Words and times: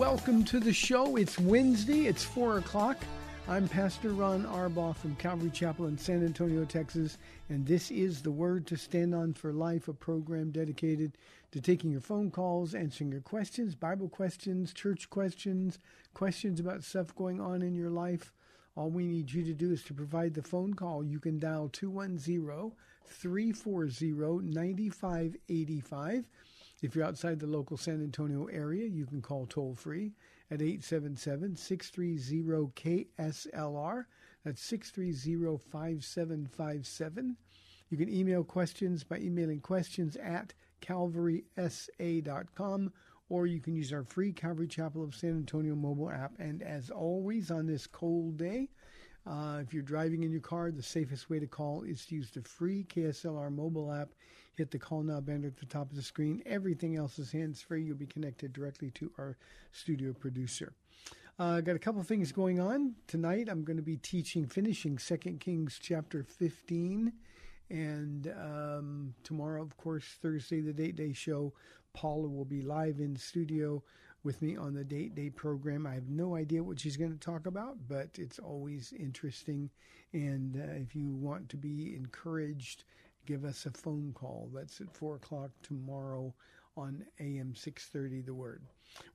Welcome 0.00 0.44
to 0.44 0.58
the 0.60 0.72
show. 0.72 1.16
It's 1.16 1.38
Wednesday. 1.38 2.06
It's 2.06 2.24
4 2.24 2.56
o'clock. 2.56 2.96
I'm 3.46 3.68
Pastor 3.68 4.14
Ron 4.14 4.46
Arbaugh 4.46 4.96
from 4.96 5.14
Calvary 5.16 5.50
Chapel 5.50 5.88
in 5.88 5.98
San 5.98 6.24
Antonio, 6.24 6.64
Texas, 6.64 7.18
and 7.50 7.66
this 7.66 7.90
is 7.90 8.22
the 8.22 8.30
Word 8.30 8.66
to 8.68 8.78
Stand 8.78 9.14
On 9.14 9.34
for 9.34 9.52
Life, 9.52 9.88
a 9.88 9.92
program 9.92 10.52
dedicated 10.52 11.18
to 11.52 11.60
taking 11.60 11.90
your 11.90 12.00
phone 12.00 12.30
calls, 12.30 12.74
answering 12.74 13.12
your 13.12 13.20
questions, 13.20 13.74
Bible 13.74 14.08
questions, 14.08 14.72
church 14.72 15.10
questions, 15.10 15.78
questions 16.14 16.60
about 16.60 16.82
stuff 16.82 17.14
going 17.14 17.38
on 17.38 17.60
in 17.60 17.74
your 17.74 17.90
life. 17.90 18.32
All 18.76 18.88
we 18.88 19.04
need 19.04 19.30
you 19.30 19.44
to 19.44 19.52
do 19.52 19.70
is 19.70 19.84
to 19.84 19.92
provide 19.92 20.32
the 20.32 20.42
phone 20.42 20.72
call. 20.72 21.04
You 21.04 21.20
can 21.20 21.38
dial 21.38 21.68
210 21.68 22.72
340 23.04 24.48
9585. 24.48 26.24
If 26.82 26.94
you're 26.94 27.04
outside 27.04 27.38
the 27.38 27.46
local 27.46 27.76
San 27.76 28.02
Antonio 28.02 28.46
area, 28.46 28.86
you 28.86 29.04
can 29.06 29.20
call 29.20 29.46
toll 29.46 29.74
free 29.74 30.14
at 30.50 30.62
877 30.62 31.56
630 31.56 33.06
KSLR. 33.18 34.06
That's 34.44 34.62
630 34.62 35.58
5757. 35.70 37.36
You 37.90 37.98
can 37.98 38.08
email 38.08 38.44
questions 38.44 39.04
by 39.04 39.18
emailing 39.18 39.60
questions 39.60 40.16
at 40.16 40.54
calvarysa.com 40.80 42.92
or 43.28 43.46
you 43.46 43.60
can 43.60 43.74
use 43.74 43.92
our 43.92 44.02
free 44.02 44.32
Calvary 44.32 44.66
Chapel 44.66 45.04
of 45.04 45.14
San 45.14 45.30
Antonio 45.30 45.76
mobile 45.76 46.10
app. 46.10 46.32
And 46.38 46.62
as 46.62 46.90
always, 46.90 47.50
on 47.50 47.66
this 47.66 47.86
cold 47.86 48.36
day, 48.36 48.68
uh, 49.26 49.60
if 49.62 49.72
you're 49.72 49.82
driving 49.82 50.24
in 50.24 50.32
your 50.32 50.40
car, 50.40 50.70
the 50.70 50.82
safest 50.82 51.30
way 51.30 51.38
to 51.38 51.46
call 51.46 51.82
is 51.82 52.04
to 52.06 52.16
use 52.16 52.30
the 52.30 52.42
free 52.42 52.84
KSLR 52.84 53.54
mobile 53.54 53.92
app. 53.92 54.10
Hit 54.56 54.70
the 54.70 54.78
call 54.78 55.02
now 55.02 55.20
banner 55.20 55.48
at 55.48 55.56
the 55.56 55.66
top 55.66 55.90
of 55.90 55.96
the 55.96 56.02
screen. 56.02 56.42
Everything 56.44 56.96
else 56.96 57.18
is 57.18 57.32
hands 57.32 57.62
free. 57.62 57.82
You'll 57.82 57.96
be 57.96 58.06
connected 58.06 58.52
directly 58.52 58.90
to 58.92 59.10
our 59.18 59.36
studio 59.72 60.12
producer. 60.12 60.72
I 61.38 61.58
uh, 61.58 61.60
got 61.62 61.76
a 61.76 61.78
couple 61.78 62.02
things 62.02 62.32
going 62.32 62.60
on 62.60 62.94
tonight. 63.06 63.48
I'm 63.48 63.64
going 63.64 63.78
to 63.78 63.82
be 63.82 63.96
teaching, 63.96 64.46
finishing 64.46 64.98
Second 64.98 65.40
Kings 65.40 65.78
chapter 65.80 66.22
15, 66.22 67.12
and 67.70 68.34
um, 68.38 69.14
tomorrow, 69.22 69.62
of 69.62 69.74
course, 69.78 70.04
Thursday, 70.20 70.60
the 70.60 70.74
Date 70.74 70.96
Day 70.96 71.14
show. 71.14 71.54
Paula 71.94 72.28
will 72.28 72.44
be 72.44 72.60
live 72.60 73.00
in 73.00 73.16
studio 73.16 73.82
with 74.22 74.42
me 74.42 74.56
on 74.56 74.74
the 74.74 74.84
Date 74.84 75.14
Day 75.14 75.30
program. 75.30 75.86
I 75.86 75.94
have 75.94 76.08
no 76.08 76.36
idea 76.36 76.62
what 76.62 76.78
she's 76.78 76.96
going 76.96 77.12
to 77.12 77.18
talk 77.18 77.46
about, 77.46 77.78
but 77.88 78.10
it's 78.16 78.38
always 78.38 78.92
interesting. 78.92 79.70
And 80.12 80.56
uh, 80.56 80.74
if 80.74 80.94
you 80.94 81.10
want 81.10 81.48
to 81.50 81.56
be 81.56 81.94
encouraged, 81.96 82.84
give 83.26 83.44
us 83.44 83.66
a 83.66 83.70
phone 83.70 84.12
call. 84.14 84.50
That's 84.54 84.80
at 84.80 84.94
four 84.94 85.16
o'clock 85.16 85.50
tomorrow 85.62 86.34
on 86.76 87.04
AM 87.18 87.54
six 87.54 87.86
thirty. 87.86 88.20
The 88.20 88.34
Word. 88.34 88.62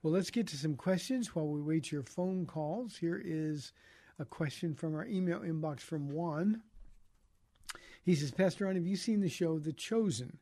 Well, 0.02 0.14
let's 0.14 0.30
get 0.30 0.48
to 0.48 0.58
some 0.58 0.76
questions 0.76 1.36
while 1.36 1.48
we 1.48 1.62
wait 1.62 1.92
your 1.92 2.04
phone 2.04 2.46
calls. 2.46 2.96
Here 2.96 3.22
is 3.24 3.74
a 4.20 4.26
question 4.26 4.74
from 4.74 4.96
our 4.96 5.06
email 5.06 5.40
inbox 5.40 5.82
from 5.82 6.10
Juan. 6.10 6.62
He 8.04 8.16
says, 8.16 8.32
Pastor 8.32 8.66
Ron, 8.66 8.76
have 8.76 8.86
you 8.86 8.96
seen 8.96 9.20
the 9.20 9.30
show 9.30 9.58
The 9.58 9.74
Chosen? 9.74 10.38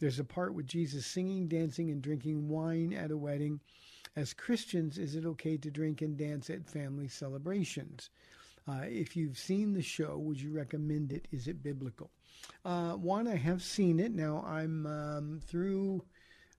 There's 0.00 0.18
a 0.18 0.24
part 0.24 0.52
with 0.52 0.66
Jesus 0.66 1.06
singing, 1.06 1.46
dancing, 1.46 1.90
and 1.90 2.02
drinking 2.02 2.48
wine 2.48 2.92
at 2.92 3.12
a 3.12 3.16
wedding. 3.16 3.60
As 4.16 4.34
Christians, 4.34 4.98
is 4.98 5.14
it 5.14 5.24
okay 5.24 5.56
to 5.56 5.70
drink 5.70 6.02
and 6.02 6.16
dance 6.16 6.50
at 6.50 6.68
family 6.68 7.08
celebrations? 7.08 8.10
Uh, 8.66 8.82
if 8.84 9.14
you've 9.14 9.38
seen 9.38 9.74
the 9.74 9.82
show, 9.82 10.16
would 10.16 10.40
you 10.40 10.50
recommend 10.50 11.12
it? 11.12 11.28
Is 11.30 11.48
it 11.48 11.62
biblical? 11.62 12.10
Uh, 12.64 12.92
Juan, 12.92 13.28
I 13.28 13.36
have 13.36 13.62
seen 13.62 14.00
it. 14.00 14.12
Now 14.12 14.42
I'm 14.46 14.86
um, 14.86 15.40
through 15.46 16.02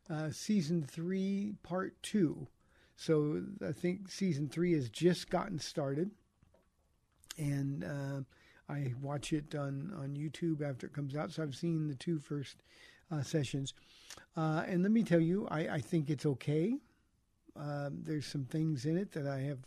uh, 0.09 0.29
season 0.31 0.83
three, 0.83 1.53
part 1.63 2.01
two. 2.03 2.47
So 2.95 3.43
I 3.67 3.71
think 3.71 4.09
season 4.09 4.47
three 4.47 4.73
has 4.73 4.89
just 4.89 5.29
gotten 5.29 5.59
started, 5.59 6.11
and 7.37 7.83
uh, 7.83 8.21
I 8.71 8.93
watch 9.01 9.33
it 9.33 9.53
on 9.55 9.91
on 9.97 10.15
YouTube 10.15 10.61
after 10.61 10.87
it 10.87 10.93
comes 10.93 11.15
out. 11.15 11.31
So 11.31 11.43
I've 11.43 11.55
seen 11.55 11.87
the 11.87 11.95
two 11.95 12.19
first 12.19 12.57
uh, 13.11 13.21
sessions, 13.21 13.73
uh, 14.37 14.63
and 14.67 14.83
let 14.83 14.91
me 14.91 15.03
tell 15.03 15.19
you, 15.19 15.47
I, 15.49 15.67
I 15.67 15.81
think 15.81 16.09
it's 16.09 16.25
okay. 16.25 16.77
Um, 17.57 17.99
there's 18.03 18.25
some 18.25 18.45
things 18.45 18.85
in 18.85 18.97
it 18.97 19.11
that 19.13 19.27
I 19.27 19.39
have 19.39 19.59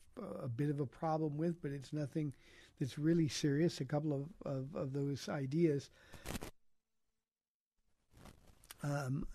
a 0.43 0.49
bit 0.49 0.69
of 0.71 0.81
a 0.81 0.87
problem 0.87 1.37
with, 1.37 1.63
but 1.63 1.71
it's 1.71 1.93
nothing 1.93 2.33
that's 2.79 2.99
really 2.99 3.29
serious. 3.29 3.81
A 3.81 3.85
couple 3.85 4.13
of, 4.13 4.53
of, 4.53 4.77
of 4.77 4.93
those 4.93 5.29
ideas. 5.29 5.91
Um, 8.83 9.27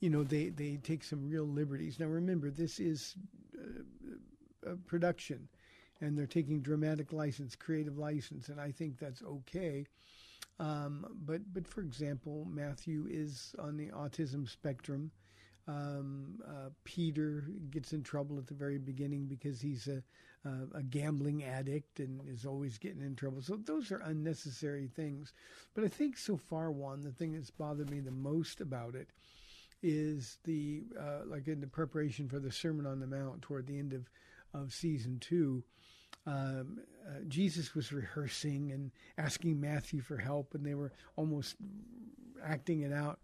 you 0.00 0.10
know, 0.10 0.24
they, 0.24 0.48
they 0.48 0.76
take 0.76 1.04
some 1.04 1.28
real 1.28 1.44
liberties. 1.46 1.98
Now, 1.98 2.06
remember, 2.06 2.50
this 2.50 2.78
is 2.78 3.14
uh, 3.56 4.72
a 4.72 4.76
production, 4.76 5.48
and 6.00 6.16
they're 6.16 6.26
taking 6.26 6.60
dramatic 6.60 7.12
license, 7.12 7.56
creative 7.56 7.98
license, 7.98 8.48
and 8.48 8.60
I 8.60 8.70
think 8.70 8.98
that's 8.98 9.22
okay. 9.22 9.86
Um, 10.60 11.06
but, 11.24 11.42
but 11.52 11.66
for 11.66 11.82
example, 11.82 12.46
Matthew 12.50 13.06
is 13.08 13.54
on 13.58 13.76
the 13.76 13.88
autism 13.88 14.48
spectrum. 14.48 15.10
Um, 15.68 16.40
uh, 16.48 16.70
Peter 16.84 17.44
gets 17.70 17.92
in 17.92 18.02
trouble 18.02 18.38
at 18.38 18.46
the 18.46 18.54
very 18.54 18.78
beginning 18.78 19.26
because 19.26 19.60
he's 19.60 19.86
a, 19.86 20.02
a 20.74 20.82
gambling 20.82 21.44
addict 21.44 22.00
and 22.00 22.26
is 22.26 22.46
always 22.46 22.78
getting 22.78 23.02
in 23.02 23.14
trouble. 23.14 23.42
So 23.42 23.56
those 23.56 23.92
are 23.92 23.98
unnecessary 23.98 24.88
things. 24.88 25.34
But 25.74 25.84
I 25.84 25.88
think 25.88 26.16
so 26.16 26.38
far, 26.38 26.70
Juan, 26.70 27.02
the 27.02 27.12
thing 27.12 27.34
that's 27.34 27.50
bothered 27.50 27.90
me 27.90 28.00
the 28.00 28.10
most 28.10 28.62
about 28.62 28.94
it 28.94 29.10
is 29.82 30.38
the 30.44 30.84
uh, 30.98 31.20
like 31.26 31.46
in 31.46 31.60
the 31.60 31.66
preparation 31.66 32.28
for 32.28 32.38
the 32.38 32.50
Sermon 32.50 32.86
on 32.86 32.98
the 32.98 33.06
Mount 33.06 33.42
toward 33.42 33.66
the 33.66 33.78
end 33.78 33.92
of 33.92 34.08
of 34.54 34.72
season 34.72 35.18
two. 35.20 35.62
Um, 36.26 36.78
uh, 37.06 37.20
Jesus 37.28 37.74
was 37.74 37.92
rehearsing 37.92 38.72
and 38.72 38.90
asking 39.18 39.60
Matthew 39.60 40.00
for 40.00 40.16
help, 40.16 40.54
and 40.54 40.64
they 40.64 40.74
were 40.74 40.92
almost 41.16 41.56
acting 42.44 42.80
it 42.80 42.92
out. 42.92 43.20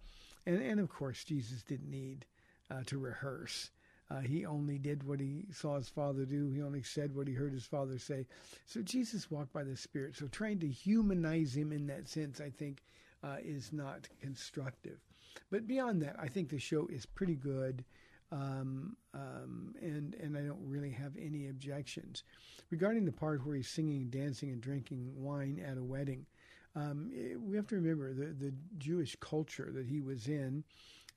And 0.47 0.61
and 0.63 0.79
of 0.79 0.91
course, 0.91 1.25
Jesus 1.25 1.63
didn't 1.63 1.91
need 1.91 2.27
uh, 2.71 2.83
to 2.87 2.99
rehearse. 2.99 3.71
Uh, 4.11 4.21
he 4.21 4.45
only 4.45 4.79
did 4.79 5.03
what 5.03 5.19
he 5.19 5.47
saw 5.51 5.77
his 5.77 5.89
father 5.89 6.25
do. 6.25 6.51
He 6.51 6.63
only 6.63 6.83
said 6.83 7.15
what 7.15 7.27
he 7.27 7.35
heard 7.35 7.53
his 7.53 7.65
father 7.65 7.99
say. 7.99 8.27
So 8.67 8.83
Jesus 8.83 9.31
walked 9.31 9.53
by 9.53 9.65
the 9.65 9.77
Spirit. 9.77 10.15
So 10.15 10.27
trying 10.27 10.59
to 10.61 10.69
humanize 10.69 11.57
him 11.57 11.73
in 11.73 11.87
that 11.87 12.09
sense, 12.09 12.41
I 12.41 12.51
think, 12.51 12.83
uh, 13.23 13.37
is 13.43 13.73
not 13.73 14.09
constructive. 14.21 14.99
But 15.51 15.67
beyond 15.67 16.03
that, 16.03 16.17
I 16.19 16.29
think 16.29 16.49
the 16.49 16.59
show 16.59 16.87
is 16.89 17.07
pretty 17.07 17.35
good. 17.35 17.85
Um, 18.31 18.97
um, 19.15 19.75
and 19.81 20.15
and 20.15 20.37
I 20.37 20.41
don't 20.41 20.67
really 20.67 20.91
have 20.91 21.13
any 21.17 21.49
objections 21.49 22.25
regarding 22.71 23.05
the 23.05 23.13
part 23.13 23.47
where 23.47 23.55
he's 23.55 23.69
singing, 23.69 24.09
dancing, 24.11 24.51
and 24.51 24.61
drinking 24.61 25.13
wine 25.17 25.63
at 25.65 25.79
a 25.79 25.83
wedding. 25.83 26.27
Um, 26.75 27.11
it, 27.13 27.41
we 27.41 27.57
have 27.57 27.69
to 27.69 27.77
remember 27.77 28.13
the 28.13 28.33
the 28.33 28.53
Jewish 28.79 29.17
culture 29.21 29.71
that 29.75 29.87
he 29.87 30.01
was 30.01 30.27
in. 30.27 30.65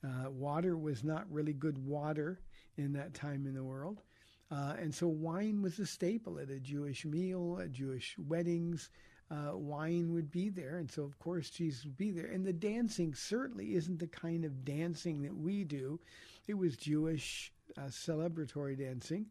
Uh, 0.04 0.30
water 0.30 0.76
was 0.76 1.02
not 1.02 1.30
really 1.30 1.52
good 1.52 1.78
water 1.78 2.40
in 2.76 2.92
that 2.92 3.14
time 3.14 3.46
in 3.46 3.54
the 3.54 3.64
world. 3.64 4.02
Uh, 4.50 4.74
and 4.78 4.94
so 4.94 5.06
wine 5.06 5.60
was 5.60 5.78
a 5.78 5.86
staple 5.86 6.38
at 6.38 6.50
a 6.50 6.60
Jewish 6.60 7.04
meal, 7.04 7.58
at 7.60 7.72
Jewish 7.72 8.16
weddings. 8.18 8.90
Uh, 9.30 9.50
wine 9.54 10.12
would 10.14 10.30
be 10.30 10.48
there. 10.48 10.78
And 10.78 10.90
so, 10.90 11.02
of 11.02 11.18
course, 11.18 11.50
Jesus 11.50 11.84
would 11.84 11.98
be 11.98 12.10
there. 12.10 12.26
And 12.26 12.46
the 12.46 12.52
dancing 12.52 13.14
certainly 13.14 13.74
isn't 13.74 13.98
the 13.98 14.06
kind 14.06 14.44
of 14.44 14.64
dancing 14.64 15.22
that 15.22 15.36
we 15.36 15.64
do. 15.64 16.00
It 16.46 16.54
was 16.54 16.76
Jewish 16.76 17.52
uh, 17.76 17.82
celebratory 17.88 18.78
dancing. 18.78 19.26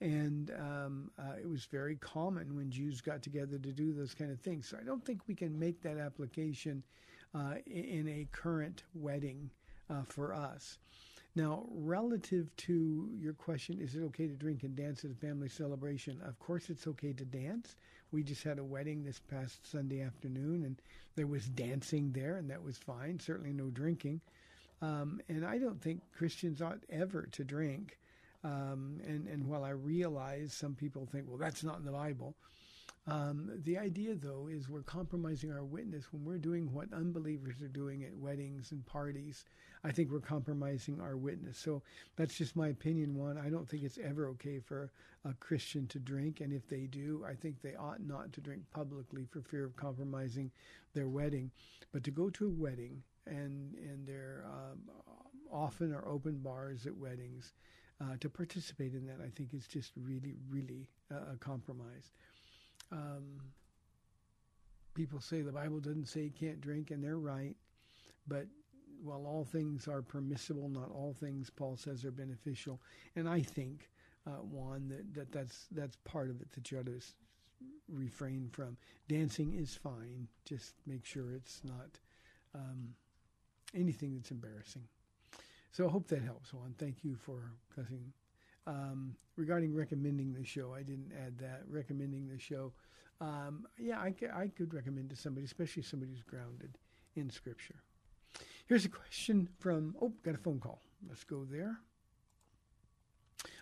And 0.00 0.52
um, 0.58 1.10
uh, 1.18 1.36
it 1.40 1.48
was 1.48 1.64
very 1.64 1.96
common 1.96 2.54
when 2.54 2.70
Jews 2.70 3.00
got 3.00 3.22
together 3.22 3.58
to 3.58 3.72
do 3.72 3.92
those 3.92 4.14
kind 4.14 4.30
of 4.30 4.40
things. 4.40 4.68
So 4.68 4.76
I 4.80 4.84
don't 4.84 5.04
think 5.04 5.22
we 5.26 5.34
can 5.34 5.58
make 5.58 5.80
that 5.82 5.96
application 5.98 6.82
in 7.66 8.06
a 8.08 8.28
current 8.30 8.82
wedding 8.94 9.50
uh, 9.90 10.02
for 10.04 10.34
us. 10.34 10.78
Now, 11.34 11.64
relative 11.70 12.54
to 12.56 13.08
your 13.18 13.32
question, 13.32 13.78
is 13.80 13.94
it 13.94 14.02
okay 14.02 14.26
to 14.26 14.34
drink 14.34 14.64
and 14.64 14.76
dance 14.76 15.04
at 15.04 15.10
a 15.10 15.14
family 15.14 15.48
celebration? 15.48 16.20
Of 16.24 16.38
course, 16.38 16.68
it's 16.68 16.86
okay 16.86 17.14
to 17.14 17.24
dance. 17.24 17.76
We 18.10 18.22
just 18.22 18.42
had 18.42 18.58
a 18.58 18.64
wedding 18.64 19.02
this 19.02 19.18
past 19.18 19.70
Sunday 19.70 20.02
afternoon, 20.02 20.64
and 20.64 20.76
there 21.16 21.26
was 21.26 21.46
dancing 21.46 22.12
there, 22.12 22.36
and 22.36 22.50
that 22.50 22.62
was 22.62 22.76
fine. 22.76 23.18
Certainly 23.18 23.54
no 23.54 23.70
drinking. 23.70 24.20
Um, 24.82 25.20
and 25.28 25.46
I 25.46 25.58
don't 25.58 25.80
think 25.80 26.02
Christians 26.12 26.60
ought 26.60 26.80
ever 26.90 27.28
to 27.32 27.44
drink. 27.44 27.98
Um, 28.44 29.00
and, 29.06 29.26
and 29.28 29.46
while 29.46 29.64
I 29.64 29.70
realize 29.70 30.52
some 30.52 30.74
people 30.74 31.06
think, 31.06 31.26
well, 31.28 31.38
that's 31.38 31.64
not 31.64 31.78
in 31.78 31.84
the 31.84 31.92
Bible, 31.92 32.34
um, 33.06 33.50
the 33.64 33.78
idea, 33.78 34.14
though, 34.14 34.48
is 34.50 34.68
we're 34.68 34.82
compromising 34.82 35.50
our 35.50 35.64
witness 35.64 36.12
when 36.12 36.24
we're 36.24 36.38
doing 36.38 36.72
what 36.72 36.92
unbelievers 36.92 37.60
are 37.60 37.68
doing 37.68 38.04
at 38.04 38.16
weddings 38.16 38.70
and 38.70 38.86
parties. 38.86 39.44
I 39.82 39.90
think 39.90 40.12
we're 40.12 40.20
compromising 40.20 41.00
our 41.00 41.16
witness. 41.16 41.58
So 41.58 41.82
that's 42.14 42.36
just 42.36 42.54
my 42.54 42.68
opinion. 42.68 43.16
Juan, 43.16 43.38
I 43.38 43.48
don't 43.48 43.68
think 43.68 43.82
it's 43.82 43.98
ever 43.98 44.28
okay 44.28 44.60
for 44.60 44.92
a 45.24 45.34
Christian 45.34 45.88
to 45.88 45.98
drink, 45.98 46.40
and 46.40 46.52
if 46.52 46.68
they 46.68 46.86
do, 46.86 47.24
I 47.28 47.34
think 47.34 47.60
they 47.60 47.74
ought 47.74 48.00
not 48.00 48.32
to 48.34 48.40
drink 48.40 48.62
publicly 48.70 49.26
for 49.28 49.40
fear 49.40 49.64
of 49.64 49.74
compromising 49.76 50.52
their 50.94 51.08
wedding. 51.08 51.50
But 51.92 52.04
to 52.04 52.12
go 52.12 52.30
to 52.30 52.46
a 52.46 52.50
wedding, 52.50 53.02
and 53.26 53.74
and 53.74 54.06
there 54.06 54.44
um, 54.46 54.78
often 55.52 55.92
are 55.92 56.06
open 56.06 56.38
bars 56.38 56.86
at 56.86 56.96
weddings, 56.96 57.52
uh, 58.02 58.16
to 58.20 58.28
participate 58.28 58.94
in 58.94 59.06
that, 59.06 59.18
I 59.24 59.30
think 59.30 59.54
is 59.54 59.66
just 59.66 59.92
really, 59.96 60.34
really 60.48 60.88
uh, 61.10 61.34
a 61.34 61.36
compromise. 61.38 62.10
Um, 62.92 63.40
people 64.94 65.20
say 65.20 65.40
the 65.40 65.52
Bible 65.52 65.80
doesn't 65.80 66.06
say 66.06 66.22
you 66.22 66.30
can't 66.30 66.60
drink, 66.60 66.90
and 66.90 67.02
they're 67.02 67.18
right. 67.18 67.56
But 68.28 68.46
while 69.02 69.26
all 69.26 69.44
things 69.44 69.88
are 69.88 70.02
permissible, 70.02 70.68
not 70.68 70.90
all 70.90 71.14
things, 71.18 71.50
Paul 71.50 71.76
says, 71.76 72.04
are 72.04 72.10
beneficial. 72.10 72.80
And 73.16 73.28
I 73.28 73.40
think, 73.40 73.88
uh, 74.26 74.42
Juan, 74.42 74.88
that, 74.88 75.14
that 75.14 75.32
that's 75.32 75.66
that's 75.72 75.96
part 76.04 76.30
of 76.30 76.40
it 76.40 76.52
that 76.52 76.70
you 76.70 76.78
ought 76.78 76.86
to 76.86 77.00
refrain 77.88 78.48
from. 78.52 78.76
Dancing 79.08 79.54
is 79.54 79.74
fine. 79.74 80.28
Just 80.44 80.74
make 80.86 81.04
sure 81.04 81.32
it's 81.32 81.62
not 81.64 81.98
um, 82.54 82.94
anything 83.74 84.14
that's 84.14 84.30
embarrassing. 84.30 84.84
So 85.72 85.86
I 85.86 85.90
hope 85.90 86.06
that 86.08 86.22
helps, 86.22 86.52
Juan. 86.52 86.74
Thank 86.78 87.02
you 87.02 87.16
for 87.16 87.52
cussing. 87.74 88.12
Um, 88.66 89.16
regarding 89.36 89.74
recommending 89.74 90.32
the 90.32 90.44
show, 90.44 90.72
I 90.74 90.82
didn't 90.82 91.12
add 91.26 91.38
that. 91.38 91.62
Recommending 91.68 92.28
the 92.28 92.38
show, 92.38 92.72
um, 93.20 93.66
yeah, 93.78 93.98
I, 93.98 94.14
I 94.34 94.48
could 94.48 94.72
recommend 94.74 95.10
to 95.10 95.16
somebody, 95.16 95.44
especially 95.44 95.82
somebody 95.82 96.12
who's 96.12 96.22
grounded 96.22 96.78
in 97.16 97.30
Scripture. 97.30 97.82
Here's 98.66 98.84
a 98.84 98.88
question 98.88 99.48
from, 99.58 99.96
oh, 100.00 100.12
got 100.24 100.34
a 100.34 100.38
phone 100.38 100.60
call. 100.60 100.80
Let's 101.08 101.24
go 101.24 101.44
there. 101.44 101.78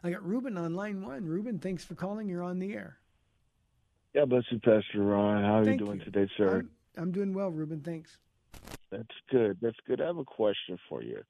I 0.04 0.10
got 0.10 0.24
Ruben 0.26 0.56
on 0.58 0.74
line 0.74 1.02
one. 1.02 1.24
Ruben, 1.24 1.58
thanks 1.58 1.84
for 1.84 1.94
calling. 1.94 2.28
You're 2.28 2.42
on 2.42 2.58
the 2.58 2.74
air. 2.74 2.98
Yeah, 4.14 4.24
bless 4.24 4.44
you, 4.50 4.58
Pastor 4.58 5.02
Ron. 5.02 5.44
How 5.44 5.58
are 5.58 5.64
Thank 5.64 5.80
you 5.80 5.86
doing 5.86 5.98
you. 6.00 6.04
today, 6.04 6.28
sir? 6.36 6.58
I'm, 6.58 6.70
I'm 6.96 7.12
doing 7.12 7.32
well, 7.32 7.50
Ruben. 7.50 7.80
Thanks. 7.80 8.18
That's 8.90 9.06
good. 9.30 9.58
That's 9.62 9.76
good. 9.86 10.00
I 10.00 10.06
have 10.06 10.18
a 10.18 10.24
question 10.24 10.78
for 10.88 11.02
you. 11.02 11.22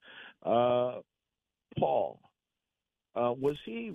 Uh, 0.42 1.00
Paul, 1.78 2.20
uh, 3.14 3.32
was 3.32 3.56
he 3.64 3.92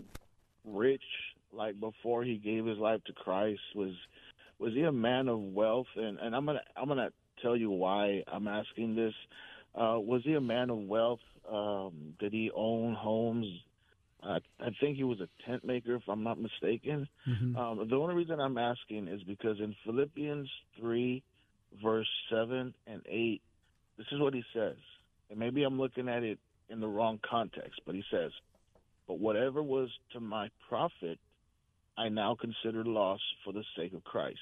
rich 0.65 1.03
like 1.51 1.79
before 1.79 2.23
he 2.23 2.38
gave 2.38 2.65
his 2.65 2.77
life 2.77 3.03
to 3.06 3.13
Christ? 3.13 3.62
Was 3.75 3.94
was 4.59 4.73
he 4.73 4.83
a 4.83 4.91
man 4.91 5.27
of 5.27 5.39
wealth? 5.39 5.88
And 5.95 6.19
and 6.19 6.35
I'm 6.35 6.45
gonna 6.45 6.62
I'm 6.75 6.88
gonna 6.88 7.12
tell 7.41 7.56
you 7.56 7.69
why 7.69 8.23
I'm 8.27 8.47
asking 8.47 8.95
this. 8.95 9.13
Uh, 9.73 10.00
was 10.00 10.21
he 10.23 10.33
a 10.33 10.41
man 10.41 10.69
of 10.69 10.77
wealth? 10.79 11.19
Um, 11.51 12.15
did 12.19 12.31
he 12.31 12.50
own 12.56 12.94
homes? 12.94 13.45
I, 14.23 14.38
I 14.59 14.69
think 14.79 14.97
he 14.97 15.03
was 15.03 15.19
a 15.19 15.29
tent 15.47 15.63
maker, 15.63 15.95
if 15.95 16.03
I'm 16.07 16.23
not 16.23 16.39
mistaken. 16.39 17.07
Mm-hmm. 17.27 17.56
Um, 17.56 17.88
the 17.88 17.95
only 17.95 18.15
reason 18.15 18.39
I'm 18.39 18.57
asking 18.57 19.07
is 19.07 19.21
because 19.23 19.59
in 19.59 19.75
Philippians 19.85 20.50
3, 20.79 21.21
verse 21.83 22.07
7 22.31 22.73
and 22.88 23.01
8, 23.07 23.41
this 23.97 24.07
is 24.12 24.19
what 24.19 24.33
he 24.33 24.44
says. 24.53 24.77
And 25.29 25.38
maybe 25.38 25.63
I'm 25.63 25.79
looking 25.79 26.09
at 26.09 26.23
it 26.23 26.39
in 26.69 26.79
the 26.79 26.88
wrong 26.88 27.19
context, 27.29 27.81
but 27.85 27.94
he 27.94 28.03
says, 28.09 28.31
But 29.07 29.19
whatever 29.19 29.61
was 29.61 29.89
to 30.13 30.19
my 30.19 30.49
profit, 30.67 31.19
I 31.97 32.09
now 32.09 32.35
consider 32.35 32.83
loss 32.83 33.21
for 33.43 33.53
the 33.53 33.63
sake 33.77 33.93
of 33.93 34.03
Christ. 34.03 34.39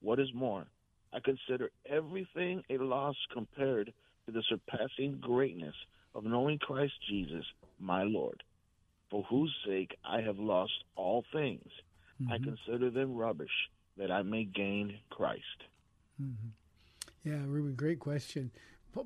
What 0.00 0.20
is 0.20 0.32
more, 0.34 0.66
I 1.12 1.20
consider 1.20 1.70
everything 1.86 2.62
a 2.68 2.78
loss 2.78 3.16
compared 3.32 3.92
to 4.26 4.32
the 4.32 4.42
surpassing 4.48 5.18
greatness 5.20 5.74
of 6.14 6.24
knowing 6.24 6.58
Christ 6.58 6.94
Jesus, 7.08 7.44
my 7.78 8.02
Lord, 8.02 8.42
for 9.10 9.22
whose 9.24 9.54
sake 9.66 9.96
I 10.04 10.20
have 10.20 10.38
lost 10.38 10.84
all 10.96 11.24
things. 11.32 11.70
I 12.28 12.38
Mhm. 12.38 12.44
consider 12.44 12.90
them 12.90 13.14
rubbish, 13.14 13.70
that 13.96 14.10
I 14.10 14.22
may 14.22 14.44
gain 14.44 14.98
Christ. 15.08 15.64
Mhm. 16.20 16.52
Yeah, 17.24 17.44
Ruben, 17.46 17.74
great 17.74 18.00
question. 18.00 18.50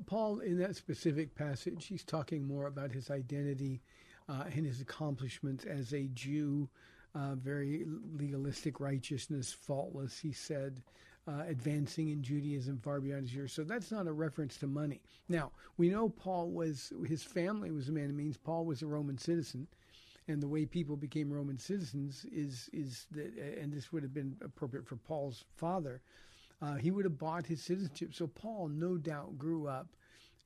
Paul, 0.07 0.39
in 0.39 0.57
that 0.57 0.75
specific 0.75 1.35
passage, 1.35 1.85
he's 1.85 2.03
talking 2.03 2.47
more 2.47 2.65
about 2.65 2.91
his 2.91 3.11
identity 3.11 3.81
uh, 4.29 4.43
and 4.55 4.65
his 4.65 4.81
accomplishments 4.81 5.65
as 5.65 5.93
a 5.93 6.07
Jew, 6.13 6.69
uh, 7.15 7.35
very 7.35 7.85
legalistic 8.17 8.79
righteousness, 8.79 9.51
faultless, 9.51 10.19
he 10.19 10.31
said, 10.31 10.81
uh, 11.27 11.43
advancing 11.47 12.09
in 12.09 12.21
Judaism 12.21 12.79
far 12.83 12.99
beyond 12.99 13.23
his 13.23 13.33
years. 13.33 13.53
So 13.53 13.63
that's 13.63 13.91
not 13.91 14.07
a 14.07 14.11
reference 14.11 14.57
to 14.57 14.67
money. 14.67 15.01
Now, 15.29 15.51
we 15.77 15.89
know 15.89 16.09
Paul 16.09 16.49
was, 16.49 16.91
his 17.07 17.23
family 17.23 17.71
was 17.71 17.89
a 17.89 17.91
man 17.91 18.09
of 18.09 18.15
means. 18.15 18.37
Paul 18.37 18.65
was 18.65 18.81
a 18.81 18.87
Roman 18.87 19.17
citizen. 19.17 19.67
And 20.27 20.41
the 20.41 20.47
way 20.47 20.65
people 20.65 20.95
became 20.95 21.31
Roman 21.31 21.57
citizens 21.57 22.25
is, 22.31 22.69
is 22.71 23.07
that, 23.11 23.33
and 23.59 23.73
this 23.73 23.91
would 23.91 24.03
have 24.03 24.13
been 24.13 24.37
appropriate 24.41 24.87
for 24.87 24.95
Paul's 24.95 25.43
father, 25.57 26.01
uh, 26.61 26.75
he 26.75 26.91
would 26.91 27.03
have 27.03 27.17
bought 27.17 27.45
his 27.45 27.61
citizenship. 27.61 28.13
So 28.13 28.27
Paul, 28.27 28.69
no 28.69 28.97
doubt, 28.97 29.37
grew 29.37 29.67
up 29.67 29.87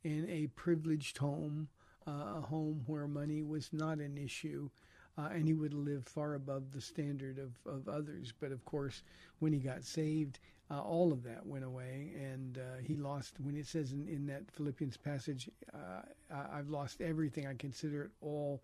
in 0.03 0.27
a 0.29 0.47
privileged 0.47 1.17
home, 1.19 1.67
uh, 1.67 1.76
a 2.07 2.41
home 2.41 2.83
where 2.87 3.07
money 3.07 3.43
was 3.43 3.69
not 3.73 3.99
an 3.99 4.17
issue, 4.17 4.69
uh, 5.17 5.29
and 5.31 5.47
he 5.47 5.53
would 5.53 5.73
live 5.73 6.05
far 6.05 6.35
above 6.35 6.71
the 6.71 6.81
standard 6.81 7.39
of, 7.39 7.57
of 7.71 7.87
others. 7.87 8.33
But 8.39 8.51
of 8.51 8.63
course, 8.65 9.03
when 9.39 9.53
he 9.53 9.59
got 9.59 9.83
saved, 9.83 10.39
uh, 10.69 10.81
all 10.81 11.11
of 11.11 11.23
that 11.23 11.45
went 11.45 11.63
away, 11.63 12.11
and 12.15 12.57
uh, 12.57 12.81
he 12.83 12.95
lost. 12.95 13.39
When 13.39 13.55
it 13.55 13.67
says 13.67 13.93
in, 13.93 14.07
in 14.07 14.25
that 14.27 14.51
Philippians 14.51 14.97
passage, 14.97 15.49
uh, 15.73 16.01
I've 16.51 16.69
lost 16.69 17.01
everything. 17.01 17.47
I 17.47 17.53
consider 17.53 18.03
it 18.03 18.11
all 18.21 18.61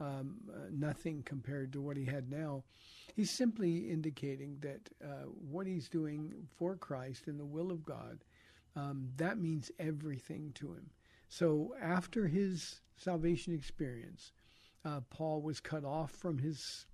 um, 0.00 0.36
uh, 0.52 0.68
nothing 0.70 1.22
compared 1.24 1.72
to 1.72 1.80
what 1.80 1.96
he 1.96 2.04
had 2.04 2.30
now. 2.30 2.64
He's 3.14 3.30
simply 3.30 3.90
indicating 3.90 4.58
that 4.60 4.90
uh, 5.02 5.24
what 5.50 5.66
he's 5.66 5.88
doing 5.88 6.34
for 6.58 6.76
Christ 6.76 7.26
and 7.26 7.40
the 7.40 7.46
will 7.46 7.70
of 7.70 7.84
God, 7.84 8.18
um, 8.74 9.08
that 9.16 9.38
means 9.38 9.70
everything 9.78 10.52
to 10.56 10.66
him. 10.66 10.90
So 11.28 11.74
after 11.80 12.26
his 12.26 12.80
salvation 12.96 13.54
experience, 13.54 14.32
uh, 14.84 15.00
Paul 15.10 15.42
was 15.42 15.60
cut 15.60 15.84
off 15.84 16.12
from 16.12 16.38
his 16.38 16.86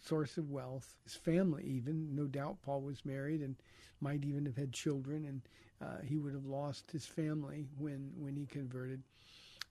source 0.00 0.38
of 0.38 0.50
wealth, 0.50 0.94
his 1.04 1.14
family 1.14 1.64
even. 1.64 2.14
No 2.14 2.26
doubt 2.26 2.62
Paul 2.62 2.82
was 2.82 3.04
married 3.04 3.40
and 3.40 3.56
might 4.00 4.24
even 4.24 4.46
have 4.46 4.56
had 4.56 4.72
children, 4.72 5.24
and 5.24 5.42
uh, 5.82 6.00
he 6.04 6.16
would 6.16 6.32
have 6.32 6.46
lost 6.46 6.90
his 6.90 7.04
family 7.04 7.66
when, 7.78 8.12
when 8.16 8.36
he 8.36 8.46
converted. 8.46 9.02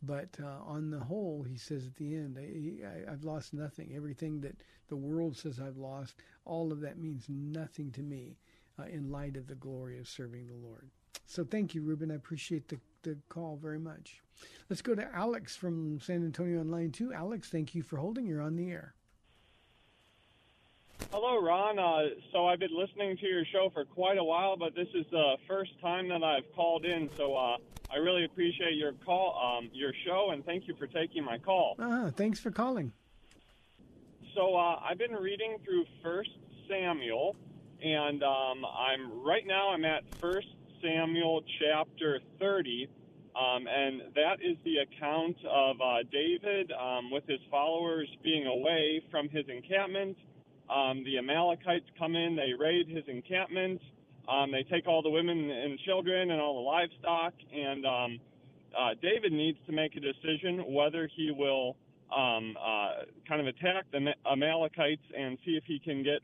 But 0.03 0.37
uh, 0.41 0.59
on 0.63 0.91
the 0.91 0.99
whole, 0.99 1.43
he 1.43 1.57
says 1.57 1.87
at 1.87 1.95
the 1.95 2.15
end, 2.15 2.37
I, 2.37 3.11
I've 3.11 3.23
lost 3.23 3.53
nothing. 3.53 3.93
Everything 3.95 4.41
that 4.41 4.55
the 4.89 4.95
world 4.95 5.35
says 5.35 5.59
I've 5.59 5.77
lost, 5.77 6.15
all 6.45 6.71
of 6.71 6.81
that 6.81 6.99
means 6.99 7.25
nothing 7.27 7.91
to 7.93 8.03
me 8.03 8.37
uh, 8.79 8.83
in 8.83 9.09
light 9.09 9.37
of 9.37 9.47
the 9.47 9.55
glory 9.55 9.97
of 9.97 10.07
serving 10.07 10.47
the 10.47 10.67
Lord. 10.67 10.91
So 11.25 11.43
thank 11.43 11.73
you, 11.73 11.81
Ruben. 11.81 12.11
I 12.11 12.15
appreciate 12.15 12.67
the, 12.67 12.79
the 13.15 13.21
call 13.29 13.57
very 13.61 13.79
much. 13.79 14.21
Let's 14.69 14.81
go 14.81 14.95
to 14.95 15.15
Alex 15.15 15.55
from 15.55 15.99
San 15.99 16.23
Antonio 16.23 16.59
on 16.59 16.69
line 16.69 16.91
two. 16.91 17.13
Alex, 17.13 17.49
thank 17.49 17.73
you 17.73 17.81
for 17.81 17.97
holding. 17.97 18.25
You're 18.25 18.41
on 18.41 18.55
the 18.55 18.69
air. 18.69 18.93
Hello, 21.11 21.41
Ron. 21.41 21.79
Uh, 21.79 22.09
so 22.33 22.47
I've 22.47 22.59
been 22.59 22.75
listening 22.77 23.15
to 23.17 23.25
your 23.25 23.45
show 23.45 23.69
for 23.73 23.85
quite 23.85 24.17
a 24.17 24.23
while, 24.23 24.57
but 24.57 24.75
this 24.75 24.87
is 24.93 25.05
the 25.11 25.35
first 25.47 25.71
time 25.79 26.09
that 26.09 26.23
I've 26.23 26.43
called 26.53 26.85
in. 26.85 27.09
So 27.15 27.35
uh, 27.35 27.57
I 27.89 27.97
really 27.97 28.25
appreciate 28.25 28.75
your 28.75 28.91
call, 29.05 29.57
um, 29.57 29.69
your 29.71 29.93
show, 30.05 30.31
and 30.31 30.43
thank 30.45 30.67
you 30.67 30.75
for 30.75 30.87
taking 30.87 31.23
my 31.23 31.37
call. 31.37 31.75
Ah, 31.79 32.11
thanks 32.13 32.39
for 32.39 32.51
calling. 32.51 32.91
So 34.35 34.55
uh, 34.55 34.79
I've 34.83 34.97
been 34.97 35.13
reading 35.13 35.57
through 35.63 35.85
First 36.03 36.31
Samuel, 36.69 37.35
and 37.81 38.21
um, 38.23 38.65
I'm 38.65 39.23
right 39.23 39.47
now 39.47 39.69
I'm 39.69 39.85
at 39.85 40.03
First 40.15 40.47
Samuel 40.81 41.43
chapter 41.59 42.19
30, 42.39 42.87
um, 43.35 43.67
and 43.67 44.01
that 44.15 44.37
is 44.41 44.57
the 44.63 44.77
account 44.77 45.37
of 45.49 45.75
uh, 45.81 46.03
David 46.11 46.71
um, 46.71 47.11
with 47.11 47.23
his 47.27 47.39
followers 47.51 48.07
being 48.23 48.47
away 48.47 49.01
from 49.11 49.29
his 49.29 49.45
encampment. 49.47 50.17
Um, 50.69 51.03
the 51.03 51.17
Amalekites 51.17 51.85
come 51.97 52.15
in, 52.15 52.35
they 52.35 52.53
raid 52.57 52.87
his 52.87 53.03
encampment, 53.07 53.81
um, 54.27 54.51
they 54.51 54.63
take 54.63 54.87
all 54.87 55.01
the 55.01 55.09
women 55.09 55.49
and 55.49 55.79
children 55.79 56.31
and 56.31 56.41
all 56.41 56.55
the 56.55 56.67
livestock, 56.69 57.33
and 57.53 57.85
um, 57.85 58.19
uh, 58.77 58.89
David 59.01 59.31
needs 59.31 59.57
to 59.65 59.71
make 59.71 59.95
a 59.95 59.99
decision 59.99 60.73
whether 60.73 61.09
he 61.15 61.31
will 61.31 61.77
um, 62.15 62.55
uh, 62.59 63.05
kind 63.27 63.41
of 63.41 63.47
attack 63.47 63.85
the 63.91 64.13
Amalekites 64.29 65.03
and 65.17 65.37
see 65.45 65.51
if 65.51 65.63
he 65.65 65.79
can 65.79 66.03
get 66.03 66.19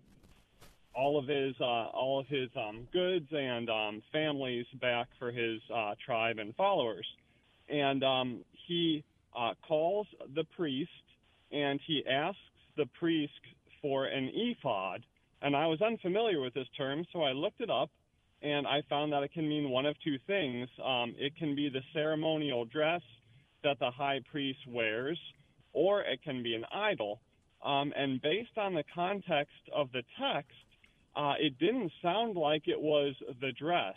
all 0.96 1.18
of 1.18 1.28
his 1.28 1.56
uh, 1.60 1.64
all 1.64 2.20
of 2.20 2.28
his 2.28 2.50
um, 2.56 2.88
goods 2.94 3.28
and 3.32 3.70
um, 3.70 4.02
families 4.12 4.66
back 4.80 5.08
for 5.20 5.32
his 5.32 5.60
uh, 5.74 5.96
tribe 6.06 6.40
and 6.40 6.56
followers. 6.56 7.06
And 7.70 8.04
um, 8.04 8.44
he 8.68 9.04
uh, 9.38 9.54
calls 9.68 10.08
the 10.36 10.44
priest 10.56 10.92
and 11.52 11.80
he 11.88 12.04
asks 12.10 12.40
the 12.78 12.86
priest 13.00 13.34
for 13.82 14.06
an 14.06 14.32
ephod. 14.34 15.04
And 15.42 15.56
I 15.56 15.68
was 15.68 15.82
unfamiliar 15.82 16.40
with 16.42 16.54
this 16.54 16.68
term, 16.78 17.06
so 17.12 17.22
I 17.22 17.32
looked 17.32 17.62
it 17.62 17.70
up 17.70 17.90
and 18.42 18.68
I 18.68 18.82
found 18.90 19.14
that 19.14 19.24
it 19.24 19.34
can 19.34 19.48
mean 19.48 19.70
one 19.70 19.86
of 19.86 19.96
two 20.04 20.18
things. 20.28 20.68
Um, 20.84 21.16
it 21.18 21.36
can 21.38 21.56
be 21.56 21.70
the 21.70 21.82
ceremonial 21.94 22.66
dress 22.66 23.02
that 23.64 23.80
the 23.80 23.90
high 23.90 24.20
priest 24.30 24.60
wears, 24.68 25.18
or 25.72 26.02
it 26.02 26.22
can 26.24 26.44
be 26.44 26.54
an 26.54 26.66
idol. 26.72 27.22
Um, 27.64 27.94
and 27.96 28.22
based 28.22 28.58
on 28.58 28.74
the 28.74 28.84
context 28.94 29.54
of 29.74 29.90
the 29.94 30.04
text, 30.20 30.52
uh, 31.15 31.34
it 31.39 31.58
didn't 31.60 31.91
sound 32.01 32.36
like 32.36 32.67
it 32.67 32.79
was 32.79 33.15
the 33.41 33.51
dress. 33.51 33.96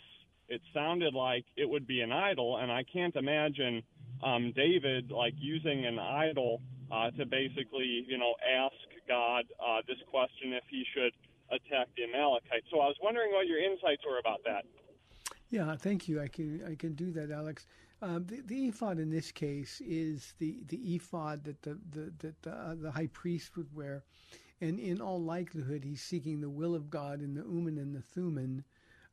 It 0.49 0.61
sounded 0.73 1.13
like 1.13 1.45
it 1.57 1.67
would 1.67 1.87
be 1.87 2.01
an 2.01 2.11
idol, 2.11 2.57
and 2.57 2.71
I 2.71 2.83
can't 2.83 3.15
imagine 3.15 3.83
um, 4.23 4.53
David 4.55 5.11
like 5.11 5.33
using 5.37 5.85
an 5.85 5.99
idol 5.99 6.61
uh, 6.91 7.11
to 7.11 7.25
basically, 7.25 8.05
you 8.07 8.17
know, 8.17 8.33
ask 8.47 8.73
God 9.07 9.45
uh, 9.59 9.81
this 9.87 9.97
question 10.09 10.53
if 10.53 10.63
he 10.69 10.85
should 10.93 11.11
attack 11.51 11.87
the 11.95 12.03
Amalekites. 12.03 12.67
So 12.71 12.79
I 12.79 12.87
was 12.87 12.95
wondering 13.01 13.31
what 13.31 13.47
your 13.47 13.59
insights 13.59 14.03
were 14.05 14.19
about 14.19 14.41
that. 14.45 14.65
Yeah, 15.49 15.75
thank 15.75 16.07
you. 16.07 16.21
I 16.21 16.27
can 16.27 16.63
I 16.69 16.75
can 16.75 16.93
do 16.93 17.11
that, 17.11 17.31
Alex. 17.31 17.65
Um, 18.01 18.25
the, 18.27 18.41
the, 18.45 18.67
ephod 18.67 18.99
in 18.99 19.09
this 19.09 19.31
case 19.31 19.81
is 19.83 20.35
the, 20.37 20.63
the 20.67 20.77
ephod 20.95 21.43
that 21.45 21.61
the 21.63 21.79
the 21.89 22.13
that 22.19 22.41
the, 22.43 22.51
uh, 22.51 22.75
the 22.75 22.91
high 22.91 23.07
priest 23.07 23.57
would 23.57 23.73
wear, 23.73 24.03
and 24.61 24.79
in 24.79 25.01
all 25.01 25.21
likelihood, 25.21 25.83
he's 25.83 26.01
seeking 26.01 26.41
the 26.41 26.49
will 26.49 26.75
of 26.75 26.89
God 26.89 27.21
in 27.21 27.35
the 27.35 27.43
Uman 27.43 27.77
and 27.77 27.95
the 27.95 28.01
Thummim, 28.01 28.63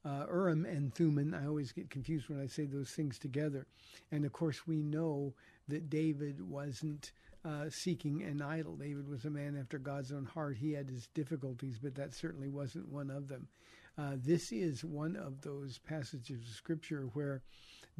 uh, 0.04 0.26
Urim 0.28 0.64
and 0.64 0.94
Thummim. 0.94 1.34
I 1.34 1.46
always 1.46 1.72
get 1.72 1.90
confused 1.90 2.28
when 2.28 2.40
I 2.40 2.46
say 2.46 2.64
those 2.64 2.90
things 2.90 3.18
together. 3.18 3.66
And 4.10 4.24
of 4.24 4.32
course, 4.32 4.66
we 4.66 4.82
know 4.82 5.34
that 5.68 5.90
David 5.90 6.40
wasn't 6.40 7.12
uh, 7.44 7.68
seeking 7.68 8.22
an 8.22 8.40
idol. 8.40 8.76
David 8.76 9.08
was 9.08 9.24
a 9.24 9.30
man 9.30 9.56
after 9.58 9.78
God's 9.78 10.12
own 10.12 10.24
heart. 10.24 10.56
He 10.56 10.72
had 10.72 10.88
his 10.88 11.08
difficulties, 11.08 11.78
but 11.82 11.94
that 11.94 12.14
certainly 12.14 12.48
wasn't 12.48 12.88
one 12.88 13.10
of 13.10 13.28
them. 13.28 13.48
Uh, 13.96 14.12
this 14.16 14.50
is 14.50 14.84
one 14.84 15.14
of 15.16 15.40
those 15.42 15.78
passages 15.78 16.40
of 16.40 16.54
Scripture 16.54 17.08
where 17.12 17.42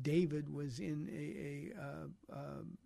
David 0.01 0.53
was 0.53 0.81
in 0.81 1.09
a, 1.13 1.79
a, 1.79 2.35
a, 2.35 2.39
um, 2.39 2.79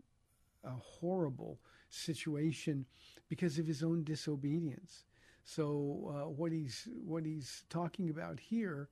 a 0.64 0.70
horrible 0.70 1.58
situation 1.90 2.86
because 3.28 3.58
of 3.58 3.66
his 3.66 3.82
own 3.82 4.04
disobedience. 4.04 5.04
So 5.44 6.12
uh, 6.14 6.28
what 6.28 6.52
he's 6.52 6.88
what 7.04 7.24
he's 7.24 7.64
talking 7.70 8.10
about 8.10 8.38
here 8.38 8.88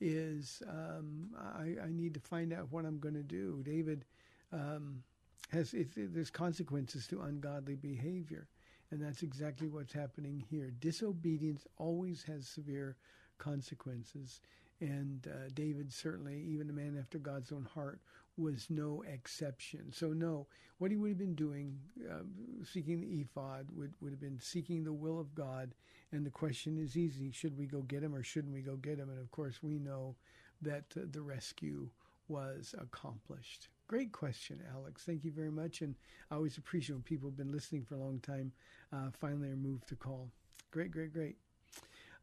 is 0.00 0.62
um, 0.68 1.30
I, 1.36 1.86
I, 1.86 1.90
need 1.90 2.14
to 2.14 2.20
find 2.20 2.52
out 2.52 2.68
what 2.70 2.84
I'm 2.84 3.00
going 3.00 3.14
to 3.14 3.22
do. 3.24 3.62
David 3.64 4.04
um, 4.52 5.02
has 5.50 5.74
it, 5.74 5.88
there's 5.96 6.30
consequences 6.30 7.08
to 7.08 7.22
ungodly 7.22 7.74
behavior, 7.74 8.46
and 8.90 9.02
that's 9.02 9.22
exactly 9.24 9.68
what's 9.68 9.92
happening 9.92 10.44
here. 10.48 10.72
Disobedience 10.78 11.66
always 11.78 12.22
has 12.22 12.46
severe 12.46 12.96
consequences, 13.38 14.40
and 14.80 15.26
uh, 15.26 15.48
David 15.54 15.92
certainly, 15.92 16.40
even 16.48 16.70
a 16.70 16.72
man 16.72 16.96
after 16.96 17.18
God's 17.18 17.50
own 17.50 17.66
heart, 17.74 18.00
was 18.38 18.66
no 18.70 19.02
exception. 19.12 19.92
So, 19.92 20.12
no, 20.12 20.46
what 20.78 20.90
he 20.90 20.96
would 20.96 21.10
have 21.10 21.18
been 21.18 21.34
doing, 21.34 21.78
uh, 22.08 22.22
seeking 22.64 23.00
the 23.00 23.20
ephod, 23.20 23.66
would, 23.74 23.92
would 24.00 24.12
have 24.12 24.20
been 24.20 24.40
seeking 24.40 24.84
the 24.84 24.92
will 24.92 25.18
of 25.18 25.34
God. 25.34 25.74
And 26.12 26.24
the 26.24 26.30
question 26.30 26.78
is 26.78 26.96
easy 26.96 27.30
should 27.32 27.58
we 27.58 27.66
go 27.66 27.82
get 27.82 28.02
him 28.02 28.14
or 28.14 28.22
shouldn't 28.22 28.54
we 28.54 28.60
go 28.60 28.76
get 28.76 28.98
him? 28.98 29.10
And 29.10 29.18
of 29.18 29.30
course, 29.30 29.62
we 29.62 29.78
know 29.78 30.14
that 30.62 30.84
uh, 30.96 31.00
the 31.10 31.22
rescue 31.22 31.88
was 32.28 32.74
accomplished. 32.78 33.68
Great 33.88 34.12
question, 34.12 34.62
Alex. 34.74 35.02
Thank 35.04 35.24
you 35.24 35.32
very 35.32 35.50
much. 35.50 35.80
And 35.80 35.94
I 36.30 36.36
always 36.36 36.58
appreciate 36.58 36.94
when 36.94 37.02
people 37.02 37.28
have 37.28 37.36
been 37.36 37.52
listening 37.52 37.84
for 37.84 37.94
a 37.94 37.98
long 37.98 38.20
time, 38.20 38.52
uh, 38.92 39.10
finally 39.18 39.50
are 39.50 39.56
moved 39.56 39.88
to 39.88 39.96
call. 39.96 40.30
Great, 40.70 40.90
great, 40.90 41.12
great. 41.12 41.36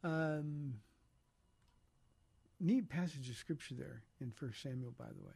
Um, 0.04 0.76
neat 2.60 2.88
passage 2.88 3.30
of 3.30 3.36
scripture 3.36 3.76
there 3.76 4.04
in 4.22 4.32
First 4.32 4.62
Samuel, 4.62 4.94
by 4.98 5.06
the 5.06 5.26
way. 5.26 5.34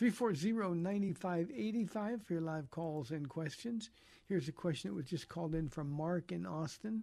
340-9585 0.00 2.24
for 2.24 2.32
your 2.32 2.40
live 2.40 2.70
calls 2.70 3.10
and 3.10 3.28
questions. 3.28 3.90
Here's 4.26 4.48
a 4.48 4.52
question 4.52 4.90
that 4.90 4.96
was 4.96 5.04
just 5.04 5.28
called 5.28 5.54
in 5.54 5.68
from 5.68 5.90
Mark 5.90 6.32
in 6.32 6.46
Austin. 6.46 7.02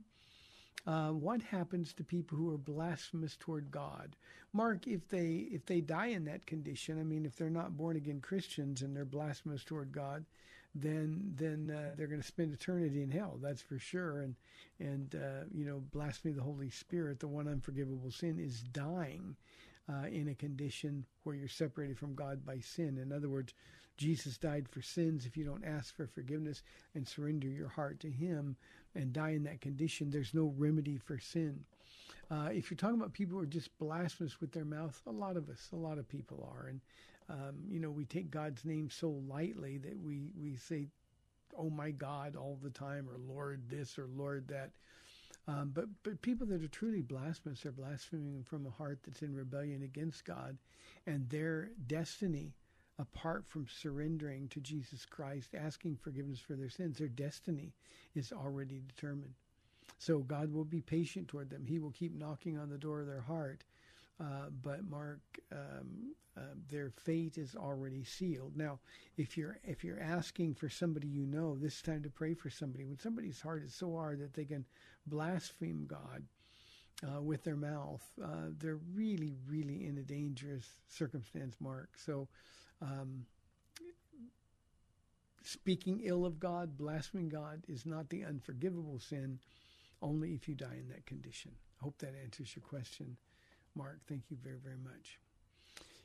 Uh, 0.87 1.09
what 1.09 1.43
happens 1.43 1.93
to 1.93 2.03
people 2.03 2.35
who 2.37 2.51
are 2.51 2.57
blasphemous 2.57 3.35
toward 3.35 3.69
God? 3.69 4.15
Mark, 4.51 4.87
if 4.87 5.07
they 5.09 5.47
if 5.51 5.63
they 5.65 5.79
die 5.79 6.07
in 6.07 6.25
that 6.25 6.47
condition, 6.47 6.99
I 6.99 7.03
mean, 7.03 7.25
if 7.25 7.35
they're 7.35 7.51
not 7.51 7.77
born 7.77 7.97
again 7.97 8.19
Christians 8.19 8.81
and 8.81 8.95
they're 8.95 9.05
blasphemous 9.05 9.63
toward 9.63 9.91
God, 9.91 10.25
then 10.73 11.33
then 11.35 11.69
uh, 11.69 11.91
they're 11.95 12.07
going 12.07 12.21
to 12.21 12.27
spend 12.27 12.51
eternity 12.51 13.03
in 13.03 13.11
hell. 13.11 13.37
That's 13.39 13.61
for 13.61 13.77
sure. 13.77 14.21
And 14.21 14.35
and 14.79 15.13
uh, 15.13 15.43
you 15.53 15.65
know, 15.65 15.83
blasphemy 15.91 16.31
of 16.31 16.37
the 16.37 16.43
Holy 16.43 16.71
Spirit, 16.71 17.19
the 17.19 17.27
one 17.27 17.47
unforgivable 17.47 18.09
sin, 18.09 18.39
is 18.39 18.61
dying 18.61 19.35
uh, 19.89 20.08
in 20.08 20.27
a 20.29 20.36
condition 20.36 21.06
where 21.24 21.36
you're 21.36 21.48
separated 21.48 21.98
from 21.98 22.15
God 22.15 22.46
by 22.46 22.60
sin. 22.60 22.98
In 22.98 23.12
other 23.12 23.29
words, 23.29 23.53
Jesus 23.98 24.38
died 24.38 24.67
for 24.70 24.82
sins. 24.82 25.25
If 25.25 25.38
you 25.38 25.46
don't 25.46 25.65
ask 25.65 25.96
for 25.96 26.08
forgiveness 26.08 26.62
and 26.94 27.08
surrender 27.08 27.48
your 27.48 27.70
heart 27.70 28.00
to 28.01 28.12
Him 28.12 28.56
and 28.96 29.13
die 29.13 29.32
in 29.32 29.44
that 29.44 29.62
condition, 29.62 30.10
there's 30.10 30.34
no 30.34 30.53
remedy 30.58 30.98
for 30.98 31.17
sin. 31.17 31.65
Uh, 32.29 32.50
if 32.51 32.70
you're 32.70 32.77
talking 32.77 33.00
about 33.00 33.13
people 33.13 33.38
who 33.38 33.44
are 33.44 33.48
just 33.48 33.75
blasphemous 33.79 34.41
with 34.41 34.51
their 34.51 34.65
mouth, 34.65 35.01
a 35.08 35.12
lot 35.12 35.38
of 35.38 35.50
us, 35.50 35.70
a 35.72 35.77
lot 35.77 35.98
of 35.98 36.08
people 36.08 36.48
are, 36.53 36.67
and 36.67 36.82
um, 37.29 37.56
you 37.67 37.79
know, 37.79 37.89
we 37.89 38.06
take 38.06 38.32
God's 38.32 38.63
name 38.63 38.89
so 38.89 39.10
lightly 39.27 39.77
that 39.79 40.00
we 40.00 40.29
we 40.39 40.56
say, 40.56 40.88
"Oh 41.58 41.70
my 41.70 41.91
God," 41.91 42.36
all 42.36 42.58
the 42.62 42.70
time, 42.70 43.08
or 43.10 43.17
"Lord 43.17 43.63
this" 43.70 43.98
or 43.98 44.08
"Lord 44.08 44.48
that." 44.50 44.72
Um, 45.47 45.71
but 45.73 45.85
but 46.03 46.21
people 46.21 46.45
that 46.47 46.61
are 46.61 46.67
truly 46.67 47.01
blasphemous 47.01 47.65
are 47.65 47.71
blaspheming 47.71 48.43
from 48.43 48.65
a 48.65 48.69
heart 48.69 48.99
that's 49.03 49.21
in 49.21 49.33
rebellion 49.33 49.81
against 49.81 50.25
God, 50.25 50.57
and 51.05 51.29
their 51.29 51.69
destiny, 51.87 52.53
apart 52.99 53.45
from 53.47 53.65
surrendering 53.67 54.49
to 54.49 54.59
Jesus 54.59 55.05
Christ, 55.05 55.55
asking 55.55 55.97
forgiveness 55.97 56.39
for 56.39 56.55
their 56.55 56.69
sins, 56.69 56.97
their 56.97 57.07
destiny 57.07 57.73
is 58.13 58.33
already 58.33 58.81
determined. 58.87 59.35
So 59.99 60.19
God 60.19 60.51
will 60.51 60.65
be 60.65 60.81
patient 60.81 61.29
toward 61.29 61.49
them. 61.49 61.65
He 61.65 61.79
will 61.79 61.91
keep 61.91 62.13
knocking 62.13 62.57
on 62.57 62.69
the 62.69 62.77
door 62.77 63.01
of 63.01 63.07
their 63.07 63.21
heart. 63.21 63.63
Uh, 64.19 64.50
but 64.63 64.83
Mark, 64.89 65.21
um, 65.51 66.15
uh, 66.36 66.53
their 66.69 66.91
fate 66.91 67.38
is 67.38 67.55
already 67.55 68.03
sealed. 68.03 68.55
Now, 68.55 68.79
if 69.17 69.38
you're 69.38 69.59
if 69.63 69.83
you're 69.83 70.00
asking 70.00 70.55
for 70.55 70.69
somebody 70.69 71.07
you 71.07 71.25
know, 71.25 71.55
this 71.55 71.75
is 71.75 71.81
time 71.81 72.03
to 72.03 72.09
pray 72.09 72.33
for 72.33 72.50
somebody. 72.50 72.86
When 72.86 73.00
somebody's 73.00 73.41
heart 73.41 73.63
is 73.63 73.74
so 73.74 73.95
hard 73.95 74.19
that 74.19 74.33
they 74.33 74.45
can 74.45 74.65
blaspheme 75.05 75.86
God 75.88 76.24
uh, 77.03 77.21
with 77.21 77.43
their 77.43 77.55
mouth, 77.55 78.03
uh, 78.24 78.50
they're 78.57 78.79
really, 78.93 79.36
really 79.47 79.86
in 79.86 79.97
a 79.97 80.03
dangerous 80.03 80.67
circumstance, 80.88 81.55
Mark. 81.59 81.89
So, 81.95 82.27
um, 82.81 83.25
speaking 85.43 86.01
ill 86.03 86.25
of 86.25 86.39
God, 86.39 86.77
blaspheming 86.77 87.29
God, 87.29 87.63
is 87.67 87.86
not 87.86 88.09
the 88.09 88.25
unforgivable 88.25 89.00
sin, 89.00 89.39
only 90.01 90.33
if 90.33 90.47
you 90.47 90.55
die 90.55 90.77
in 90.79 90.89
that 90.89 91.05
condition. 91.05 91.51
I 91.79 91.83
hope 91.83 91.97
that 92.00 92.15
answers 92.24 92.55
your 92.55 92.63
question, 92.63 93.17
Mark. 93.77 94.00
Thank 94.10 94.24
you 94.29 94.38
very, 94.43 94.57
very 94.57 94.77
much. 94.84 95.19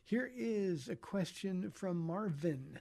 Here 0.05 0.31
is 0.37 0.91
a 0.91 0.97
question 0.97 1.71
from 1.75 1.97
Marvin. 1.97 2.79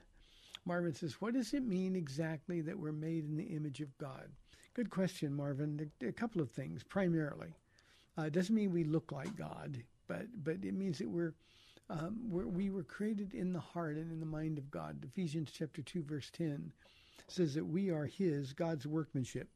Marvin 0.66 0.94
says, 0.94 1.22
What 1.22 1.34
does 1.34 1.54
it 1.54 1.64
mean 1.64 1.96
exactly 1.96 2.60
that 2.62 2.78
we're 2.78 2.92
made 2.92 3.24
in 3.24 3.38
the 3.38 3.56
image 3.56 3.80
of 3.80 3.98
God? 3.98 4.30
Good 4.74 4.90
question, 4.90 5.34
Marvin. 5.34 5.90
A 6.06 6.12
couple 6.12 6.42
of 6.42 6.52
things, 6.52 6.84
primarily. 6.84 7.56
Uh, 8.18 8.24
it 8.24 8.34
doesn't 8.34 8.54
mean 8.54 8.72
we 8.72 8.84
look 8.84 9.14
like 9.14 9.36
God, 9.38 9.82
but, 10.08 10.26
but 10.44 10.58
it 10.64 10.74
means 10.74 10.98
that 10.98 11.10
we're, 11.10 11.34
um, 11.90 12.18
we're, 12.30 12.48
we 12.48 12.70
were 12.70 12.84
created 12.84 13.34
in 13.34 13.54
the 13.54 13.60
heart 13.60 13.96
and 13.96 14.12
in 14.12 14.20
the 14.20 14.26
mind 14.26 14.58
of 14.58 14.70
God. 14.70 15.04
Ephesians 15.06 15.52
chapter 15.54 15.82
2, 15.82 16.04
verse 16.04 16.30
10 16.34 16.72
says 17.30 17.54
that 17.54 17.66
we 17.66 17.90
are 17.90 18.06
His, 18.06 18.52
God's 18.52 18.86
workmanship. 18.86 19.48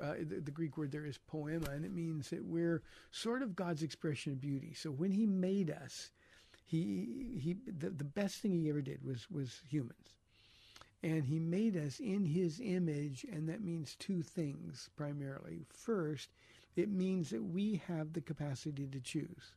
Uh, 0.00 0.14
the, 0.18 0.40
the, 0.40 0.50
Greek 0.50 0.76
word 0.76 0.92
there 0.92 1.06
is 1.06 1.18
poema, 1.18 1.70
and 1.70 1.84
it 1.84 1.92
means 1.92 2.30
that 2.30 2.44
we're 2.44 2.82
sort 3.10 3.42
of 3.42 3.56
God's 3.56 3.82
expression 3.82 4.32
of 4.32 4.40
beauty. 4.40 4.74
So 4.74 4.90
when 4.90 5.12
He 5.12 5.26
made 5.26 5.70
us, 5.70 6.10
He 6.66 7.38
He 7.40 7.56
the, 7.66 7.90
the 7.90 8.04
best 8.04 8.36
thing 8.36 8.52
He 8.52 8.68
ever 8.68 8.82
did 8.82 9.04
was 9.04 9.30
was 9.30 9.60
humans, 9.68 10.16
and 11.02 11.24
He 11.24 11.38
made 11.38 11.76
us 11.76 12.00
in 12.00 12.24
His 12.24 12.60
image, 12.62 13.24
and 13.30 13.48
that 13.48 13.64
means 13.64 13.96
two 13.96 14.22
things 14.22 14.90
primarily. 14.96 15.64
First, 15.68 16.30
it 16.76 16.90
means 16.90 17.30
that 17.30 17.42
we 17.42 17.82
have 17.88 18.12
the 18.12 18.20
capacity 18.20 18.86
to 18.86 19.00
choose, 19.00 19.54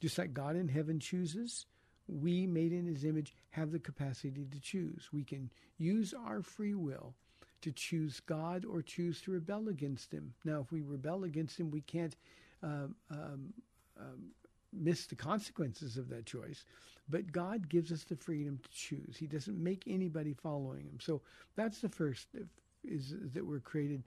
just 0.00 0.18
like 0.18 0.34
God 0.34 0.56
in 0.56 0.68
heaven 0.68 1.00
chooses. 1.00 1.66
We, 2.10 2.46
made 2.46 2.72
in 2.72 2.86
His 2.86 3.04
image, 3.04 3.34
have 3.50 3.70
the 3.70 3.78
capacity 3.78 4.46
to 4.50 4.60
choose. 4.60 5.08
We 5.12 5.24
can 5.24 5.50
use 5.76 6.14
our 6.14 6.40
free 6.40 6.74
will 6.74 7.14
to 7.62 7.72
choose 7.72 8.20
God 8.20 8.64
or 8.64 8.82
choose 8.82 9.20
to 9.22 9.32
rebel 9.32 9.68
against 9.68 10.12
Him. 10.12 10.32
Now, 10.44 10.60
if 10.60 10.72
we 10.72 10.82
rebel 10.82 11.24
against 11.24 11.58
Him, 11.58 11.70
we 11.70 11.80
can't 11.80 12.16
um, 12.62 12.94
um, 13.10 13.52
um, 13.98 14.30
miss 14.72 15.06
the 15.06 15.16
consequences 15.16 15.96
of 15.96 16.08
that 16.10 16.26
choice. 16.26 16.64
But 17.08 17.32
God 17.32 17.68
gives 17.68 17.90
us 17.90 18.04
the 18.04 18.16
freedom 18.16 18.58
to 18.62 18.70
choose. 18.70 19.16
He 19.16 19.26
doesn't 19.26 19.62
make 19.62 19.84
anybody 19.86 20.34
following 20.34 20.86
Him. 20.86 20.98
So 21.00 21.22
that's 21.56 21.80
the 21.80 21.88
first 21.88 22.28
is, 22.84 23.14
that 23.34 23.46
we're 23.46 23.60
created 23.60 24.02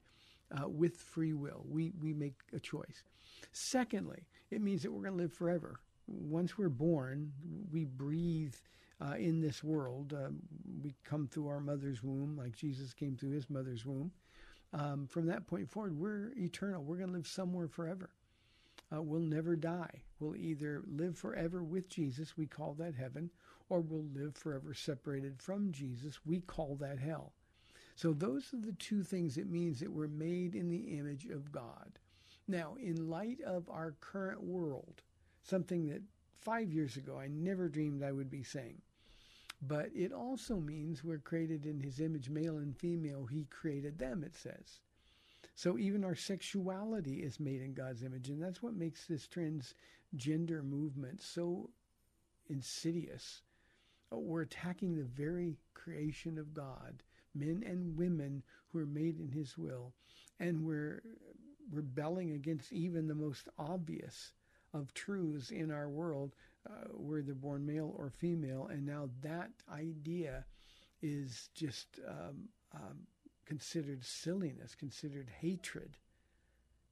uh, 0.51 0.67
with 0.67 0.97
free 0.97 1.33
will. 1.33 1.65
We 1.67 1.93
we 2.01 2.13
make 2.13 2.35
a 2.53 2.59
choice. 2.59 3.03
Secondly, 3.51 4.23
it 4.49 4.61
means 4.61 4.83
that 4.83 4.91
we're 4.91 5.01
going 5.01 5.17
to 5.17 5.23
live 5.23 5.33
forever. 5.33 5.79
Once 6.07 6.57
we're 6.57 6.69
born, 6.69 7.31
we 7.71 7.85
breathe 7.85 8.55
uh, 9.01 9.15
in 9.15 9.41
this 9.41 9.63
world. 9.63 10.13
Uh, 10.13 10.29
we 10.83 10.93
come 11.03 11.27
through 11.27 11.47
our 11.47 11.59
mother's 11.59 12.03
womb, 12.03 12.37
like 12.37 12.55
Jesus 12.55 12.93
came 12.93 13.15
through 13.15 13.31
his 13.31 13.49
mother's 13.49 13.85
womb. 13.85 14.11
Um, 14.73 15.07
from 15.07 15.25
that 15.27 15.47
point 15.47 15.69
forward, 15.69 15.97
we're 15.97 16.31
eternal. 16.37 16.83
We're 16.83 16.97
going 16.97 17.09
to 17.09 17.15
live 17.15 17.27
somewhere 17.27 17.67
forever. 17.67 18.09
Uh, 18.93 19.01
we'll 19.01 19.21
never 19.21 19.55
die. 19.55 20.01
We'll 20.19 20.35
either 20.35 20.83
live 20.85 21.17
forever 21.17 21.63
with 21.63 21.89
Jesus, 21.89 22.37
we 22.37 22.45
call 22.45 22.73
that 22.75 22.95
heaven, 22.95 23.29
or 23.69 23.79
we'll 23.79 24.05
live 24.13 24.35
forever 24.35 24.73
separated 24.73 25.41
from 25.41 25.71
Jesus, 25.71 26.19
we 26.25 26.41
call 26.41 26.75
that 26.75 26.99
hell. 26.99 27.33
So 27.95 28.13
those 28.13 28.53
are 28.53 28.59
the 28.59 28.73
two 28.73 29.03
things 29.03 29.37
it 29.37 29.49
means 29.49 29.79
that 29.79 29.91
we're 29.91 30.07
made 30.07 30.55
in 30.55 30.69
the 30.69 30.97
image 30.97 31.25
of 31.25 31.51
God. 31.51 31.99
Now, 32.47 32.75
in 32.81 33.09
light 33.09 33.39
of 33.41 33.69
our 33.69 33.95
current 34.01 34.43
world, 34.43 35.01
something 35.43 35.87
that 35.87 36.01
five 36.39 36.71
years 36.71 36.97
ago 36.97 37.17
I 37.17 37.27
never 37.27 37.69
dreamed 37.69 38.03
I 38.03 38.11
would 38.11 38.29
be 38.29 38.43
saying, 38.43 38.81
but 39.61 39.89
it 39.95 40.11
also 40.11 40.55
means 40.55 41.03
we're 41.03 41.19
created 41.19 41.65
in 41.65 41.79
his 41.79 41.99
image, 41.99 42.29
male 42.29 42.57
and 42.57 42.75
female. 42.75 43.25
He 43.25 43.45
created 43.45 43.99
them, 43.99 44.23
it 44.23 44.35
says. 44.35 44.79
So 45.55 45.77
even 45.77 46.03
our 46.03 46.15
sexuality 46.15 47.21
is 47.21 47.39
made 47.39 47.61
in 47.61 47.73
God's 47.73 48.03
image. 48.03 48.29
And 48.29 48.41
that's 48.41 48.63
what 48.63 48.73
makes 48.73 49.05
this 49.05 49.27
transgender 49.27 50.63
movement 50.63 51.21
so 51.21 51.69
insidious. 52.49 53.43
Oh, 54.11 54.19
we're 54.19 54.41
attacking 54.41 54.95
the 54.95 55.03
very 55.03 55.57
creation 55.73 56.37
of 56.39 56.53
God, 56.53 57.03
men 57.35 57.63
and 57.65 57.95
women 57.95 58.41
who 58.71 58.79
are 58.79 58.85
made 58.85 59.19
in 59.19 59.29
his 59.29 59.57
will. 59.57 59.93
And 60.39 60.65
we're 60.65 61.03
rebelling 61.71 62.31
against 62.31 62.73
even 62.73 63.07
the 63.07 63.15
most 63.15 63.47
obvious 63.59 64.33
of 64.73 64.93
truths 64.93 65.51
in 65.51 65.71
our 65.71 65.89
world 65.89 66.33
uh, 66.69 67.21
they're 67.23 67.35
born 67.35 67.65
male 67.65 67.93
or 67.97 68.09
female, 68.09 68.67
and 68.71 68.85
now 68.85 69.09
that 69.21 69.51
idea 69.71 70.45
is 71.01 71.49
just 71.53 71.99
um, 72.07 72.47
um, 72.73 72.99
considered 73.45 74.03
silliness, 74.03 74.75
considered 74.75 75.29
hatred 75.39 75.97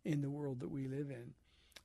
in 0.05 0.21
the 0.21 0.29
world 0.29 0.59
that 0.59 0.71
we 0.71 0.87
live 0.87 1.09
in. 1.11 1.33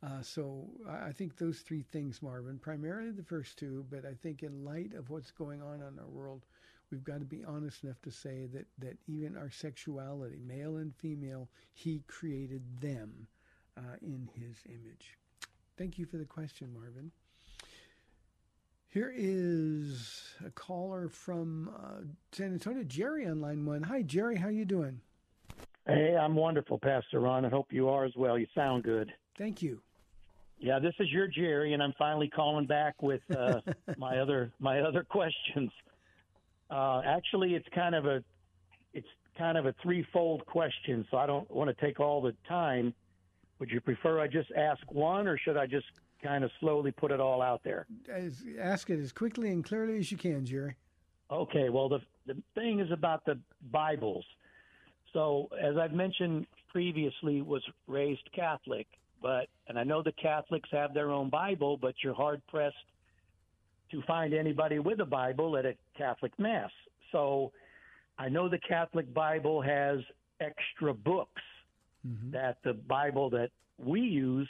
Uh, 0.02 0.20
so 0.22 0.66
I 0.88 1.12
think 1.12 1.36
those 1.36 1.60
three 1.60 1.82
things, 1.82 2.20
Marvin, 2.20 2.58
primarily 2.58 3.10
the 3.10 3.22
first 3.22 3.58
two, 3.58 3.86
but 3.90 4.04
I 4.04 4.14
think 4.14 4.42
in 4.42 4.64
light 4.64 4.92
of 4.94 5.08
what's 5.10 5.30
going 5.30 5.62
on 5.62 5.76
in 5.76 5.98
our 5.98 6.08
world, 6.08 6.44
we've 6.90 7.04
got 7.04 7.20
to 7.20 7.24
be 7.24 7.44
honest 7.44 7.84
enough 7.84 8.00
to 8.02 8.10
say 8.10 8.46
that, 8.52 8.66
that 8.78 8.98
even 9.06 9.36
our 9.36 9.50
sexuality, 9.50 10.40
male 10.46 10.76
and 10.76 10.94
female, 10.96 11.48
he 11.72 12.02
created 12.06 12.62
them 12.80 13.26
uh, 13.78 13.96
in 14.02 14.28
his 14.34 14.56
image. 14.66 15.16
Thank 15.78 15.98
you 15.98 16.06
for 16.06 16.18
the 16.18 16.24
question, 16.24 16.72
Marvin. 16.72 17.10
Here 18.94 19.12
is 19.12 20.22
a 20.46 20.50
caller 20.50 21.08
from 21.08 21.68
uh, 21.76 22.02
San 22.30 22.52
Antonio, 22.52 22.84
Jerry 22.84 23.26
on 23.26 23.40
line 23.40 23.66
one. 23.66 23.82
Hi, 23.82 24.02
Jerry. 24.02 24.36
How 24.36 24.46
you 24.46 24.64
doing? 24.64 25.00
Hey, 25.84 26.16
I'm 26.16 26.36
wonderful, 26.36 26.78
Pastor 26.78 27.18
Ron. 27.18 27.44
I 27.44 27.48
hope 27.48 27.72
you 27.72 27.88
are 27.88 28.04
as 28.04 28.12
well. 28.14 28.38
You 28.38 28.46
sound 28.54 28.84
good. 28.84 29.12
Thank 29.36 29.62
you. 29.62 29.80
Yeah, 30.60 30.78
this 30.78 30.94
is 31.00 31.10
your 31.10 31.26
Jerry, 31.26 31.72
and 31.72 31.82
I'm 31.82 31.92
finally 31.98 32.28
calling 32.28 32.66
back 32.66 33.02
with 33.02 33.20
uh, 33.36 33.62
my 33.98 34.18
other 34.18 34.52
my 34.60 34.78
other 34.78 35.02
questions. 35.02 35.72
Uh, 36.70 37.02
actually, 37.04 37.56
it's 37.56 37.66
kind 37.74 37.96
of 37.96 38.06
a 38.06 38.22
it's 38.92 39.08
kind 39.36 39.58
of 39.58 39.66
a 39.66 39.74
threefold 39.82 40.46
question, 40.46 41.04
so 41.10 41.16
I 41.16 41.26
don't 41.26 41.50
want 41.50 41.68
to 41.68 41.84
take 41.84 41.98
all 41.98 42.22
the 42.22 42.36
time. 42.46 42.94
Would 43.58 43.70
you 43.70 43.80
prefer 43.80 44.20
I 44.20 44.26
just 44.26 44.50
ask 44.52 44.80
one, 44.90 45.26
or 45.28 45.38
should 45.38 45.56
I 45.56 45.66
just 45.66 45.86
kind 46.24 46.42
of 46.42 46.50
slowly 46.58 46.90
put 46.90 47.12
it 47.12 47.20
all 47.20 47.42
out 47.42 47.62
there. 47.62 47.86
As, 48.10 48.42
ask 48.58 48.88
it 48.90 48.98
as 48.98 49.12
quickly 49.12 49.50
and 49.50 49.62
clearly 49.62 49.98
as 49.98 50.10
you 50.10 50.16
can, 50.16 50.44
Jerry. 50.44 50.74
Okay. 51.30 51.68
Well, 51.68 51.88
the 51.88 52.00
the 52.26 52.36
thing 52.54 52.80
is 52.80 52.90
about 52.90 53.24
the 53.26 53.38
Bibles. 53.70 54.24
So, 55.12 55.48
as 55.60 55.76
I've 55.76 55.92
mentioned 55.92 56.46
previously, 56.72 57.42
was 57.42 57.62
raised 57.86 58.28
Catholic, 58.34 58.86
but 59.22 59.48
and 59.68 59.78
I 59.78 59.84
know 59.84 60.02
the 60.02 60.12
Catholics 60.12 60.68
have 60.72 60.94
their 60.94 61.10
own 61.10 61.28
Bible, 61.28 61.76
but 61.76 61.94
you're 62.02 62.14
hard 62.14 62.42
pressed 62.48 62.76
to 63.90 64.02
find 64.02 64.32
anybody 64.32 64.78
with 64.78 65.00
a 65.00 65.04
Bible 65.04 65.56
at 65.56 65.66
a 65.66 65.74
Catholic 65.96 66.32
mass. 66.38 66.70
So, 67.12 67.52
I 68.18 68.28
know 68.28 68.48
the 68.48 68.58
Catholic 68.58 69.12
Bible 69.12 69.60
has 69.60 69.98
extra 70.40 70.94
books 70.94 71.42
mm-hmm. 72.06 72.30
that 72.32 72.58
the 72.64 72.74
Bible 72.74 73.30
that 73.30 73.50
we 73.78 74.00
use 74.00 74.48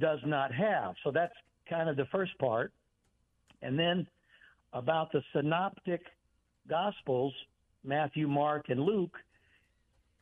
does 0.00 0.20
not 0.24 0.52
have. 0.52 0.94
So 1.04 1.10
that's 1.10 1.34
kind 1.68 1.88
of 1.88 1.96
the 1.96 2.06
first 2.06 2.36
part. 2.38 2.72
And 3.60 3.78
then 3.78 4.06
about 4.72 5.12
the 5.12 5.22
synoptic 5.34 6.02
gospels, 6.68 7.34
Matthew, 7.84 8.26
Mark, 8.26 8.66
and 8.68 8.80
Luke, 8.80 9.16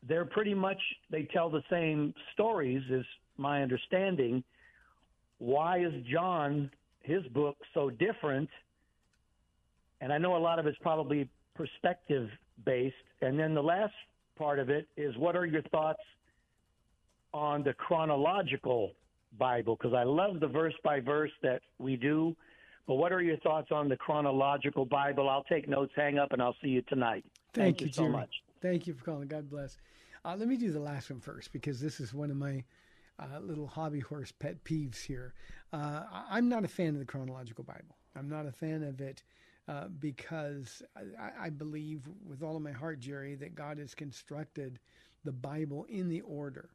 they're 0.08 0.24
pretty 0.24 0.54
much 0.54 0.80
they 1.10 1.28
tell 1.32 1.50
the 1.50 1.62
same 1.70 2.14
stories 2.32 2.82
is 2.90 3.04
my 3.36 3.62
understanding. 3.62 4.42
Why 5.38 5.80
is 5.80 5.92
John 6.10 6.70
his 7.02 7.22
book 7.28 7.56
so 7.74 7.90
different? 7.90 8.48
And 10.00 10.12
I 10.12 10.18
know 10.18 10.36
a 10.36 10.38
lot 10.38 10.58
of 10.58 10.66
it's 10.66 10.78
probably 10.80 11.28
perspective 11.54 12.28
based. 12.64 12.94
And 13.20 13.38
then 13.38 13.54
the 13.54 13.62
last 13.62 13.92
part 14.40 14.58
of 14.58 14.70
it 14.70 14.88
is 14.96 15.14
what 15.18 15.36
are 15.36 15.44
your 15.44 15.62
thoughts 15.70 16.00
on 17.34 17.62
the 17.62 17.74
chronological 17.74 18.92
Bible 19.38 19.76
because 19.76 19.94
I 19.94 20.02
love 20.02 20.40
the 20.40 20.48
verse 20.48 20.72
by 20.82 20.98
verse 20.98 21.30
that 21.42 21.60
we 21.78 21.94
do. 21.94 22.34
But 22.88 22.94
what 22.94 23.12
are 23.12 23.20
your 23.20 23.36
thoughts 23.38 23.68
on 23.70 23.88
the 23.88 23.96
chronological 23.96 24.86
Bible? 24.86 25.28
I'll 25.28 25.44
take 25.44 25.68
notes, 25.68 25.92
hang 25.94 26.18
up, 26.18 26.32
and 26.32 26.42
I'll 26.42 26.56
see 26.62 26.70
you 26.70 26.82
tonight. 26.88 27.24
Thank, 27.52 27.78
Thank 27.78 27.80
you, 27.82 27.86
you 27.88 27.92
so 27.92 28.02
Jerry. 28.02 28.12
much. 28.12 28.30
Thank 28.62 28.86
you 28.86 28.94
for 28.94 29.04
calling. 29.04 29.28
God 29.28 29.48
bless. 29.48 29.76
Uh, 30.24 30.34
let 30.36 30.48
me 30.48 30.56
do 30.56 30.72
the 30.72 30.80
last 30.80 31.10
one 31.10 31.20
first 31.20 31.52
because 31.52 31.80
this 31.80 32.00
is 32.00 32.14
one 32.14 32.30
of 32.30 32.36
my 32.36 32.64
uh, 33.18 33.38
little 33.40 33.66
hobby 33.66 34.00
horse 34.00 34.32
pet 34.32 34.64
peeves 34.64 35.04
here. 35.04 35.34
Uh, 35.72 36.02
I'm 36.30 36.48
not 36.48 36.64
a 36.64 36.68
fan 36.68 36.88
of 36.88 36.98
the 36.98 37.04
chronological 37.04 37.62
Bible. 37.62 37.96
I'm 38.16 38.28
not 38.28 38.46
a 38.46 38.52
fan 38.52 38.82
of 38.82 39.00
it 39.02 39.22
uh, 39.70 39.88
because 40.00 40.82
I, 40.96 41.46
I, 41.46 41.50
believe 41.50 42.02
with 42.26 42.42
all 42.42 42.56
of 42.56 42.62
my 42.62 42.72
heart, 42.72 42.98
Jerry, 42.98 43.36
that 43.36 43.54
God 43.54 43.78
has 43.78 43.94
constructed 43.94 44.80
the 45.24 45.32
Bible 45.32 45.86
in 45.88 46.08
the 46.08 46.22
order 46.22 46.70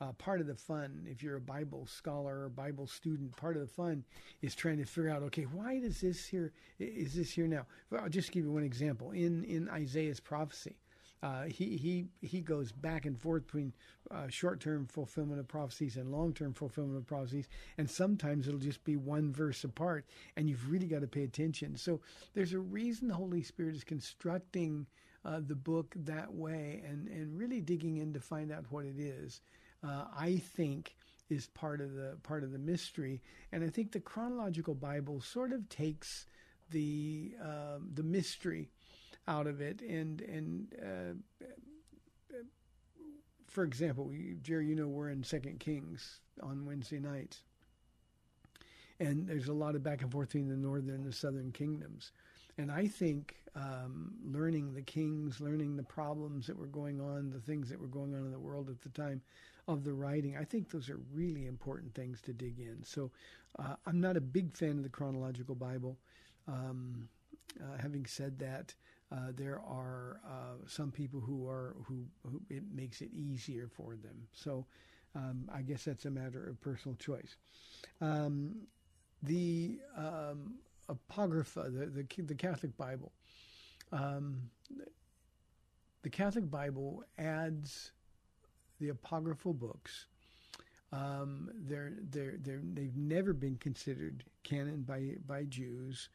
uh, 0.00 0.12
part 0.12 0.40
of 0.40 0.46
the 0.46 0.54
fun, 0.54 1.06
if 1.06 1.22
you're 1.22 1.36
a 1.36 1.40
Bible 1.40 1.86
scholar 1.86 2.44
or 2.44 2.48
Bible 2.48 2.86
student, 2.86 3.36
part 3.36 3.56
of 3.56 3.62
the 3.62 3.68
fun 3.68 4.04
is 4.40 4.54
trying 4.54 4.78
to 4.78 4.84
figure 4.84 5.10
out, 5.10 5.22
okay, 5.22 5.42
why 5.42 5.78
does 5.78 6.00
this 6.00 6.26
here, 6.26 6.52
is 6.78 7.14
this 7.14 7.30
here 7.30 7.46
now? 7.46 7.66
I'll 7.98 8.08
just 8.08 8.32
give 8.32 8.44
you 8.44 8.50
one 8.50 8.62
example. 8.62 9.10
In, 9.10 9.44
in 9.44 9.68
Isaiah's 9.68 10.20
prophecy, 10.20 10.76
Uh, 11.22 11.44
he 11.44 11.76
he 11.76 12.06
he 12.22 12.40
goes 12.40 12.72
back 12.72 13.04
and 13.04 13.18
forth 13.18 13.46
between 13.46 13.72
uh, 14.10 14.28
short-term 14.28 14.86
fulfillment 14.86 15.38
of 15.38 15.46
prophecies 15.46 15.96
and 15.96 16.10
long-term 16.10 16.54
fulfillment 16.54 16.96
of 16.96 17.06
prophecies, 17.06 17.48
and 17.76 17.90
sometimes 17.90 18.48
it'll 18.48 18.58
just 18.58 18.82
be 18.84 18.96
one 18.96 19.32
verse 19.32 19.62
apart, 19.64 20.06
and 20.36 20.48
you've 20.48 20.70
really 20.70 20.86
got 20.86 21.00
to 21.00 21.06
pay 21.06 21.24
attention. 21.24 21.76
So 21.76 22.00
there's 22.32 22.54
a 22.54 22.58
reason 22.58 23.08
the 23.08 23.14
Holy 23.14 23.42
Spirit 23.42 23.74
is 23.74 23.84
constructing 23.84 24.86
uh, 25.24 25.40
the 25.46 25.54
book 25.54 25.94
that 25.94 26.32
way, 26.32 26.82
and 26.88 27.06
and 27.08 27.38
really 27.38 27.60
digging 27.60 27.98
in 27.98 28.14
to 28.14 28.20
find 28.20 28.50
out 28.50 28.64
what 28.70 28.86
it 28.86 28.98
is. 28.98 29.42
Uh, 29.82 30.04
I 30.16 30.36
think 30.36 30.96
is 31.28 31.46
part 31.48 31.80
of 31.80 31.94
the 31.94 32.16
part 32.22 32.44
of 32.44 32.52
the 32.52 32.58
mystery, 32.58 33.20
and 33.52 33.62
I 33.62 33.68
think 33.68 33.92
the 33.92 34.00
chronological 34.00 34.74
Bible 34.74 35.20
sort 35.20 35.52
of 35.52 35.68
takes 35.68 36.26
the 36.70 37.34
um, 37.42 37.90
the 37.92 38.02
mystery 38.02 38.70
out 39.28 39.46
of 39.46 39.60
it. 39.60 39.80
And 39.82 40.20
and 40.20 40.74
uh, 40.82 42.36
for 43.48 43.64
example, 43.64 44.12
Jerry, 44.42 44.66
you 44.66 44.76
know, 44.76 44.86
we're 44.86 45.10
in 45.10 45.24
Second 45.24 45.58
Kings 45.58 46.20
on 46.40 46.64
Wednesday 46.64 47.00
nights, 47.00 47.42
and 49.00 49.26
there's 49.26 49.48
a 49.48 49.52
lot 49.52 49.74
of 49.74 49.82
back 49.82 50.02
and 50.02 50.12
forth 50.12 50.28
between 50.28 50.48
the 50.48 50.56
northern 50.56 50.94
and 50.94 51.04
the 51.04 51.12
southern 51.12 51.50
kingdoms. 51.50 52.12
And 52.58 52.70
I 52.70 52.86
think 52.86 53.36
um, 53.56 54.12
learning 54.24 54.74
the 54.74 54.82
kings, 54.82 55.40
learning 55.40 55.76
the 55.76 55.82
problems 55.82 56.46
that 56.46 56.56
were 56.56 56.66
going 56.66 57.00
on, 57.00 57.30
the 57.30 57.40
things 57.40 57.68
that 57.70 57.80
were 57.80 57.86
going 57.86 58.14
on 58.14 58.20
in 58.20 58.30
the 58.30 58.38
world 58.38 58.68
at 58.68 58.80
the 58.82 58.90
time 58.90 59.22
of 59.66 59.84
the 59.84 59.92
writing, 59.92 60.36
I 60.36 60.44
think 60.44 60.70
those 60.70 60.90
are 60.90 61.00
really 61.12 61.46
important 61.46 61.94
things 61.94 62.20
to 62.22 62.32
dig 62.32 62.58
in. 62.58 62.82
So 62.84 63.10
uh, 63.58 63.76
I'm 63.86 64.00
not 64.00 64.16
a 64.16 64.20
big 64.20 64.56
fan 64.56 64.70
of 64.72 64.82
the 64.82 64.88
chronological 64.88 65.54
Bible. 65.54 65.96
Um, 66.46 67.08
uh, 67.60 67.78
having 67.80 68.06
said 68.06 68.38
that, 68.38 68.74
uh, 69.12 69.32
there 69.34 69.60
are 69.60 70.20
uh, 70.24 70.66
some 70.66 70.90
people 70.90 71.20
who 71.20 71.48
are 71.48 71.76
who, 71.84 72.04
who, 72.24 72.40
it 72.48 72.62
makes 72.72 73.00
it 73.00 73.10
easier 73.12 73.68
for 73.68 73.96
them. 73.96 74.26
So 74.32 74.66
um, 75.16 75.48
I 75.52 75.62
guess 75.62 75.84
that's 75.84 76.04
a 76.04 76.10
matter 76.10 76.48
of 76.48 76.60
personal 76.60 76.96
choice. 76.96 77.36
Um, 78.00 78.54
the 79.22 79.80
um, 79.96 80.54
apocrypha, 80.88 81.70
the, 81.70 81.86
the, 81.86 82.22
the 82.22 82.34
Catholic 82.34 82.76
Bible, 82.76 83.12
um, 83.92 84.50
the 86.02 86.10
Catholic 86.10 86.50
Bible 86.50 87.04
adds 87.18 87.92
the 88.78 88.90
apocryphal 88.90 89.52
books. 89.52 90.06
Um, 90.92 91.50
they're, 91.54 91.92
they're, 92.10 92.34
they're, 92.42 92.62
they've 92.62 92.96
never 92.96 93.32
been 93.32 93.56
considered 93.56 94.24
canon 94.42 94.82
by, 94.82 95.16
by 95.26 95.44
Jews 95.44 96.08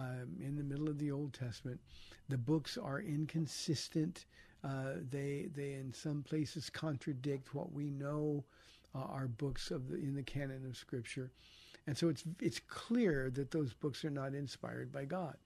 um, 0.00 0.28
in 0.40 0.56
the 0.56 0.64
middle 0.64 0.88
of 0.88 0.98
the 0.98 1.10
Old 1.10 1.32
Testament. 1.34 1.80
The 2.28 2.38
books 2.38 2.78
are 2.78 3.00
inconsistent. 3.00 4.26
Uh, 4.64 4.94
they 5.10 5.48
they 5.54 5.74
in 5.74 5.92
some 5.92 6.22
places 6.22 6.70
contradict 6.70 7.54
what 7.54 7.72
we 7.72 7.90
know 7.90 8.44
uh, 8.94 8.98
are 9.00 9.28
books 9.28 9.70
of 9.70 9.88
the, 9.88 9.96
in 9.96 10.14
the 10.14 10.22
canon 10.22 10.66
of 10.66 10.76
Scripture, 10.76 11.30
and 11.86 11.96
so 11.96 12.08
it's 12.08 12.24
it's 12.40 12.60
clear 12.60 13.30
that 13.30 13.50
those 13.50 13.72
books 13.72 14.04
are 14.04 14.10
not 14.10 14.34
inspired 14.34 14.92
by 14.92 15.04
God. 15.04 15.36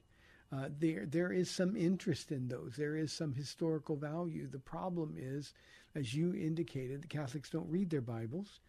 Uh, 0.53 0.69
there 0.79 1.07
there 1.07 1.33
is 1.33 1.51
some 1.51 1.77
interest 1.77 2.31
in 2.31 2.49
those. 2.49 2.75
There 2.77 2.97
is 2.97 3.13
some 3.13 3.33
historical 3.33 3.97
value. 3.97 4.47
The 4.47 4.59
problem 4.59 5.15
is, 5.17 5.53
as 5.95 6.15
you 6.15 6.35
indicated, 6.35 7.03
the 7.03 7.09
Catholics 7.09 7.51
don't 7.51 7.71
read 7.71 7.91
their 7.91 8.01
Bibles. 8.01 8.61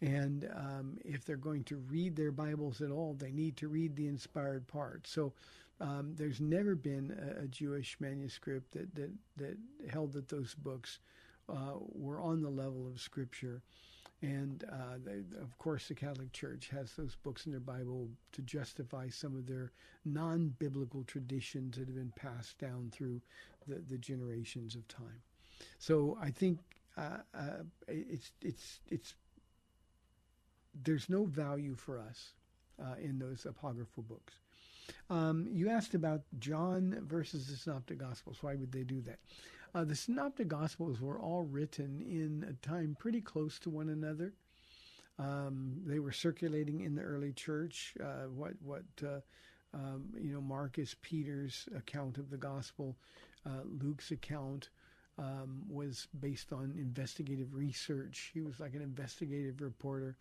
And 0.00 0.48
um, 0.54 0.98
if 1.04 1.24
they're 1.24 1.36
going 1.36 1.64
to 1.64 1.76
read 1.76 2.16
their 2.16 2.32
Bibles 2.32 2.82
at 2.82 2.90
all, 2.90 3.14
they 3.14 3.32
need 3.32 3.56
to 3.58 3.68
read 3.68 3.96
the 3.96 4.08
inspired 4.08 4.66
part. 4.66 5.06
So 5.06 5.32
um, 5.80 6.14
there's 6.16 6.40
never 6.40 6.74
been 6.74 7.16
a, 7.38 7.44
a, 7.44 7.48
Jewish 7.48 7.96
manuscript 8.00 8.72
that, 8.72 8.94
that, 8.94 9.10
that 9.36 9.56
held 9.90 10.12
that 10.12 10.28
those 10.28 10.54
books 10.54 11.00
uh, 11.48 11.74
were 11.92 12.20
on 12.20 12.42
the 12.42 12.50
level 12.50 12.86
of 12.86 13.00
Scripture. 13.00 13.62
And 14.22 14.64
uh, 14.72 14.96
they, 15.04 15.18
of 15.40 15.56
course, 15.58 15.88
the 15.88 15.94
Catholic 15.94 16.32
Church 16.32 16.70
has 16.72 16.92
those 16.94 17.16
books 17.22 17.44
in 17.44 17.52
their 17.52 17.60
Bible 17.60 18.08
to 18.32 18.42
justify 18.42 19.08
some 19.10 19.36
of 19.36 19.46
their 19.46 19.72
non 20.06 20.54
biblical 20.58 21.04
traditions 21.04 21.76
that 21.76 21.86
have 21.86 21.96
been 21.96 22.12
passed 22.16 22.58
down 22.58 22.90
through 22.90 23.20
the, 23.66 23.82
the 23.88 23.98
generations 23.98 24.74
of 24.74 24.88
time. 24.88 25.20
So 25.78 26.18
I 26.20 26.30
think 26.30 26.60
uh, 26.96 27.18
uh 27.34 27.62
it's, 27.88 28.32
it's, 28.40 28.80
it's 28.88 29.14
there's 30.84 31.08
no 31.08 31.24
value 31.24 31.74
for 31.74 31.98
us 31.98 32.32
uh, 32.82 32.94
in 33.00 33.18
those 33.18 33.46
apocryphal 33.46 34.02
books. 34.02 34.34
Um, 35.10 35.48
you 35.50 35.68
asked 35.68 35.94
about 35.94 36.22
John 36.38 37.00
versus 37.02 37.48
the 37.48 37.56
Synoptic 37.56 37.98
Gospels. 37.98 38.38
Why 38.40 38.54
would 38.54 38.72
they 38.72 38.84
do 38.84 39.00
that? 39.02 39.18
Uh, 39.74 39.84
the 39.84 39.96
Synoptic 39.96 40.48
Gospels 40.48 41.00
were 41.00 41.20
all 41.20 41.42
written 41.42 42.00
in 42.00 42.46
a 42.48 42.66
time 42.66 42.96
pretty 42.98 43.20
close 43.20 43.58
to 43.60 43.70
one 43.70 43.88
another. 43.88 44.32
Um, 45.18 45.80
they 45.84 45.98
were 45.98 46.12
circulating 46.12 46.80
in 46.80 46.94
the 46.94 47.02
early 47.02 47.32
church. 47.32 47.94
Uh, 48.02 48.28
what 48.28 48.52
what 48.62 48.84
uh, 49.02 49.20
um, 49.76 50.04
you 50.18 50.32
know, 50.32 50.40
Mark 50.40 50.78
is 50.78 50.96
Peter's 51.02 51.68
account 51.76 52.18
of 52.18 52.30
the 52.30 52.36
gospel, 52.36 52.96
uh, 53.44 53.62
Luke's 53.64 54.10
account, 54.10 54.70
um, 55.18 55.62
was 55.68 56.08
based 56.20 56.52
on 56.52 56.74
investigative 56.78 57.54
research. 57.54 58.30
He 58.34 58.42
was 58.42 58.60
like 58.60 58.74
an 58.74 58.82
investigative 58.82 59.60
reporter. 59.60 60.16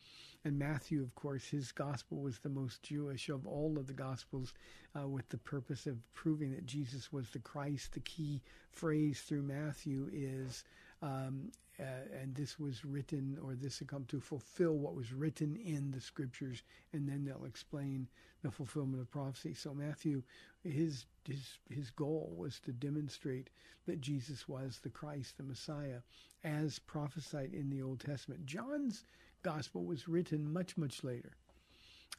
And 0.45 0.58
Matthew, 0.58 1.01
of 1.01 1.13
course, 1.15 1.45
his 1.45 1.71
gospel 1.71 2.19
was 2.19 2.39
the 2.39 2.49
most 2.49 2.84
Jewish 2.84 3.29
of 3.29 3.45
all 3.45 3.77
of 3.77 3.88
the 3.88 3.93
gospels, 3.93 4.53
uh, 4.97 5.08
with 5.08 5.27
the 5.29 5.38
purpose 5.38 5.86
of 5.86 5.97
proving 6.13 6.51
that 6.51 6.65
Jesus 6.65 7.12
was 7.12 7.29
the 7.29 7.39
Christ. 7.39 7.93
The 7.93 7.99
key 8.01 8.41
phrase 8.71 9.21
through 9.21 9.43
Matthew 9.43 10.10
is 10.13 10.63
um, 11.01 11.51
uh, 11.79 11.83
and 12.21 12.33
this 12.33 12.57
was 12.57 12.85
written, 12.85 13.38
or 13.43 13.53
this 13.53 13.79
had 13.79 13.88
come 13.88 14.05
to 14.05 14.19
fulfill 14.19 14.77
what 14.77 14.95
was 14.95 15.11
written 15.11 15.57
in 15.57 15.91
the 15.91 15.99
scriptures, 15.99 16.63
and 16.93 17.07
then 17.07 17.25
they'll 17.25 17.45
explain 17.45 18.07
the 18.43 18.51
fulfillment 18.51 19.01
of 19.01 19.11
prophecy. 19.11 19.53
So 19.53 19.73
Matthew, 19.73 20.23
his 20.63 21.05
his 21.25 21.59
his 21.69 21.89
goal 21.91 22.33
was 22.38 22.59
to 22.61 22.71
demonstrate 22.71 23.49
that 23.88 23.99
Jesus 23.99 24.47
was 24.47 24.79
the 24.81 24.89
Christ, 24.89 25.38
the 25.38 25.43
Messiah, 25.43 25.99
as 26.43 26.79
prophesied 26.79 27.53
in 27.53 27.69
the 27.69 27.81
Old 27.81 27.99
Testament. 27.99 28.45
John's 28.45 29.03
gospel 29.43 29.83
was 29.83 30.07
written 30.07 30.51
much 30.51 30.77
much 30.77 31.03
later, 31.03 31.33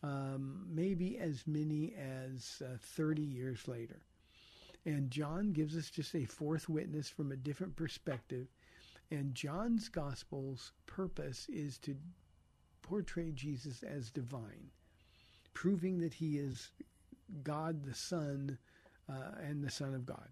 um, 0.03 0.67
maybe 0.69 1.19
as 1.19 1.47
many 1.47 1.95
as 1.95 2.63
uh, 2.65 2.77
30 2.81 3.23
years 3.23 3.67
later. 3.67 4.03
And 4.85 5.11
John 5.11 5.53
gives 5.53 5.77
us 5.77 5.91
just 5.91 6.15
a 6.15 6.25
fourth 6.27 6.69
witness 6.69 7.09
from 7.09 7.33
a 7.33 7.37
different 7.37 7.75
perspective 7.75 8.47
and 9.11 9.35
John's 9.35 9.89
Gospel's 9.89 10.73
purpose 10.87 11.47
is 11.49 11.79
to 11.79 11.97
portray 12.83 13.31
Jesus 13.31 13.83
as 13.83 14.11
divine, 14.11 14.71
proving 15.55 15.99
that 16.01 16.15
he 16.15 16.39
is 16.39 16.71
God 17.43 17.85
the 17.85 17.95
Son 17.95 18.59
uh, 19.09 19.33
and 19.43 19.63
the 19.63 19.71
Son 19.71 19.95
of 19.95 20.07
God. 20.07 20.29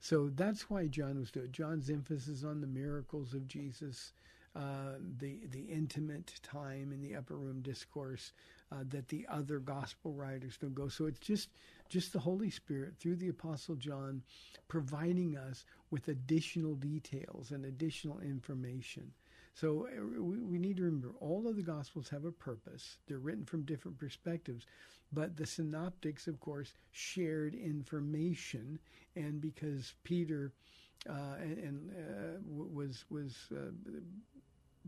So 0.00 0.30
that's 0.34 0.68
why 0.68 0.86
John 0.86 1.18
was 1.18 1.30
doing. 1.30 1.52
John's 1.52 1.90
emphasis 1.90 2.44
on 2.44 2.60
the 2.60 2.66
miracles 2.66 3.34
of 3.34 3.46
Jesus, 3.46 4.12
uh, 4.56 4.96
the 5.18 5.40
the 5.50 5.62
intimate 5.62 6.40
time 6.42 6.92
in 6.92 7.00
the 7.00 7.14
upper 7.14 7.36
room 7.36 7.60
discourse 7.62 8.32
uh, 8.72 8.84
that 8.88 9.08
the 9.08 9.26
other 9.28 9.58
gospel 9.58 10.12
writers 10.12 10.56
don't 10.56 10.74
go. 10.74 10.88
So 10.88 11.06
it's 11.06 11.20
just 11.20 11.50
just 11.88 12.12
the 12.12 12.18
Holy 12.18 12.50
Spirit 12.50 12.94
through 12.98 13.16
the 13.16 13.28
Apostle 13.28 13.74
John 13.74 14.22
providing 14.66 15.36
us 15.36 15.64
with 15.90 16.08
additional 16.08 16.74
details 16.74 17.50
and 17.50 17.66
additional 17.66 18.20
information. 18.20 19.12
So 19.54 19.86
uh, 19.86 20.22
we, 20.22 20.38
we 20.38 20.58
need 20.58 20.78
to 20.78 20.84
remember 20.84 21.12
all 21.20 21.46
of 21.46 21.56
the 21.56 21.62
Gospels 21.62 22.08
have 22.08 22.24
a 22.24 22.32
purpose. 22.32 22.96
They're 23.06 23.18
written 23.18 23.44
from 23.44 23.62
different 23.62 23.98
perspectives. 23.98 24.66
But 25.12 25.36
the 25.36 25.44
synoptics, 25.44 26.26
of 26.26 26.40
course, 26.40 26.72
shared 26.92 27.54
information. 27.54 28.78
And 29.14 29.42
because 29.42 29.92
Peter 30.04 30.52
uh, 31.06 31.36
and, 31.40 31.58
and 31.58 31.90
uh, 31.90 32.38
was, 32.46 33.04
was 33.10 33.36
uh, 33.54 33.72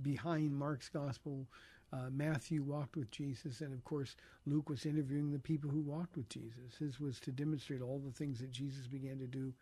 behind 0.01 0.57
Mark's 0.57 0.89
Gospel, 0.89 1.47
uh, 1.95 2.11
Matthew 2.11 2.63
walked 2.63 2.97
with 2.97 3.11
Jesus, 3.13 3.61
and 3.61 3.73
of 3.73 3.85
course, 3.85 4.17
Luke 4.47 4.69
was 4.69 4.85
interviewing 4.85 5.31
the 5.31 5.39
people 5.39 5.71
who 5.71 5.81
walked 5.81 6.17
with 6.17 6.29
Jesus. 6.29 6.77
His 6.79 6.99
was 6.99 7.21
to 7.21 7.31
demonstrate 7.31 7.83
all 7.83 8.01
the 8.01 8.11
things 8.11 8.41
that 8.41 8.51
Jesus 8.51 8.87
began 8.89 9.19
to 9.19 9.27
do 9.27 9.53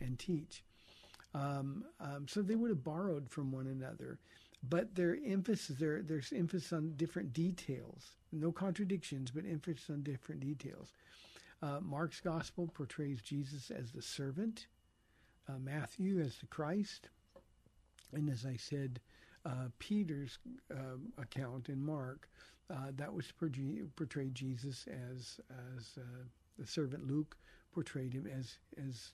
and 0.00 0.18
teach. 0.18 0.62
Um, 1.34 1.84
um, 2.00 2.26
so 2.28 2.42
they 2.42 2.56
would 2.56 2.70
have 2.70 2.84
borrowed 2.84 3.30
from 3.30 3.52
one 3.52 3.66
another, 3.66 4.18
but 4.68 4.94
their 4.94 5.16
emphasis, 5.24 5.76
their, 5.78 6.02
there's 6.02 6.32
emphasis 6.32 6.72
on 6.72 6.92
different 6.96 7.32
details. 7.32 8.16
No 8.32 8.52
contradictions, 8.52 9.30
but 9.30 9.44
emphasis 9.50 9.88
on 9.88 10.02
different 10.02 10.40
details. 10.40 10.92
Uh, 11.62 11.80
Mark's 11.80 12.20
gospel 12.20 12.68
portrays 12.74 13.22
Jesus 13.22 13.70
as 13.70 13.92
the 13.92 14.02
servant, 14.02 14.66
uh, 15.48 15.58
Matthew 15.58 16.20
as 16.20 16.36
the 16.36 16.46
Christ, 16.46 17.08
and 18.12 18.28
as 18.28 18.44
I 18.44 18.56
said, 18.56 19.00
uh, 19.48 19.68
Peter's 19.78 20.38
um, 20.70 21.12
account 21.16 21.68
in 21.68 21.82
Mark, 21.82 22.28
uh, 22.70 22.92
that 22.96 23.12
was 23.12 23.26
to 23.40 23.90
portray 23.96 24.28
Jesus 24.30 24.86
as 24.88 25.40
as 25.76 25.96
uh, 25.96 26.24
the 26.58 26.66
servant 26.66 27.06
Luke 27.06 27.36
portrayed 27.72 28.12
him 28.12 28.26
as 28.26 28.58
as 28.86 29.12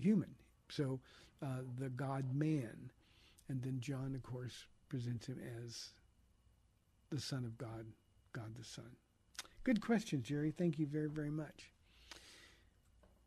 human, 0.00 0.34
So 0.68 1.00
uh, 1.42 1.62
the 1.78 1.90
God 1.90 2.34
man. 2.34 2.90
And 3.48 3.62
then 3.62 3.80
John, 3.80 4.14
of 4.14 4.22
course, 4.22 4.64
presents 4.88 5.26
him 5.26 5.38
as 5.64 5.90
the 7.10 7.20
Son 7.20 7.44
of 7.44 7.58
God, 7.58 7.86
God 8.32 8.54
the 8.56 8.64
Son. 8.64 8.90
Good 9.64 9.80
questions, 9.80 10.26
Jerry. 10.26 10.50
Thank 10.50 10.78
you 10.78 10.86
very, 10.86 11.08
very 11.08 11.30
much. 11.30 11.70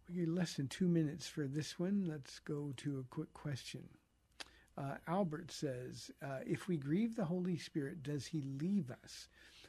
We 0.10 0.16
get 0.16 0.30
less 0.30 0.56
than 0.56 0.68
two 0.68 0.88
minutes 0.88 1.28
for 1.28 1.48
this 1.48 1.80
one. 1.80 2.06
Let's 2.08 2.40
go 2.40 2.74
to 2.78 3.00
a 3.00 3.14
quick 3.14 3.34
question. 3.34 3.84
Uh, 4.78 4.96
Albert 5.08 5.52
says, 5.52 6.12
uh, 6.22 6.40
If 6.46 6.68
we 6.68 6.78
grieve 6.78 7.16
the 7.16 7.26
Holy 7.26 7.58
Spirit, 7.58 8.04
does 8.04 8.26
he 8.26 8.42
leave 8.60 8.92
us? 8.92 9.28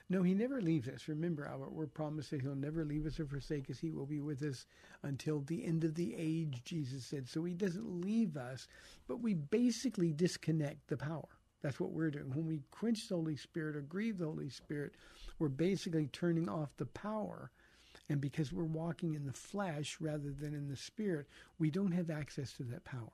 No, 0.08 0.22
he 0.22 0.34
never 0.34 0.60
leaves 0.60 0.88
us. 0.88 1.08
Remember, 1.08 1.46
Albert, 1.46 1.72
we're 1.72 1.86
promised 1.86 2.30
that 2.30 2.40
he'll 2.40 2.54
never 2.54 2.84
leave 2.84 3.06
us 3.06 3.18
or 3.18 3.26
forsake 3.26 3.68
us. 3.70 3.78
He 3.78 3.90
will 3.90 4.06
be 4.06 4.20
with 4.20 4.42
us 4.42 4.66
until 5.02 5.40
the 5.40 5.64
end 5.64 5.82
of 5.82 5.96
the 5.96 6.14
age, 6.16 6.62
Jesus 6.64 7.04
said. 7.04 7.28
So 7.28 7.42
he 7.42 7.54
doesn't 7.54 8.02
leave 8.02 8.36
us, 8.36 8.68
but 9.08 9.20
we 9.20 9.34
basically 9.34 10.12
disconnect 10.12 10.86
the 10.86 10.96
power. 10.96 11.26
That's 11.62 11.80
what 11.80 11.90
we're 11.90 12.10
doing. 12.10 12.30
When 12.30 12.46
we 12.46 12.62
quench 12.70 13.08
the 13.08 13.16
Holy 13.16 13.36
Spirit 13.36 13.74
or 13.74 13.80
grieve 13.80 14.18
the 14.18 14.26
Holy 14.26 14.48
Spirit, 14.48 14.92
we're 15.40 15.48
basically 15.48 16.06
turning 16.08 16.48
off 16.48 16.76
the 16.76 16.86
power. 16.86 17.50
And 18.08 18.20
because 18.20 18.52
we're 18.52 18.64
walking 18.64 19.14
in 19.14 19.26
the 19.26 19.32
flesh 19.32 19.96
rather 20.00 20.30
than 20.30 20.54
in 20.54 20.68
the 20.68 20.76
spirit, 20.76 21.26
we 21.58 21.70
don't 21.70 21.90
have 21.92 22.10
access 22.10 22.52
to 22.54 22.62
that 22.64 22.84
power. 22.84 23.10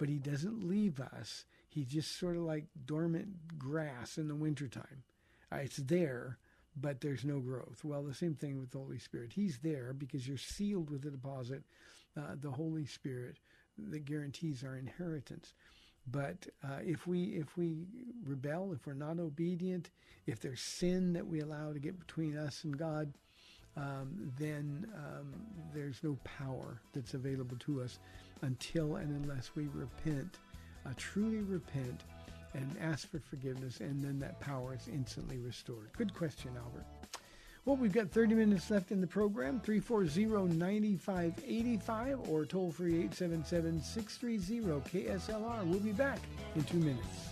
But 0.00 0.08
he 0.08 0.18
doesn't 0.18 0.66
leave 0.66 0.98
us. 0.98 1.44
He's 1.68 1.88
just 1.88 2.18
sort 2.18 2.36
of 2.36 2.42
like 2.42 2.64
dormant 2.86 3.58
grass 3.58 4.16
in 4.16 4.28
the 4.28 4.34
wintertime. 4.34 5.02
Uh, 5.52 5.56
it's 5.56 5.76
there, 5.76 6.38
but 6.74 7.02
there's 7.02 7.22
no 7.22 7.38
growth. 7.38 7.84
Well, 7.84 8.02
the 8.02 8.14
same 8.14 8.34
thing 8.34 8.58
with 8.58 8.70
the 8.70 8.78
Holy 8.78 8.98
Spirit. 8.98 9.34
He's 9.34 9.58
there 9.58 9.92
because 9.92 10.26
you're 10.26 10.38
sealed 10.38 10.88
with 10.88 11.02
the 11.02 11.10
deposit, 11.10 11.64
uh, 12.16 12.34
the 12.40 12.50
Holy 12.50 12.86
Spirit 12.86 13.36
that 13.90 14.06
guarantees 14.06 14.64
our 14.64 14.76
inheritance. 14.78 15.52
But 16.10 16.46
uh, 16.64 16.78
if 16.80 17.06
we 17.06 17.24
if 17.24 17.58
we 17.58 17.84
rebel, 18.24 18.72
if 18.72 18.86
we're 18.86 18.94
not 18.94 19.18
obedient, 19.18 19.90
if 20.26 20.40
there's 20.40 20.62
sin 20.62 21.12
that 21.12 21.26
we 21.26 21.40
allow 21.40 21.74
to 21.74 21.78
get 21.78 21.98
between 21.98 22.38
us 22.38 22.64
and 22.64 22.76
God, 22.78 23.12
um, 23.76 24.32
then 24.38 24.86
um, 24.96 25.34
there's 25.74 26.02
no 26.02 26.16
power 26.24 26.80
that's 26.94 27.12
available 27.12 27.58
to 27.58 27.82
us 27.82 27.98
until 28.42 28.96
and 28.96 29.24
unless 29.24 29.50
we 29.54 29.68
repent, 29.74 30.38
uh, 30.86 30.90
truly 30.96 31.42
repent, 31.42 32.04
and 32.54 32.74
ask 32.80 33.10
for 33.10 33.18
forgiveness, 33.20 33.80
and 33.80 34.02
then 34.02 34.18
that 34.18 34.40
power 34.40 34.74
is 34.74 34.88
instantly 34.88 35.36
restored. 35.38 35.90
Good 35.96 36.12
question, 36.14 36.50
Albert. 36.56 36.86
Well, 37.64 37.76
we've 37.76 37.92
got 37.92 38.10
30 38.10 38.34
minutes 38.34 38.68
left 38.70 38.90
in 38.90 39.00
the 39.00 39.06
program. 39.06 39.60
340-9585 39.60 42.28
or 42.28 42.44
toll 42.44 42.72
free 42.72 43.06
877-630 43.08 44.82
KSLR. 44.90 45.64
We'll 45.66 45.78
be 45.80 45.92
back 45.92 46.18
in 46.56 46.64
two 46.64 46.78
minutes. 46.78 47.29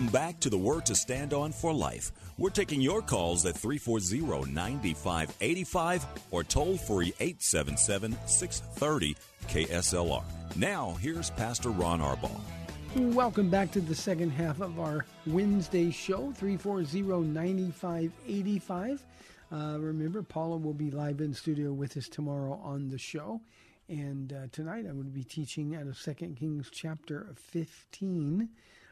Welcome 0.00 0.18
back 0.18 0.40
to 0.40 0.48
the 0.48 0.56
Word 0.56 0.86
to 0.86 0.94
Stand 0.94 1.34
On 1.34 1.52
for 1.52 1.74
Life. 1.74 2.10
We're 2.38 2.48
taking 2.48 2.80
your 2.80 3.02
calls 3.02 3.44
at 3.44 3.54
340 3.54 4.50
9585 4.50 6.06
or 6.30 6.42
toll 6.42 6.78
free 6.78 7.12
877 7.20 8.16
630 8.24 9.14
KSLR. 9.48 10.24
Now, 10.56 10.96
here's 11.02 11.28
Pastor 11.28 11.68
Ron 11.68 12.00
Arbaugh. 12.00 12.40
Welcome 13.14 13.50
back 13.50 13.70
to 13.72 13.82
the 13.82 13.94
second 13.94 14.30
half 14.30 14.62
of 14.62 14.80
our 14.80 15.04
Wednesday 15.26 15.90
show, 15.90 16.32
340-9585. 16.40 19.00
Uh, 19.52 19.76
remember, 19.78 20.22
Paula 20.22 20.56
will 20.56 20.72
be 20.72 20.90
live 20.90 21.20
in 21.20 21.34
studio 21.34 21.74
with 21.74 21.98
us 21.98 22.08
tomorrow 22.08 22.58
on 22.64 22.88
the 22.88 22.96
show. 22.96 23.42
And 23.90 24.32
uh, 24.32 24.46
tonight 24.50 24.86
I'm 24.88 24.94
going 24.94 25.04
to 25.04 25.10
be 25.10 25.24
teaching 25.24 25.76
out 25.76 25.86
of 25.86 26.00
2 26.00 26.14
Kings 26.38 26.70
chapter 26.72 27.34
15. 27.34 28.48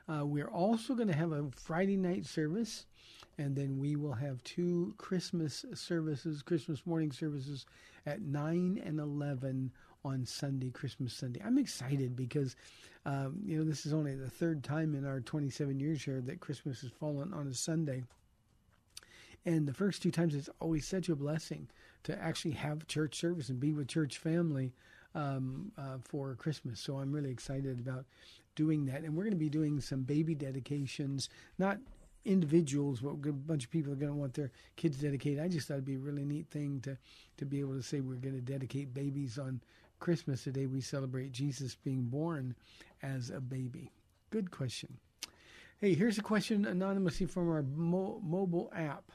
Uh, 0.09 0.25
we're 0.25 0.49
also 0.49 0.94
going 0.94 1.09
to 1.09 1.16
have 1.16 1.33
a 1.33 1.51
Friday 1.55 1.97
night 1.97 2.25
service, 2.25 2.87
and 3.37 3.55
then 3.55 3.79
we 3.79 3.94
will 3.94 4.14
have 4.14 4.42
two 4.42 4.94
Christmas 4.97 5.66
services, 5.75 6.42
Christmas 6.42 6.87
morning 6.87 7.12
services 7.12 7.66
at 8.07 8.23
9 8.23 8.81
and 8.85 8.99
11 8.99 9.71
on 10.05 10.25
Sunday, 10.25 10.71
Christmas 10.71 11.12
Sunday. 11.12 11.42
I'm 11.44 11.59
excited 11.59 12.16
because, 12.16 12.57
um, 13.05 13.40
you 13.44 13.59
know, 13.59 13.64
this 13.64 13.85
is 13.85 13.92
only 13.92 14.14
the 14.14 14.31
third 14.31 14.64
time 14.64 14.94
in 14.94 15.05
our 15.05 15.21
27 15.21 15.79
years 15.79 16.03
here 16.03 16.23
that 16.23 16.40
Christmas 16.40 16.81
has 16.81 16.90
fallen 16.90 17.35
on 17.35 17.47
a 17.47 17.55
Sunday. 17.55 18.05
And 19.44 19.68
the 19.68 19.75
first 19.75 20.03
two 20.03 20.11
times, 20.11 20.35
it's 20.35 20.51
always 20.61 20.87
such 20.87 21.09
a 21.09 21.16
blessing 21.16 21.68
to 22.05 22.18
actually 22.23 22.53
have 22.53 22.87
church 22.87 23.16
service 23.18 23.51
and 23.51 23.61
be 23.61 23.73
with 23.73 23.88
church 23.88 24.18
family 24.18 24.73
um, 25.14 25.73
uh, 25.77 25.99
for 26.03 26.35
Christmas. 26.35 26.81
So 26.81 26.99
I'm 26.99 27.12
really 27.12 27.31
excited 27.31 27.79
about 27.79 28.05
doing 28.59 28.87
that. 28.87 29.05
And 29.05 29.14
we're 29.14 29.23
going 29.23 29.31
to 29.31 29.37
be 29.37 29.49
doing 29.49 29.81
some 29.81 30.03
baby 30.03 30.35
dedications, 30.35 31.29
not 31.59 31.79
individuals, 32.25 33.01
but 33.01 33.11
a 33.29 33.33
bunch 33.33 33.64
of 33.64 33.71
people 33.71 33.92
are 33.92 33.97
going 33.97 34.11
to 34.11 34.18
want 34.18 34.35
their 34.35 34.51
kids 34.75 34.99
dedicated. 34.99 35.38
I 35.38 35.47
just 35.47 35.68
thought 35.68 35.75
it'd 35.75 35.85
be 35.85 35.94
a 35.94 36.01
really 36.01 36.25
neat 36.25 36.51
thing 36.51 36.81
to, 36.81 36.99
to 37.37 37.47
be 37.47 37.61
able 37.61 37.75
to 37.75 37.83
say 37.83 38.01
we're 38.01 38.16
going 38.16 38.35
to 38.35 38.40
dedicate 38.40 38.92
babies 38.92 39.38
on 39.38 39.61
Christmas, 40.01 40.42
the 40.42 40.51
day 40.51 40.66
we 40.66 40.81
celebrate 40.81 41.31
Jesus 41.31 41.77
being 41.77 42.03
born 42.03 42.57
as 43.01 43.31
a 43.31 43.40
baby. 43.40 43.92
Good 44.31 44.51
question. 44.51 44.99
Hey, 45.81 45.94
here's 45.94 46.18
a 46.18 46.23
question 46.23 46.64
anonymously 46.64 47.27
from 47.27 47.49
our 47.49 47.62
mo- 47.62 48.21
mobile 48.25 48.73
app. 48.75 49.12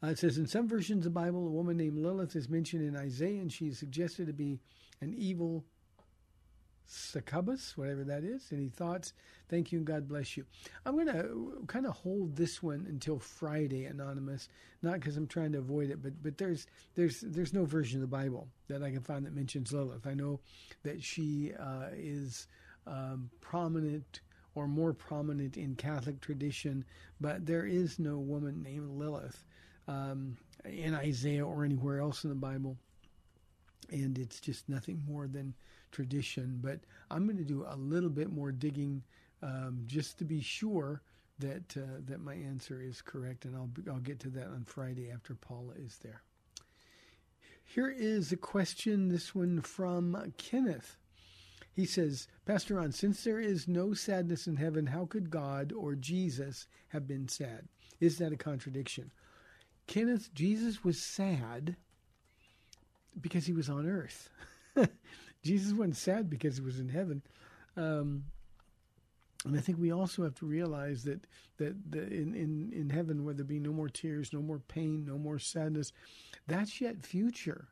Uh, 0.00 0.08
it 0.08 0.18
says 0.18 0.38
in 0.38 0.46
some 0.46 0.68
versions 0.68 0.98
of 1.06 1.12
the 1.12 1.20
Bible, 1.20 1.44
a 1.44 1.50
woman 1.50 1.76
named 1.76 1.98
Lilith 1.98 2.36
is 2.36 2.48
mentioned 2.48 2.86
in 2.86 2.96
Isaiah, 2.96 3.40
and 3.40 3.52
she 3.52 3.66
is 3.66 3.78
suggested 3.78 4.28
to 4.28 4.32
be 4.32 4.60
an 5.00 5.12
evil 5.16 5.64
succubus, 6.86 7.76
whatever 7.76 8.04
that 8.04 8.24
is. 8.24 8.48
Any 8.52 8.68
thoughts? 8.68 9.12
Thank 9.48 9.72
you, 9.72 9.78
and 9.78 9.86
God 9.86 10.08
bless 10.08 10.36
you. 10.36 10.44
I'm 10.84 10.94
going 10.94 11.06
to 11.06 11.64
kind 11.66 11.86
of 11.86 11.92
hold 11.92 12.36
this 12.36 12.62
one 12.62 12.86
until 12.88 13.18
Friday, 13.18 13.84
anonymous. 13.84 14.48
Not 14.82 14.94
because 14.94 15.16
I'm 15.16 15.26
trying 15.26 15.52
to 15.52 15.58
avoid 15.58 15.90
it, 15.90 16.02
but 16.02 16.22
but 16.22 16.38
there's 16.38 16.66
there's 16.94 17.20
there's 17.20 17.52
no 17.52 17.64
version 17.64 18.02
of 18.02 18.10
the 18.10 18.16
Bible 18.16 18.48
that 18.68 18.82
I 18.82 18.90
can 18.90 19.00
find 19.00 19.24
that 19.26 19.34
mentions 19.34 19.72
Lilith. 19.72 20.06
I 20.06 20.14
know 20.14 20.40
that 20.82 21.02
she 21.02 21.52
uh, 21.58 21.88
is 21.92 22.48
um, 22.86 23.30
prominent 23.40 24.20
or 24.54 24.68
more 24.68 24.92
prominent 24.92 25.56
in 25.56 25.74
Catholic 25.74 26.20
tradition, 26.20 26.84
but 27.20 27.44
there 27.44 27.66
is 27.66 27.98
no 27.98 28.18
woman 28.18 28.62
named 28.62 28.90
Lilith 28.98 29.44
um, 29.88 30.36
in 30.64 30.94
Isaiah 30.94 31.46
or 31.46 31.64
anywhere 31.64 32.00
else 32.00 32.24
in 32.24 32.30
the 32.30 32.36
Bible. 32.36 32.76
And 33.90 34.18
it's 34.18 34.40
just 34.40 34.68
nothing 34.68 35.02
more 35.06 35.26
than 35.26 35.54
tradition. 35.94 36.58
But 36.60 36.80
I'm 37.10 37.24
going 37.24 37.38
to 37.38 37.44
do 37.44 37.64
a 37.66 37.76
little 37.76 38.10
bit 38.10 38.30
more 38.30 38.52
digging 38.52 39.02
um, 39.42 39.84
just 39.86 40.18
to 40.18 40.24
be 40.24 40.40
sure 40.40 41.02
that 41.38 41.76
uh, 41.76 42.00
that 42.06 42.20
my 42.20 42.34
answer 42.34 42.80
is 42.80 43.02
correct, 43.02 43.44
and 43.44 43.56
I'll 43.56 43.70
I'll 43.90 44.00
get 44.00 44.20
to 44.20 44.30
that 44.30 44.46
on 44.46 44.64
Friday 44.66 45.10
after 45.10 45.34
Paula 45.34 45.74
is 45.78 45.98
there. 46.02 46.22
Here 47.64 47.90
is 47.90 48.30
a 48.30 48.36
question. 48.36 49.08
This 49.08 49.34
one 49.34 49.60
from 49.62 50.32
Kenneth. 50.36 50.96
He 51.72 51.86
says, 51.86 52.28
Pastor 52.44 52.76
Ron, 52.76 52.92
since 52.92 53.24
there 53.24 53.40
is 53.40 53.66
no 53.66 53.94
sadness 53.94 54.46
in 54.46 54.56
heaven, 54.56 54.86
how 54.86 55.06
could 55.06 55.28
God 55.28 55.72
or 55.72 55.96
Jesus 55.96 56.68
have 56.88 57.08
been 57.08 57.26
sad? 57.26 57.66
Is 58.00 58.18
that 58.18 58.32
a 58.32 58.36
contradiction? 58.36 59.10
Kenneth, 59.88 60.32
Jesus 60.34 60.84
was 60.84 61.00
sad 61.00 61.74
because 63.20 63.46
he 63.46 63.52
was 63.52 63.68
on 63.68 63.88
earth. 63.88 64.28
Jesus 65.44 65.72
wasn't 65.72 65.96
sad 65.96 66.30
because 66.30 66.56
he 66.56 66.62
was 66.62 66.80
in 66.80 66.88
heaven. 66.88 67.22
Um, 67.76 68.24
and 69.44 69.56
I 69.56 69.60
think 69.60 69.78
we 69.78 69.92
also 69.92 70.22
have 70.22 70.34
to 70.36 70.46
realize 70.46 71.04
that 71.04 71.26
that 71.58 71.74
the, 71.90 72.02
in, 72.02 72.34
in 72.34 72.72
in 72.72 72.90
heaven, 72.90 73.24
where 73.24 73.34
there 73.34 73.44
be 73.44 73.60
no 73.60 73.72
more 73.72 73.88
tears, 73.88 74.32
no 74.32 74.40
more 74.40 74.58
pain, 74.58 75.04
no 75.06 75.18
more 75.18 75.38
sadness, 75.38 75.92
that's 76.46 76.80
yet 76.80 77.04
future. 77.04 77.68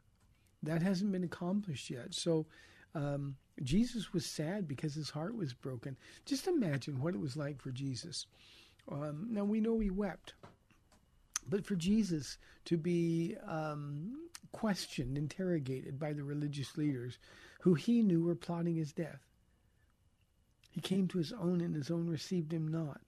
That 0.62 0.82
hasn't 0.82 1.10
been 1.10 1.24
accomplished 1.24 1.90
yet. 1.90 2.14
So 2.14 2.46
um, 2.94 3.36
Jesus 3.62 4.12
was 4.12 4.24
sad 4.24 4.68
because 4.68 4.94
his 4.94 5.10
heart 5.10 5.34
was 5.34 5.54
broken. 5.54 5.96
Just 6.24 6.46
imagine 6.46 7.00
what 7.00 7.14
it 7.14 7.20
was 7.20 7.36
like 7.36 7.60
for 7.60 7.70
Jesus. 7.70 8.26
Um, 8.90 9.28
now 9.30 9.44
we 9.44 9.60
know 9.60 9.78
he 9.78 9.90
wept, 9.90 10.34
but 11.48 11.64
for 11.64 11.74
Jesus 11.74 12.38
to 12.66 12.76
be 12.76 13.36
um, 13.46 14.28
questioned, 14.52 15.16
interrogated 15.16 15.98
by 15.98 16.12
the 16.12 16.22
religious 16.22 16.76
leaders 16.76 17.18
who 17.62 17.74
he 17.74 18.02
knew 18.02 18.20
were 18.20 18.34
plotting 18.34 18.74
his 18.74 18.92
death. 18.92 19.24
He 20.72 20.80
came 20.80 21.06
to 21.08 21.18
his 21.18 21.32
own, 21.32 21.60
and 21.60 21.76
his 21.76 21.92
own 21.92 22.08
received 22.08 22.52
him 22.52 22.66
not. 22.66 23.00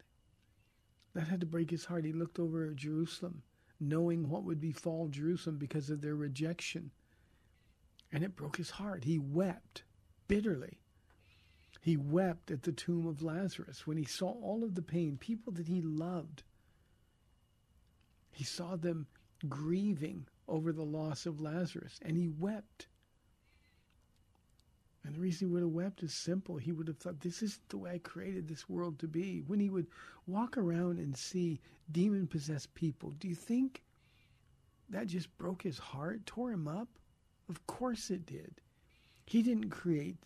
That 1.12 1.26
had 1.26 1.40
to 1.40 1.46
break 1.46 1.70
his 1.70 1.86
heart. 1.86 2.04
He 2.04 2.12
looked 2.12 2.38
over 2.38 2.66
at 2.66 2.76
Jerusalem, 2.76 3.42
knowing 3.80 4.28
what 4.28 4.44
would 4.44 4.60
befall 4.60 5.08
Jerusalem 5.08 5.56
because 5.56 5.90
of 5.90 6.02
their 6.02 6.14
rejection. 6.14 6.92
And 8.12 8.22
it 8.22 8.36
broke 8.36 8.56
his 8.56 8.70
heart. 8.70 9.02
He 9.02 9.18
wept 9.18 9.82
bitterly. 10.28 10.78
He 11.80 11.96
wept 11.96 12.52
at 12.52 12.62
the 12.62 12.70
tomb 12.70 13.08
of 13.08 13.22
Lazarus 13.22 13.88
when 13.88 13.96
he 13.96 14.04
saw 14.04 14.30
all 14.40 14.62
of 14.62 14.76
the 14.76 14.82
pain, 14.82 15.16
people 15.16 15.52
that 15.54 15.66
he 15.66 15.82
loved. 15.82 16.44
He 18.30 18.44
saw 18.44 18.76
them 18.76 19.08
grieving 19.48 20.26
over 20.46 20.72
the 20.72 20.84
loss 20.84 21.26
of 21.26 21.40
Lazarus, 21.40 21.98
and 22.02 22.16
he 22.16 22.28
wept. 22.28 22.86
Reason 25.24 25.48
he 25.48 25.54
would 25.54 25.62
have 25.62 25.70
wept 25.70 26.02
is 26.02 26.12
simple. 26.12 26.58
He 26.58 26.70
would 26.70 26.86
have 26.86 26.98
thought, 26.98 27.20
this 27.20 27.42
isn't 27.42 27.70
the 27.70 27.78
way 27.78 27.92
I 27.92 27.98
created 27.98 28.46
this 28.46 28.68
world 28.68 28.98
to 28.98 29.08
be. 29.08 29.40
When 29.46 29.58
he 29.58 29.70
would 29.70 29.86
walk 30.26 30.58
around 30.58 30.98
and 30.98 31.16
see 31.16 31.62
demon 31.90 32.26
possessed 32.26 32.74
people, 32.74 33.08
do 33.12 33.26
you 33.26 33.34
think 33.34 33.84
that 34.90 35.06
just 35.06 35.34
broke 35.38 35.62
his 35.62 35.78
heart, 35.78 36.26
tore 36.26 36.50
him 36.50 36.68
up? 36.68 36.88
Of 37.48 37.66
course 37.66 38.10
it 38.10 38.26
did. 38.26 38.60
He 39.24 39.40
didn't 39.40 39.70
create 39.70 40.18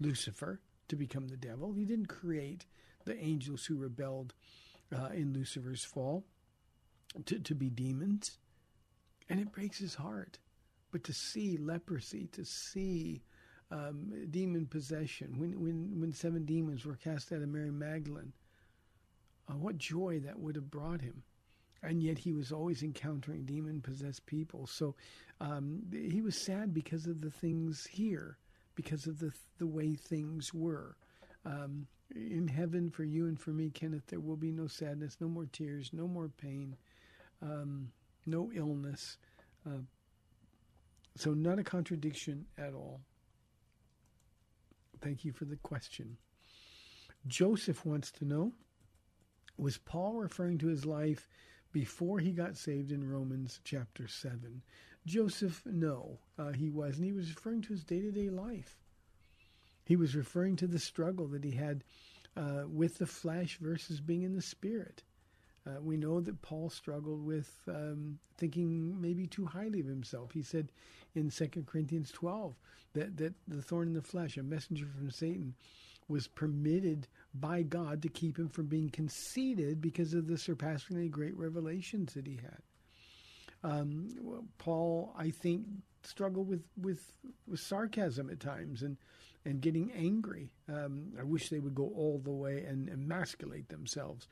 Lucifer 0.00 0.58
to 0.88 0.96
become 0.96 1.28
the 1.28 1.36
devil, 1.36 1.74
he 1.74 1.84
didn't 1.84 2.06
create 2.06 2.64
the 3.04 3.22
angels 3.22 3.66
who 3.66 3.76
rebelled 3.76 4.32
uh, 4.90 5.10
in 5.12 5.34
Lucifer's 5.34 5.84
fall 5.84 6.24
to, 7.26 7.38
to 7.40 7.54
be 7.54 7.68
demons. 7.68 8.38
And 9.28 9.38
it 9.38 9.52
breaks 9.52 9.76
his 9.76 9.96
heart. 9.96 10.38
But 10.92 11.04
to 11.04 11.12
see 11.12 11.58
leprosy, 11.58 12.28
to 12.28 12.46
see 12.46 13.20
um, 13.70 14.12
demon 14.30 14.66
possession, 14.66 15.38
when, 15.38 15.60
when, 15.60 16.00
when 16.00 16.12
seven 16.12 16.44
demons 16.44 16.84
were 16.84 16.96
cast 16.96 17.32
out 17.32 17.42
of 17.42 17.48
Mary 17.48 17.70
Magdalene, 17.70 18.32
uh, 19.48 19.56
what 19.56 19.78
joy 19.78 20.20
that 20.24 20.38
would 20.38 20.54
have 20.54 20.70
brought 20.70 21.00
him. 21.00 21.22
And 21.82 22.02
yet 22.02 22.18
he 22.18 22.32
was 22.32 22.50
always 22.50 22.82
encountering 22.82 23.44
demon 23.44 23.80
possessed 23.80 24.26
people. 24.26 24.66
So 24.66 24.96
um, 25.40 25.82
he 25.92 26.20
was 26.20 26.36
sad 26.36 26.74
because 26.74 27.06
of 27.06 27.20
the 27.20 27.30
things 27.30 27.86
here, 27.86 28.38
because 28.74 29.06
of 29.06 29.20
the, 29.20 29.32
the 29.58 29.66
way 29.66 29.94
things 29.94 30.52
were. 30.52 30.96
Um, 31.44 31.86
in 32.14 32.48
heaven, 32.48 32.90
for 32.90 33.04
you 33.04 33.26
and 33.26 33.38
for 33.38 33.50
me, 33.50 33.70
Kenneth, 33.70 34.06
there 34.08 34.20
will 34.20 34.36
be 34.36 34.50
no 34.50 34.66
sadness, 34.66 35.18
no 35.20 35.28
more 35.28 35.46
tears, 35.46 35.90
no 35.92 36.08
more 36.08 36.28
pain, 36.28 36.74
um, 37.42 37.92
no 38.26 38.50
illness. 38.54 39.18
Uh, 39.66 39.82
so, 41.16 41.34
not 41.34 41.58
a 41.58 41.64
contradiction 41.64 42.46
at 42.56 42.74
all. 42.74 43.00
Thank 45.00 45.24
you 45.24 45.32
for 45.32 45.44
the 45.44 45.56
question. 45.56 46.16
Joseph 47.26 47.84
wants 47.84 48.10
to 48.12 48.24
know 48.24 48.52
Was 49.56 49.78
Paul 49.78 50.14
referring 50.14 50.58
to 50.58 50.68
his 50.68 50.86
life 50.86 51.28
before 51.72 52.18
he 52.18 52.32
got 52.32 52.56
saved 52.56 52.92
in 52.92 53.08
Romans 53.08 53.60
chapter 53.64 54.06
7? 54.08 54.62
Joseph, 55.06 55.62
no, 55.64 56.18
uh, 56.38 56.52
he 56.52 56.70
wasn't. 56.70 57.06
He 57.06 57.12
was 57.12 57.34
referring 57.34 57.62
to 57.62 57.72
his 57.72 57.84
day 57.84 58.00
to 58.00 58.10
day 58.10 58.30
life. 58.30 58.76
He 59.84 59.96
was 59.96 60.14
referring 60.14 60.56
to 60.56 60.66
the 60.66 60.78
struggle 60.78 61.26
that 61.28 61.44
he 61.44 61.52
had 61.52 61.82
uh, 62.36 62.64
with 62.68 62.98
the 62.98 63.06
flesh 63.06 63.58
versus 63.60 64.00
being 64.00 64.22
in 64.22 64.34
the 64.34 64.42
spirit. 64.42 65.02
Uh, 65.68 65.80
we 65.82 65.96
know 65.96 66.20
that 66.20 66.40
Paul 66.40 66.70
struggled 66.70 67.24
with 67.24 67.50
um, 67.68 68.18
thinking 68.36 69.00
maybe 69.00 69.26
too 69.26 69.44
highly 69.44 69.80
of 69.80 69.86
himself. 69.86 70.32
He 70.32 70.42
said 70.42 70.70
in 71.14 71.30
2 71.30 71.64
Corinthians 71.66 72.10
12 72.12 72.54
that, 72.94 73.16
that 73.18 73.34
the 73.46 73.60
thorn 73.60 73.88
in 73.88 73.94
the 73.94 74.02
flesh, 74.02 74.36
a 74.36 74.42
messenger 74.42 74.86
from 74.96 75.10
Satan, 75.10 75.54
was 76.08 76.26
permitted 76.26 77.06
by 77.34 77.62
God 77.62 78.00
to 78.02 78.08
keep 78.08 78.38
him 78.38 78.48
from 78.48 78.66
being 78.66 78.88
conceited 78.88 79.80
because 79.80 80.14
of 80.14 80.26
the 80.26 80.38
surpassingly 80.38 81.08
great 81.08 81.36
revelations 81.36 82.14
that 82.14 82.26
he 82.26 82.36
had. 82.36 82.62
Um, 83.62 84.48
Paul, 84.56 85.12
I 85.18 85.30
think, 85.30 85.66
struggled 86.02 86.48
with, 86.48 86.62
with, 86.80 87.12
with 87.46 87.60
sarcasm 87.60 88.30
at 88.30 88.40
times 88.40 88.82
and, 88.82 88.96
and 89.44 89.60
getting 89.60 89.92
angry. 89.92 90.52
Um, 90.68 91.12
I 91.18 91.24
wish 91.24 91.50
they 91.50 91.58
would 91.58 91.74
go 91.74 91.92
all 91.94 92.20
the 92.24 92.30
way 92.30 92.64
and 92.64 92.88
emasculate 92.88 93.68
themselves 93.68 94.28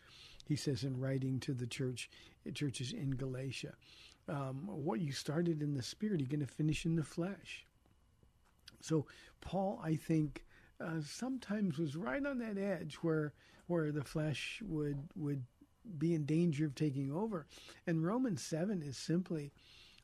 he 0.47 0.57
says 0.57 0.85
in 0.85 0.99
writing 0.99 1.41
to 1.41 1.55
the 1.55 1.67
church 1.67 2.11
churches 2.55 2.93
in 2.93 3.11
Galatia. 3.11 3.75
Um, 4.29 4.67
what 4.67 5.01
you 5.01 5.13
started 5.13 5.63
in 5.63 5.75
the 5.75 5.83
spirit, 5.83 6.21
you're 6.21 6.29
going 6.29 6.41
to 6.41 6.47
finish 6.47 6.85
in 6.85 6.97
the 6.97 7.05
flesh. 7.05 7.65
So 8.81 9.07
Paul, 9.41 9.81
I 9.83 9.97
think, 9.97 10.45
uh, 10.81 11.01
sometimes 11.05 11.79
was 11.79 11.97
right 11.97 12.25
on 12.25 12.39
that 12.39 12.59
edge 12.59 12.97
where 12.97 13.33
where 13.67 13.91
the 13.93 14.05
flesh 14.05 14.63
would 14.65 14.99
would 15.17 15.45
be 15.99 16.15
in 16.15 16.25
danger 16.25 16.67
of 16.67 16.75
taking 16.75 17.13
over. 17.13 17.47
And 17.87 18.05
Romans 18.05 18.43
seven 18.43 18.83
is 18.83 18.97
simply 18.97 19.53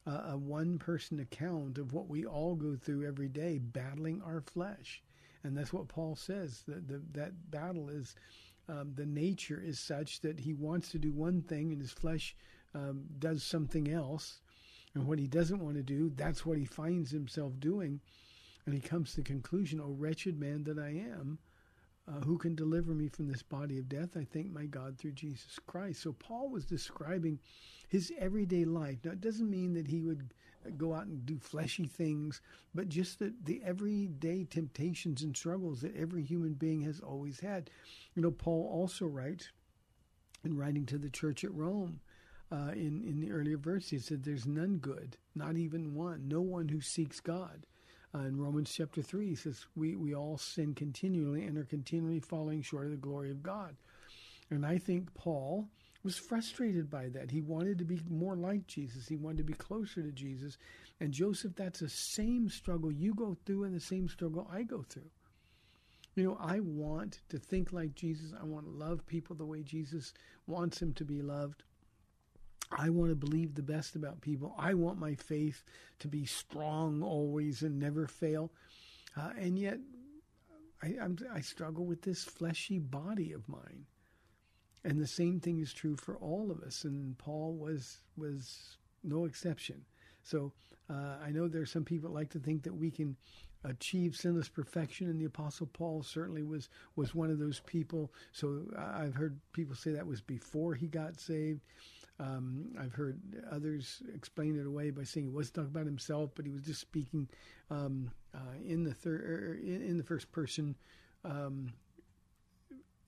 uh, 0.06 0.30
a 0.30 0.36
one 0.36 0.78
person 0.78 1.20
account 1.20 1.78
of 1.78 1.92
what 1.92 2.08
we 2.08 2.24
all 2.24 2.54
go 2.54 2.76
through 2.76 3.06
every 3.06 3.28
day, 3.28 3.58
battling 3.58 4.22
our 4.22 4.40
flesh. 4.40 5.02
And 5.44 5.56
that's 5.56 5.72
what 5.72 5.88
Paul 5.88 6.14
says 6.14 6.62
that 6.68 6.86
the, 6.86 7.02
that 7.12 7.50
battle 7.50 7.88
is 7.88 8.14
um, 8.68 8.92
the 8.94 9.06
nature 9.06 9.60
is 9.64 9.78
such 9.78 10.20
that 10.20 10.40
he 10.40 10.54
wants 10.54 10.90
to 10.90 10.98
do 10.98 11.12
one 11.12 11.42
thing 11.42 11.72
and 11.72 11.80
his 11.80 11.92
flesh 11.92 12.36
um, 12.74 13.04
does 13.18 13.42
something 13.42 13.90
else. 13.90 14.40
And 14.94 15.06
what 15.06 15.18
he 15.18 15.26
doesn't 15.26 15.60
want 15.60 15.76
to 15.76 15.82
do, 15.82 16.10
that's 16.10 16.44
what 16.44 16.58
he 16.58 16.64
finds 16.64 17.10
himself 17.10 17.58
doing. 17.58 18.00
And 18.64 18.74
he 18.74 18.80
comes 18.80 19.10
to 19.10 19.16
the 19.16 19.22
conclusion, 19.22 19.80
O 19.80 19.90
wretched 19.90 20.38
man 20.38 20.64
that 20.64 20.78
I 20.78 20.90
am, 20.90 21.38
uh, 22.06 22.20
who 22.20 22.36
can 22.36 22.54
deliver 22.54 22.92
me 22.92 23.08
from 23.08 23.28
this 23.28 23.42
body 23.42 23.78
of 23.78 23.88
death? 23.88 24.16
I 24.16 24.24
thank 24.24 24.50
my 24.50 24.66
God 24.66 24.98
through 24.98 25.12
Jesus 25.12 25.58
Christ. 25.66 26.02
So 26.02 26.12
Paul 26.12 26.50
was 26.50 26.64
describing 26.64 27.38
his 27.88 28.12
everyday 28.18 28.64
life. 28.64 28.98
Now, 29.04 29.12
it 29.12 29.20
doesn't 29.20 29.50
mean 29.50 29.74
that 29.74 29.86
he 29.86 30.02
would 30.02 30.34
go 30.70 30.94
out 30.94 31.06
and 31.06 31.26
do 31.26 31.38
fleshy 31.38 31.86
things, 31.86 32.40
but 32.74 32.88
just 32.88 33.18
the, 33.18 33.32
the 33.44 33.62
everyday 33.64 34.44
temptations 34.44 35.22
and 35.22 35.36
struggles 35.36 35.80
that 35.80 35.96
every 35.96 36.22
human 36.22 36.54
being 36.54 36.82
has 36.82 37.00
always 37.00 37.40
had. 37.40 37.70
You 38.14 38.22
know, 38.22 38.30
Paul 38.30 38.68
also 38.72 39.06
writes 39.06 39.50
in 40.44 40.56
writing 40.56 40.86
to 40.86 40.98
the 40.98 41.10
church 41.10 41.44
at 41.44 41.54
Rome. 41.54 42.00
Uh, 42.50 42.72
in 42.72 43.02
in 43.04 43.18
the 43.20 43.32
earlier 43.32 43.56
verse, 43.56 43.88
he 43.88 43.98
said, 43.98 44.22
"There's 44.22 44.46
none 44.46 44.76
good, 44.76 45.16
not 45.34 45.56
even 45.56 45.94
one. 45.94 46.28
No 46.28 46.42
one 46.42 46.68
who 46.68 46.80
seeks 46.80 47.18
God." 47.20 47.66
Uh, 48.14 48.20
in 48.20 48.38
Romans 48.38 48.70
chapter 48.70 49.00
three, 49.00 49.28
he 49.28 49.34
says, 49.34 49.64
"We 49.74 49.96
we 49.96 50.14
all 50.14 50.36
sin 50.36 50.74
continually 50.74 51.44
and 51.44 51.56
are 51.56 51.64
continually 51.64 52.20
falling 52.20 52.60
short 52.60 52.84
of 52.84 52.90
the 52.90 52.98
glory 52.98 53.30
of 53.30 53.42
God." 53.42 53.76
And 54.50 54.66
I 54.66 54.76
think 54.76 55.14
Paul 55.14 55.70
was 56.02 56.16
frustrated 56.16 56.90
by 56.90 57.08
that. 57.10 57.30
He 57.30 57.40
wanted 57.40 57.78
to 57.78 57.84
be 57.84 58.00
more 58.08 58.34
like 58.36 58.66
Jesus. 58.66 59.06
He 59.06 59.16
wanted 59.16 59.38
to 59.38 59.44
be 59.44 59.52
closer 59.52 60.02
to 60.02 60.10
Jesus. 60.10 60.58
And 61.00 61.12
Joseph, 61.12 61.54
that's 61.54 61.80
the 61.80 61.88
same 61.88 62.48
struggle 62.48 62.90
you 62.90 63.14
go 63.14 63.36
through 63.44 63.64
and 63.64 63.74
the 63.74 63.80
same 63.80 64.08
struggle 64.08 64.48
I 64.52 64.62
go 64.62 64.84
through. 64.88 65.10
You 66.14 66.24
know, 66.24 66.36
I 66.40 66.60
want 66.60 67.20
to 67.30 67.38
think 67.38 67.72
like 67.72 67.94
Jesus. 67.94 68.32
I 68.38 68.44
want 68.44 68.66
to 68.66 68.70
love 68.70 69.06
people 69.06 69.34
the 69.34 69.46
way 69.46 69.62
Jesus 69.62 70.12
wants 70.46 70.78
them 70.78 70.92
to 70.94 71.04
be 71.04 71.22
loved. 71.22 71.62
I 72.70 72.90
want 72.90 73.10
to 73.10 73.16
believe 73.16 73.54
the 73.54 73.62
best 73.62 73.96
about 73.96 74.20
people. 74.20 74.54
I 74.58 74.74
want 74.74 74.98
my 74.98 75.14
faith 75.14 75.62
to 76.00 76.08
be 76.08 76.24
strong 76.24 77.02
always 77.02 77.62
and 77.62 77.78
never 77.78 78.06
fail. 78.06 78.50
Uh, 79.16 79.30
and 79.38 79.58
yet, 79.58 79.78
I, 80.82 80.96
I 81.32 81.40
struggle 81.40 81.84
with 81.84 82.02
this 82.02 82.24
fleshy 82.24 82.78
body 82.78 83.32
of 83.32 83.48
mine. 83.48 83.86
And 84.84 85.00
the 85.00 85.06
same 85.06 85.38
thing 85.38 85.60
is 85.60 85.72
true 85.72 85.96
for 85.96 86.16
all 86.16 86.50
of 86.50 86.60
us, 86.60 86.84
and 86.84 87.16
Paul 87.18 87.54
was 87.54 87.98
was 88.16 88.78
no 89.04 89.24
exception. 89.24 89.84
So 90.22 90.52
uh, 90.90 91.16
I 91.24 91.30
know 91.30 91.48
there 91.48 91.62
are 91.62 91.66
some 91.66 91.84
people 91.84 92.10
that 92.10 92.14
like 92.14 92.30
to 92.30 92.38
think 92.38 92.62
that 92.64 92.74
we 92.74 92.90
can 92.90 93.16
achieve 93.64 94.16
sinless 94.16 94.48
perfection, 94.48 95.08
and 95.08 95.20
the 95.20 95.26
Apostle 95.26 95.68
Paul 95.72 96.02
certainly 96.02 96.42
was 96.42 96.68
was 96.96 97.14
one 97.14 97.30
of 97.30 97.38
those 97.38 97.60
people. 97.60 98.12
So 98.32 98.62
I've 98.76 99.14
heard 99.14 99.38
people 99.52 99.74
say 99.74 99.92
that 99.92 100.06
was 100.06 100.20
before 100.20 100.74
he 100.74 100.88
got 100.88 101.20
saved. 101.20 101.60
Um, 102.20 102.66
I've 102.78 102.92
heard 102.92 103.20
others 103.50 104.02
explain 104.14 104.58
it 104.58 104.66
away 104.66 104.90
by 104.90 105.02
saying 105.02 105.26
he 105.26 105.32
wasn't 105.32 105.54
talking 105.54 105.70
about 105.70 105.86
himself, 105.86 106.30
but 106.34 106.44
he 106.44 106.52
was 106.52 106.62
just 106.62 106.80
speaking 106.80 107.28
um, 107.70 108.10
uh, 108.34 108.58
in 108.64 108.84
the 108.84 108.94
third 108.94 109.22
er, 109.22 109.58
in, 109.60 109.82
in, 109.82 109.96
the 109.96 110.04
first 110.04 110.30
person 110.30 110.76
um, 111.24 111.72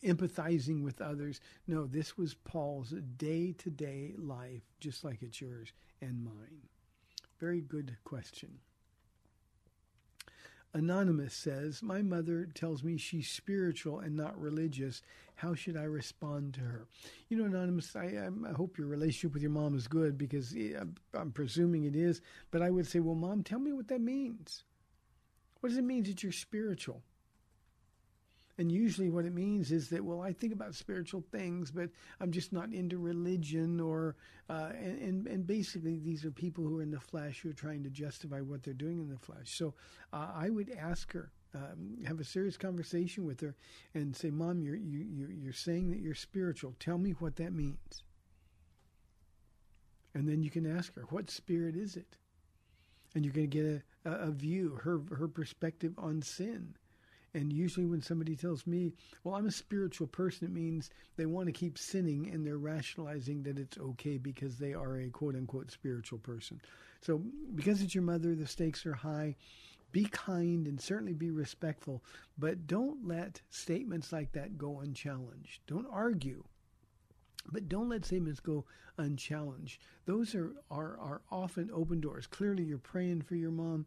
empathizing 0.05 0.83
with 0.83 1.01
others. 1.01 1.40
No, 1.67 1.87
this 1.87 2.17
was 2.17 2.35
Paul's 2.35 2.90
day 3.17 3.53
to 3.59 3.71
day 3.71 4.14
life, 4.19 4.62
just 4.81 5.05
like 5.05 5.23
it's 5.23 5.40
yours 5.40 5.73
and 6.01 6.25
mine. 6.25 6.69
Very 7.40 7.61
good 7.61 7.96
question. 8.05 8.59
Anonymous 10.73 11.35
says, 11.35 11.83
My 11.83 12.02
mother 12.02 12.48
tells 12.52 12.83
me 12.83 12.96
she's 12.96 13.29
spiritual 13.29 14.00
and 14.00 14.17
not 14.17 14.38
religious. 14.38 15.02
How 15.37 15.55
should 15.55 15.77
I 15.77 15.85
respond 15.85 16.55
to 16.55 16.61
her? 16.61 16.87
You 17.29 17.37
know, 17.37 17.44
Anonymous, 17.44 17.94
I, 17.94 18.29
I 18.48 18.52
hope 18.52 18.77
your 18.77 18.88
relationship 18.88 19.35
with 19.35 19.42
your 19.42 19.52
mom 19.52 19.77
is 19.77 19.87
good 19.87 20.19
because 20.19 20.52
eh, 20.57 20.73
I'm 21.15 21.31
presuming 21.31 21.85
it 21.85 21.94
is. 21.94 22.21
But 22.50 22.63
I 22.63 22.71
would 22.71 22.88
say, 22.88 22.98
Well, 22.98 23.15
mom, 23.15 23.44
tell 23.44 23.61
me 23.61 23.73
what 23.73 23.87
that 23.88 24.00
means. 24.00 24.65
What 25.61 25.69
does 25.69 25.79
it 25.79 25.85
mean 25.85 26.02
that 26.05 26.23
you're 26.23 26.33
spiritual? 26.33 27.02
And 28.57 28.71
usually, 28.71 29.11
what 29.11 29.25
it 29.25 29.35
means 29.35 29.73
is 29.73 29.88
that, 29.88 30.05
well, 30.05 30.21
I 30.21 30.33
think 30.33 30.52
about 30.52 30.75
spiritual 30.75 31.25
things, 31.33 31.71
but 31.71 31.90
I'm 32.21 32.31
just 32.31 32.52
not 32.52 32.73
into 32.73 32.98
religion, 32.98 33.81
or 33.81 34.15
uh, 34.48 34.71
and, 34.75 34.98
and, 35.02 35.27
and 35.27 35.46
basically, 35.46 35.98
these 35.98 36.25
are 36.25 36.31
people 36.31 36.65
who 36.65 36.79
are 36.79 36.83
in 36.83 36.92
the 36.92 37.00
flesh 37.00 37.40
who 37.40 37.50
are 37.50 37.55
trying 37.55 37.83
to 37.83 37.90
justify 37.90 38.40
what 38.40 38.63
they're 38.63 38.75
doing 38.75 39.00
in 39.00 39.09
the 39.09 39.19
flesh. 39.19 39.57
So, 39.57 39.75
uh, 40.13 40.31
I 40.35 40.50
would 40.50 40.71
ask 40.71 41.13
her 41.13 41.31
Um, 41.55 42.02
have 42.05 42.21
a 42.21 42.25
serious 42.25 42.57
conversation 42.57 43.25
with 43.25 43.40
her 43.40 43.55
and 43.94 44.17
say, 44.17 44.31
"Mom, 44.31 44.61
you're 44.61 44.75
you, 44.75 44.98
you 44.98 45.29
you're 45.29 45.52
saying 45.52 45.90
that 45.90 46.00
you're 46.00 46.17
spiritual. 46.17 46.75
Tell 46.79 46.98
me 46.98 47.13
what 47.13 47.37
that 47.37 47.52
means." 47.52 48.02
And 50.15 50.29
then 50.29 50.42
you 50.42 50.50
can 50.50 50.67
ask 50.67 50.94
her, 50.94 51.07
"What 51.11 51.31
spirit 51.31 51.77
is 51.77 51.96
it?" 51.96 52.19
And 53.15 53.25
you're 53.25 53.35
going 53.35 53.50
to 53.50 53.59
get 53.63 53.83
a, 54.05 54.11
a 54.29 54.31
view, 54.33 54.81
her 54.83 54.98
her 55.17 55.29
perspective 55.29 55.94
on 55.96 56.23
sin. 56.23 56.75
And 57.35 57.52
usually, 57.52 57.85
when 57.85 58.00
somebody 58.00 58.37
tells 58.37 58.64
me, 58.64 58.92
well, 59.24 59.35
I'm 59.35 59.46
a 59.46 59.52
spiritual 59.52 60.06
person, 60.06 60.46
it 60.46 60.52
means 60.52 60.90
they 61.16 61.26
want 61.26 61.46
to 61.46 61.52
keep 61.52 61.76
sinning 61.76 62.30
and 62.32 62.46
they're 62.46 62.58
rationalizing 62.58 63.42
that 63.42 63.58
it's 63.58 63.76
okay 63.76 64.18
because 64.18 64.56
they 64.56 64.72
are 64.72 64.98
a 64.98 65.10
quote 65.10 65.35
unquote 65.35 65.72
spiritual 65.72 66.20
person. 66.20 66.60
So, 67.00 67.18
because 67.54 67.82
it's 67.82 67.94
your 67.94 68.04
mother, 68.04 68.37
the 68.37 68.46
stakes 68.46 68.87
are 68.87 68.94
high. 68.94 69.35
Be 69.90 70.04
kind 70.04 70.66
and 70.66 70.80
certainly 70.80 71.12
be 71.12 71.30
respectful, 71.30 72.02
but 72.38 72.66
don't 72.66 73.06
let 73.06 73.40
statements 73.50 74.12
like 74.12 74.32
that 74.32 74.56
go 74.58 74.80
unchallenged. 74.80 75.60
Don't 75.66 75.87
argue, 75.90 76.44
but 77.52 77.68
don't 77.68 77.88
let 77.88 78.04
statements 78.04 78.40
go 78.40 78.64
unchallenged. 78.98 79.80
Those 80.06 80.35
are, 80.35 80.52
are, 80.70 80.98
are 80.98 81.22
often 81.30 81.70
open 81.72 82.00
doors. 82.00 82.26
Clearly, 82.26 82.64
you're 82.64 82.78
praying 82.78 83.22
for 83.22 83.35
your 83.35 83.52
mom. 83.52 83.87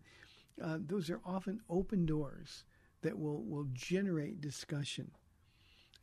Uh, 0.61 0.77
those 0.79 1.09
are 1.09 1.21
often 1.25 1.61
open 1.69 2.05
doors 2.05 2.63
that 3.08 3.18
will, 3.18 3.41
will 3.43 3.68
generate 3.72 4.41
discussion. 4.41 5.10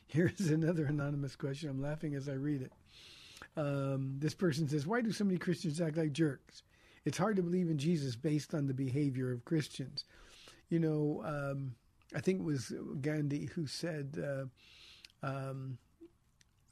Here's 0.08 0.40
another 0.50 0.86
anonymous 0.86 1.36
question. 1.36 1.70
I'm 1.70 1.82
laughing 1.82 2.16
as 2.16 2.30
I 2.30 2.34
read 2.34 2.62
it. 2.62 2.72
Um, 3.58 4.16
this 4.20 4.34
person 4.34 4.70
says, 4.70 4.88
Why 4.88 5.02
do 5.02 5.12
so 5.12 5.26
many 5.26 5.38
Christians 5.38 5.82
act 5.82 5.98
like 5.98 6.14
jerks? 6.14 6.64
It's 7.04 7.18
hard 7.18 7.36
to 7.36 7.44
believe 7.44 7.70
in 7.70 7.78
Jesus 7.78 8.16
based 8.16 8.54
on 8.54 8.68
the 8.68 8.74
behavior 8.74 9.30
of 9.32 9.46
Christians. 9.46 10.06
You 10.70 10.80
know, 10.80 11.22
um, 11.26 11.76
I 12.16 12.22
think 12.22 12.40
it 12.40 12.46
was 12.46 12.74
Gandhi 13.02 13.50
who 13.54 13.68
said, 13.68 14.24
uh, 14.24 14.46
um, 15.26 15.78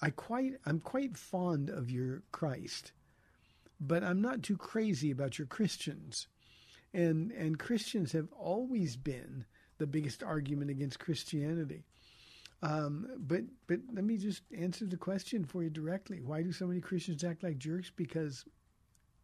"I 0.01 0.09
quite, 0.09 0.53
I'm 0.65 0.79
quite 0.79 1.17
fond 1.17 1.69
of 1.69 1.91
your 1.91 2.23
Christ, 2.31 2.93
but 3.87 4.03
I'm 4.03 4.21
not 4.21 4.43
too 4.43 4.57
crazy 4.57 5.11
about 5.11 5.37
your 5.37 5.47
Christians." 5.47 6.27
And 6.93 7.31
and 7.31 7.57
Christians 7.59 8.11
have 8.11 8.31
always 8.33 8.95
been 8.95 9.45
the 9.77 9.87
biggest 9.87 10.23
argument 10.23 10.71
against 10.71 10.99
Christianity. 10.99 11.85
Um, 12.61 13.07
but 13.17 13.41
but 13.67 13.79
let 13.93 14.05
me 14.05 14.17
just 14.17 14.43
answer 14.57 14.85
the 14.85 14.97
question 14.97 15.43
for 15.43 15.63
you 15.63 15.69
directly. 15.69 16.21
Why 16.21 16.43
do 16.43 16.51
so 16.51 16.65
many 16.65 16.79
Christians 16.79 17.23
act 17.23 17.43
like 17.43 17.57
jerks? 17.57 17.91
Because 17.93 18.45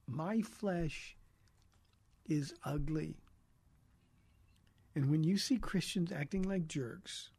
my 0.07 0.41
flesh 0.41 1.15
is 2.27 2.53
ugly. 2.63 3.15
And 4.95 5.09
when 5.09 5.23
you 5.23 5.37
see 5.37 5.57
Christians 5.57 6.11
acting 6.11 6.43
like 6.43 6.67
jerks, 6.67 7.29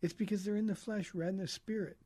it's 0.00 0.14
because 0.14 0.44
they're 0.44 0.56
in 0.56 0.66
the 0.66 0.74
flesh 0.74 1.14
rather 1.14 1.32
than 1.32 1.40
the 1.40 1.48
spirit. 1.48 1.98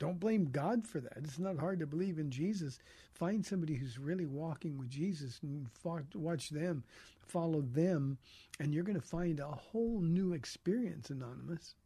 Don't 0.00 0.18
blame 0.18 0.46
God 0.46 0.84
for 0.84 0.98
that. 0.98 1.18
It's 1.18 1.38
not 1.38 1.58
hard 1.58 1.78
to 1.78 1.86
believe 1.86 2.18
in 2.18 2.30
Jesus. 2.30 2.80
Find 3.12 3.46
somebody 3.46 3.74
who's 3.74 3.98
really 3.98 4.26
walking 4.26 4.76
with 4.76 4.90
Jesus 4.90 5.38
and 5.42 5.68
watch 6.14 6.50
them, 6.50 6.82
follow 7.28 7.60
them, 7.60 8.18
and 8.58 8.74
you're 8.74 8.82
going 8.82 9.00
to 9.00 9.06
find 9.06 9.38
a 9.38 9.46
whole 9.46 10.00
new 10.00 10.32
experience, 10.32 11.10
Anonymous. 11.10 11.76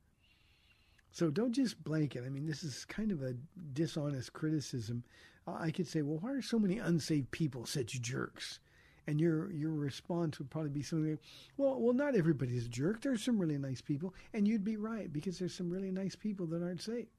So 1.11 1.31
don't 1.31 1.53
just 1.53 1.85
blanket. 1.85 2.25
I 2.25 2.31
mean, 2.31 2.47
this 2.47 2.65
is 2.65 2.87
kind 2.87 3.13
of 3.13 3.23
a 3.23 3.35
dishonest 3.75 4.33
criticism 4.33 5.05
I 5.47 5.71
could 5.71 5.87
say, 5.87 6.03
well, 6.03 6.19
why 6.19 6.33
are 6.33 6.43
so 6.43 6.59
many 6.59 6.79
unsaved 6.79 7.31
people 7.31 7.67
such 7.67 8.01
jerks? 8.01 8.61
And 9.07 9.21
your 9.21 9.53
your 9.53 9.73
response 9.73 10.39
would 10.39 10.49
probably 10.49 10.71
be 10.71 10.83
something 10.83 11.11
like, 11.11 11.21
well, 11.59 11.79
well, 11.79 11.93
not 11.93 12.17
everybody's 12.17 12.65
a 12.65 12.71
jerk. 12.71 13.03
There's 13.03 13.23
some 13.23 13.39
really 13.39 13.59
nice 13.59 13.83
people, 13.83 14.15
and 14.33 14.49
you'd 14.49 14.65
be 14.65 14.79
right 14.79 15.13
because 15.13 15.39
there's 15.39 15.55
some 15.55 15.69
really 15.69 15.91
nice 15.91 16.17
people 16.17 16.47
that 16.47 16.63
aren't 16.63 16.81
saved. 16.81 17.11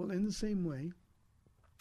Well, 0.00 0.12
in 0.12 0.24
the 0.24 0.32
same 0.32 0.64
way, 0.64 0.92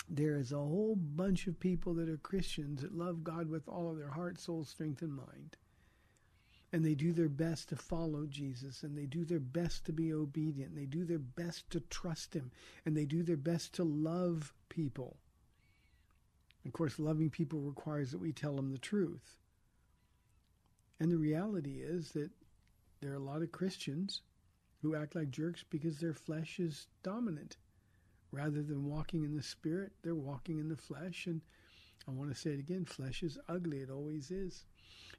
there 0.10 0.36
is 0.36 0.52
a 0.52 0.58
whole 0.58 0.98
bunch 0.98 1.48
of 1.48 1.58
people 1.58 1.94
that 1.94 2.10
are 2.10 2.18
Christians 2.18 2.82
that 2.82 2.94
love 2.94 3.24
God 3.24 3.48
with 3.48 3.66
all 3.70 3.90
of 3.90 3.98
their 3.98 4.10
heart, 4.10 4.38
soul, 4.38 4.66
strength, 4.66 5.02
and 5.02 5.16
mind. 5.16 5.56
And 6.74 6.84
they 6.84 6.96
do 6.96 7.14
their 7.14 7.30
best 7.30 7.70
to 7.70 7.78
follow 7.78 8.26
Jesus, 8.26 8.84
and 8.84 8.98
they 8.98 9.06
do 9.06 9.24
their 9.24 9.40
best 9.40 9.86
to 9.86 9.94
be 9.94 10.12
obedient, 10.12 10.72
and 10.72 10.78
they 10.78 10.86
do 10.86 11.06
their 11.06 11.18
best 11.18 11.70
to 11.70 11.80
trust 11.80 12.34
Him, 12.34 12.52
and 12.86 12.98
they 12.98 13.06
do 13.06 13.24
their 13.24 13.38
best 13.38 13.72
to 13.76 13.86
love 13.86 14.54
people. 14.68 15.16
Of 16.66 16.74
course, 16.74 17.00
loving 17.00 17.30
people 17.30 17.62
requires 17.62 18.12
that 18.12 18.20
we 18.20 18.34
tell 18.34 18.58
them 18.58 18.74
the 18.74 18.78
truth. 18.78 19.38
And 21.00 21.10
the 21.10 21.18
reality 21.18 21.80
is 21.82 22.12
that 22.12 22.32
there 23.00 23.14
are 23.14 23.16
a 23.16 23.20
lot 23.20 23.44
of 23.44 23.54
Christians 23.54 24.24
who 24.82 24.94
act 24.94 25.16
like 25.16 25.32
jerks 25.32 25.64
because 25.70 26.00
their 26.00 26.14
flesh 26.14 26.60
is 26.60 26.88
dominant. 27.02 27.56
Rather 28.32 28.62
than 28.62 28.86
walking 28.86 29.24
in 29.24 29.36
the 29.36 29.44
spirit, 29.44 29.92
they're 30.04 30.16
walking 30.16 30.60
in 30.60 30.70
the 30.70 30.78
flesh. 30.78 31.26
And 31.28 31.42
I 32.08 32.12
want 32.12 32.34
to 32.34 32.40
say 32.40 32.52
it 32.52 32.60
again 32.60 32.86
flesh 32.86 33.24
is 33.24 33.38
ugly. 33.48 33.80
It 33.80 33.90
always 33.90 34.32
is. 34.32 34.66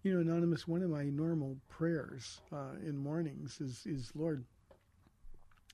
You 0.02 0.14
know, 0.14 0.20
Anonymous, 0.20 0.66
one 0.66 0.82
of 0.82 0.90
my 0.90 1.04
normal 1.04 1.56
prayers 1.68 2.40
uh, 2.52 2.76
in 2.84 2.96
mornings 2.96 3.61
is, 3.61 3.82
is 3.84 4.12
Lord, 4.14 4.44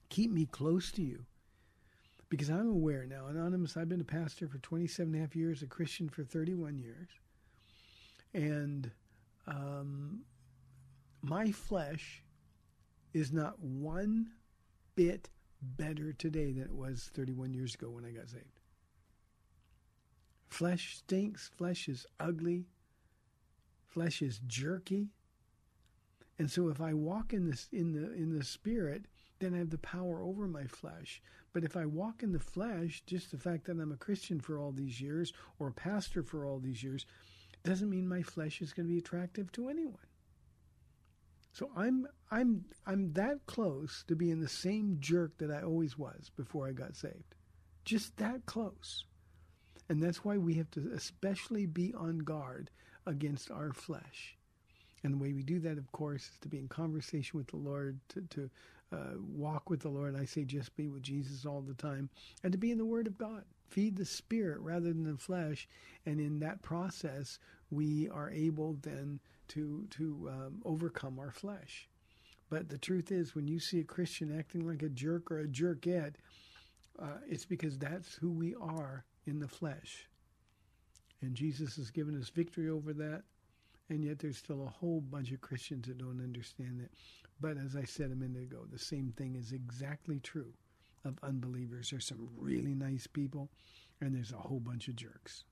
keep 0.09 0.31
me 0.33 0.47
close 0.47 0.91
to 0.93 1.03
you 1.03 1.25
because 2.29 2.49
I'm 2.49 2.69
aware 2.69 3.07
now, 3.07 3.27
Anonymous, 3.27 3.77
I've 3.77 3.89
been 3.89 4.01
a 4.01 4.05
pastor 4.05 4.49
for 4.49 4.59
27 4.59 5.15
and 5.15 5.23
a 5.23 5.25
half 5.25 5.37
years, 5.37 5.63
a 5.63 5.67
Christian 5.67 6.09
for 6.09 6.25
31 6.25 6.79
years. 6.79 7.09
And 8.35 8.91
um, 9.47 10.23
my 11.23 11.53
flesh 11.53 12.25
is 13.15 13.33
not 13.33 13.61
one 13.61 14.31
bit 14.97 15.29
better 15.63 16.13
today 16.13 16.53
than 16.53 16.65
it 16.65 16.75
was 16.75 17.11
31 17.15 17.55
years 17.55 17.75
ago 17.75 17.91
when 17.91 18.05
I 18.05 18.11
got 18.11 18.29
saved. 18.29 18.61
Flesh 20.49 20.97
stinks, 20.99 21.51
flesh 21.57 21.89
is 21.89 22.07
ugly, 22.21 22.67
flesh 23.87 24.23
is 24.23 24.41
jerky. 24.47 25.09
And 26.39 26.51
so 26.51 26.69
if 26.69 26.81
I 26.81 26.93
walk 26.95 27.33
in 27.33 27.49
this 27.51 27.69
in 27.73 27.93
the 27.93 28.13
in 28.13 28.39
the 28.39 28.45
spirit, 28.45 29.07
then 29.39 29.55
I 29.55 29.59
have 29.59 29.71
the 29.71 29.79
power 29.79 30.23
over 30.23 30.47
my 30.47 30.65
flesh. 30.65 31.23
But 31.53 31.65
if 31.65 31.77
I 31.77 31.87
walk 31.87 32.23
in 32.23 32.33
the 32.33 32.39
flesh, 32.39 33.03
just 33.07 33.31
the 33.31 33.39
fact 33.39 33.65
that 33.65 33.81
I'm 33.81 33.93
a 33.93 33.97
Christian 33.97 34.41
for 34.41 34.59
all 34.59 34.73
these 34.73 35.01
years 35.01 35.33
or 35.59 35.69
a 35.69 35.73
pastor 35.73 36.23
for 36.23 36.45
all 36.45 36.59
these 36.59 36.83
years 36.83 37.07
doesn't 37.65 37.91
mean 37.91 38.07
my 38.07 38.23
flesh 38.23 38.61
is 38.61 38.73
going 38.73 38.87
to 38.87 38.93
be 38.93 38.99
attractive 38.99 39.51
to 39.53 39.69
anyone. 39.69 40.07
So 41.57 41.71
I'm 41.75 42.07
I'm 42.31 42.67
I'm 42.87 43.15
that 43.15 43.47
close 43.47 44.05
to 44.09 44.15
being 44.15 44.41
the 44.41 44.49
same 44.49 44.99
jerk 45.01 45.39
that 45.39 45.51
I 45.51 45.63
always 45.63 45.97
was 45.97 46.31
before 46.37 46.69
I 46.69 46.73
got 46.73 46.95
saved. 46.95 47.35
Just 47.83 48.15
that 48.19 48.45
close. 48.45 49.05
And 49.89 50.03
that's 50.03 50.23
why 50.23 50.37
we 50.37 50.53
have 50.57 50.71
to 50.73 50.91
especially 50.95 51.65
be 51.65 51.95
on 51.95 52.19
guard 52.19 52.71
against 53.07 53.51
our 53.51 53.73
flesh. 53.73 54.37
And 55.03 55.15
the 55.15 55.19
way 55.19 55.33
we 55.33 55.43
do 55.43 55.59
that, 55.61 55.79
of 55.79 55.91
course, 55.93 56.25
is 56.25 56.39
to 56.43 56.49
be 56.49 56.59
in 56.59 56.69
conversation 56.69 57.39
with 57.39 57.47
the 57.47 57.57
Lord, 57.57 58.01
to, 58.09 58.21
to 58.21 58.51
uh, 58.93 59.15
walk 59.19 59.71
with 59.71 59.81
the 59.81 59.89
Lord. 59.89 60.15
I 60.15 60.27
say 60.27 60.45
just 60.45 60.77
be 60.77 60.89
with 60.89 61.03
Jesus 61.03 61.47
all 61.47 61.63
the 61.63 61.73
time, 61.73 62.11
and 62.43 62.53
to 62.53 62.59
be 62.59 62.71
in 62.71 62.77
the 62.77 62.85
Word 62.85 63.07
of 63.07 63.17
God. 63.17 63.45
Feed 63.71 63.97
the 63.97 64.05
Spirit 64.05 64.59
rather 64.61 64.93
than 64.93 65.05
the 65.05 65.17
flesh, 65.17 65.67
and 66.05 66.21
in 66.21 66.39
that 66.41 66.61
process, 66.61 67.39
we 67.71 68.11
are 68.11 68.31
able 68.31 68.77
then 68.83 69.21
to 69.49 69.87
to 69.91 70.31
um, 70.31 70.63
overcome 70.65 71.19
our 71.19 71.31
flesh. 71.31 71.89
But 72.49 72.69
the 72.69 72.79
truth 72.79 73.11
is, 73.11 73.35
when 73.35 73.49
you 73.49 73.59
see 73.59 73.81
a 73.81 73.85
Christian 73.85 74.37
acting 74.39 74.67
like 74.67 74.83
a 74.83 74.89
jerk 74.89 75.31
or 75.31 75.41
a 75.41 75.49
jerkette, 75.49 76.15
uh, 76.99 77.19
it's 77.29 77.45
because 77.45 77.77
that's 77.77 78.15
who 78.15 78.31
we 78.31 78.55
are 78.55 79.05
in 79.27 79.41
the 79.41 79.49
flesh. 79.49 80.09
And 81.23 81.35
Jesus 81.35 81.77
has 81.77 81.91
given 81.91 82.19
us 82.19 82.29
victory 82.29 82.69
over 82.69 82.93
that. 82.95 83.23
And 83.89 84.05
yet 84.05 84.19
there's 84.19 84.39
still 84.39 84.63
a 84.65 84.71
whole 84.71 85.01
bunch 85.01 85.31
of 85.33 85.41
Christians 85.41 85.87
that 85.87 85.99
don't 85.99 86.21
understand 86.23 86.81
that. 86.81 86.91
But 87.41 87.57
as 87.57 87.77
I 87.77 87.85
said 87.85 88.11
a 88.11 88.17
minute 88.17 88.43
ago, 88.43 88.67
the 88.71 88.79
same 88.79 89.13
thing 89.17 89.37
is 89.37 89.53
exactly 89.53 90.19
true 90.21 90.53
of 91.05 91.19
unbelievers. 91.23 91.91
There's 91.91 92.07
some 92.07 92.29
really 92.37 92.75
nice 92.75 93.07
people, 93.07 93.49
and 94.01 94.15
there's 94.15 94.33
a 94.33 94.37
whole 94.37 94.61
bunch 94.61 94.89
of 94.89 94.97
jerks. 94.97 95.45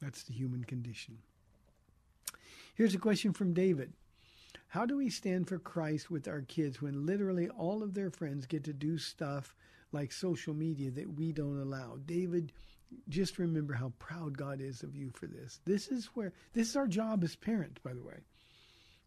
That's 0.00 0.24
the 0.24 0.34
human 0.34 0.64
condition. 0.64 1.18
Here's 2.74 2.94
a 2.94 2.98
question 2.98 3.32
from 3.32 3.54
David. 3.54 3.92
How 4.66 4.84
do 4.84 4.96
we 4.96 5.08
stand 5.08 5.46
for 5.46 5.60
Christ 5.60 6.10
with 6.10 6.26
our 6.26 6.40
kids 6.40 6.82
when 6.82 7.06
literally 7.06 7.48
all 7.48 7.84
of 7.84 7.94
their 7.94 8.10
friends 8.10 8.46
get 8.46 8.64
to 8.64 8.72
do 8.72 8.98
stuff 8.98 9.54
like 9.92 10.10
social 10.10 10.54
media 10.54 10.90
that 10.90 11.14
we 11.14 11.30
don't 11.30 11.60
allow? 11.60 11.98
David, 12.04 12.52
just 13.08 13.38
remember 13.38 13.74
how 13.74 13.92
proud 14.00 14.36
God 14.36 14.60
is 14.60 14.82
of 14.82 14.96
you 14.96 15.12
for 15.14 15.28
this. 15.28 15.60
This 15.64 15.86
is 15.86 16.06
where 16.14 16.32
this 16.52 16.70
is 16.70 16.74
our 16.74 16.88
job 16.88 17.22
as 17.22 17.36
parents, 17.36 17.80
by 17.84 17.94
the 17.94 18.02
way. 18.02 18.18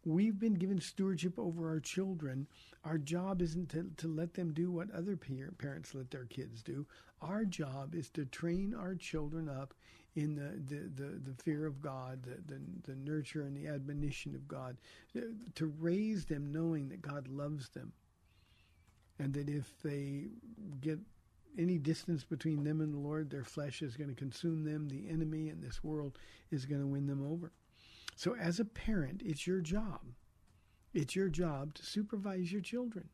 We've 0.06 0.40
been 0.40 0.54
given 0.54 0.80
stewardship 0.80 1.38
over 1.38 1.68
our 1.68 1.82
children. 1.82 2.48
Our 2.86 2.98
job 2.98 3.42
isn't 3.42 3.68
to, 3.72 3.92
to 3.98 4.08
let 4.08 4.34
them 4.34 4.54
do 4.54 4.72
what 4.72 4.92
other 4.92 5.18
parents 5.18 5.94
let 5.94 6.10
their 6.12 6.24
kids 6.24 6.64
do. 6.64 6.86
Our 7.22 7.44
job 7.44 7.94
is 7.94 8.10
to 8.12 8.24
train 8.24 8.74
our 8.74 8.96
children 8.96 9.50
up 9.50 9.74
in 10.18 10.34
the, 10.34 10.74
the, 10.74 10.90
the, 10.96 11.32
the 11.32 11.44
fear 11.44 11.68
of 11.68 11.80
God, 11.80 12.24
the, 12.24 12.42
the, 12.52 12.60
the 12.88 12.96
nurture 12.96 13.44
and 13.44 13.56
the 13.56 13.68
admonition 13.68 14.34
of 14.34 14.48
God, 14.48 14.76
uh, 15.16 15.22
to 15.54 15.68
raise 15.80 16.26
them 16.26 16.52
knowing 16.52 16.90
that 16.90 17.04
God 17.04 17.28
loves 17.28 17.70
them. 17.70 17.94
And 19.20 19.32
that 19.36 19.48
if 19.48 19.72
they 19.84 20.30
get 20.82 20.98
any 21.58 21.78
distance 21.78 22.24
between 22.24 22.64
them 22.64 22.82
and 22.82 22.92
the 22.92 22.98
Lord, 22.98 23.30
their 23.30 23.44
flesh 23.44 23.84
is 23.84 23.96
going 23.96 24.10
to 24.10 24.16
consume 24.16 24.64
them. 24.64 24.90
The 24.90 25.08
enemy 25.08 25.50
in 25.50 25.62
this 25.62 25.84
world 25.84 26.18
is 26.50 26.66
going 26.66 26.82
to 26.82 26.88
win 26.88 27.06
them 27.06 27.24
over. 27.32 27.52
So, 28.16 28.36
as 28.36 28.60
a 28.60 28.66
parent, 28.66 29.22
it's 29.24 29.46
your 29.46 29.62
job. 29.62 30.02
It's 30.96 31.16
your 31.16 31.30
job 31.30 31.76
to 31.76 31.86
supervise 31.86 32.52
your 32.52 32.62
children, 32.62 33.10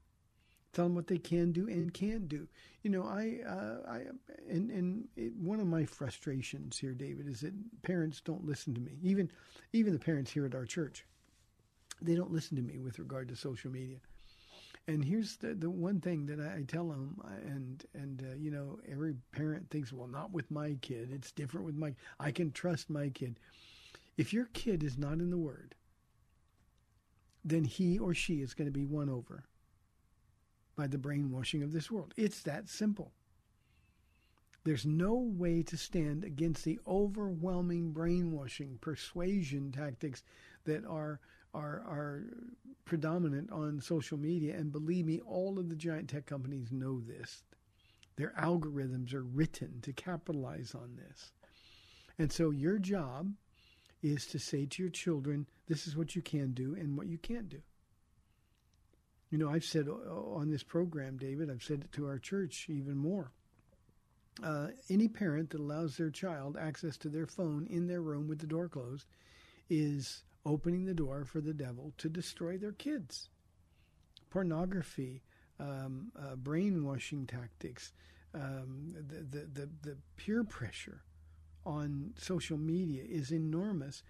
tell 0.74 0.86
them 0.86 0.96
what 0.96 1.08
they 1.08 1.20
can 1.20 1.52
do 1.52 1.68
and 1.68 1.94
can't 1.94 2.28
do. 2.28 2.48
You 2.82 2.90
know, 2.90 3.04
I, 3.04 3.40
uh, 3.48 3.90
I, 3.90 4.02
and 4.50 4.70
and 4.72 5.08
it, 5.16 5.34
one 5.36 5.60
of 5.60 5.68
my 5.68 5.86
frustrations 5.86 6.78
here, 6.78 6.94
David, 6.94 7.28
is 7.28 7.42
that 7.42 7.54
parents 7.84 8.20
don't 8.20 8.46
listen 8.46 8.74
to 8.74 8.82
me. 8.82 8.98
Even, 9.02 9.32
even 9.72 9.94
the 9.94 10.00
parents 10.00 10.32
here 10.32 10.46
at 10.46 10.56
our 10.56 10.66
church, 10.66 11.06
they 12.02 12.16
don't 12.16 12.32
listen 12.32 12.58
to 12.58 12.64
me 12.64 12.80
with 12.80 13.00
regard 13.00 13.30
to 13.30 13.36
social 13.36 13.72
media. 13.72 13.98
And 14.88 15.06
here's 15.06 15.38
the 15.38 15.54
the 15.54 15.70
one 15.70 16.02
thing 16.02 16.26
that 16.26 16.40
I 16.42 16.64
tell 16.68 16.90
them, 16.90 17.22
and 17.46 17.86
and 17.94 18.22
uh, 18.22 18.36
you 18.36 18.52
know, 18.52 18.80
every 18.92 19.16
parent 19.32 19.70
thinks, 19.70 19.94
well, 19.94 20.08
not 20.08 20.34
with 20.34 20.52
my 20.52 20.76
kid. 20.82 21.10
It's 21.14 21.32
different 21.32 21.66
with 21.66 21.76
my. 21.76 21.96
I 22.20 22.32
can 22.32 22.52
trust 22.52 22.90
my 22.90 23.10
kid. 23.10 23.40
If 24.18 24.34
your 24.34 24.46
kid 24.54 24.84
is 24.84 24.98
not 24.98 25.14
in 25.14 25.30
the 25.30 25.38
Word, 25.38 25.76
then 27.46 27.64
he 27.64 27.98
or 27.98 28.14
she 28.14 28.42
is 28.42 28.54
going 28.54 28.68
to 28.68 28.78
be 28.78 28.86
won 28.86 29.10
over 29.10 29.46
by 30.76 30.88
the 30.88 30.98
brainwashing 30.98 31.64
of 31.64 31.72
this 31.72 31.92
world. 31.92 32.14
It's 32.18 32.42
that 32.44 32.70
simple. 32.70 33.12
There's 34.64 34.86
no 34.86 35.16
way 35.16 35.62
to 35.64 35.78
stand 35.78 36.24
against 36.24 36.64
the 36.64 36.80
overwhelming 36.88 37.92
brainwashing, 37.92 38.78
persuasion 38.80 39.72
tactics 39.72 40.24
that 40.64 40.86
are 40.86 41.20
are 41.54 41.84
are 41.86 42.24
predominant 42.86 43.52
on 43.52 43.82
social 43.82 44.18
media. 44.18 44.56
And 44.56 44.72
believe 44.72 45.06
me, 45.06 45.20
all 45.20 45.60
of 45.60 45.70
the 45.70 45.76
giant 45.76 46.10
tech 46.10 46.26
companies 46.26 46.72
know 46.72 47.02
this. 47.02 47.44
Their 48.16 48.34
algorithms 48.40 49.14
are 49.14 49.24
written 49.24 49.82
to 49.82 49.94
capitalize 49.94 50.74
on 50.76 50.96
this. 50.96 51.32
And 52.18 52.32
so 52.32 52.52
your 52.52 52.80
job 52.80 53.34
is 54.02 54.26
to 54.28 54.40
say 54.40 54.66
to 54.66 54.84
your 54.84 54.92
children, 54.92 55.48
this 55.68 55.88
is 55.88 55.98
what 55.98 56.16
you 56.16 56.22
can 56.22 56.52
do 56.54 56.76
and 56.76 56.96
what 56.96 57.08
you 57.08 57.18
can't 57.18 57.50
do. 57.50 57.62
You 59.34 59.40
know, 59.40 59.50
I've 59.50 59.66
said 59.66 59.88
on 59.90 60.52
this 60.52 60.62
program, 60.62 61.18
David, 61.18 61.50
I've 61.50 61.64
said 61.64 61.82
it 61.82 61.92
to 61.94 62.06
our 62.06 62.20
church 62.20 62.68
even 62.70 62.96
more. 62.96 63.32
Uh, 64.44 64.68
any 64.92 65.08
parent 65.08 65.50
that 65.50 65.60
allows 65.60 65.98
their 65.98 66.12
child 66.12 66.56
access 66.56 66.98
to 66.98 67.10
their 67.10 67.26
phone 67.26 67.66
in 67.68 67.88
their 67.88 68.04
room 68.04 68.28
with 68.28 68.38
the 68.38 68.46
door 68.46 68.70
closed 68.70 69.08
is 69.72 70.22
opening 70.46 70.86
the 70.86 70.94
door 70.94 71.26
for 71.26 71.42
the 71.42 71.52
devil 71.52 71.94
to 71.98 72.10
destroy 72.10 72.60
their 72.60 72.74
kids. 72.74 73.30
Pornography, 74.30 75.24
um, 75.60 76.12
uh, 76.16 76.36
brainwashing 76.36 77.26
tactics, 77.26 77.92
um, 78.36 78.94
the, 78.94 79.40
the, 79.40 79.46
the, 79.52 79.70
the 79.82 79.98
peer 80.16 80.44
pressure 80.44 81.02
on 81.66 82.14
social 82.20 82.60
media 82.60 83.02
is 83.04 83.32
enormous. 83.32 84.04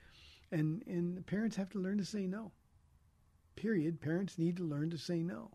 And, 0.52 0.84
and 0.86 1.26
parents 1.26 1.56
have 1.56 1.70
to 1.70 1.80
learn 1.80 1.98
to 2.00 2.06
say 2.06 2.28
no. 2.28 2.52
Period. 3.56 4.02
Parents 4.02 4.38
need 4.38 4.58
to 4.58 4.64
learn 4.64 4.90
to 4.90 4.98
say 4.98 5.22
no. 5.22 5.52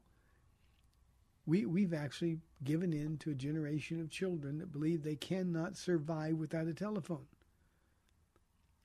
We, 1.47 1.65
we've 1.65 1.95
actually 1.95 2.39
given 2.63 2.93
in 2.93 3.17
to 3.19 3.31
a 3.31 3.35
generation 3.35 4.01
of 4.01 4.11
children 4.11 4.59
that 4.59 4.73
believe 4.73 5.03
they 5.03 5.17
cannot 5.17 5.77
survive 5.77 6.35
without 6.35 6.67
a 6.67 6.75
telephone. 6.75 7.27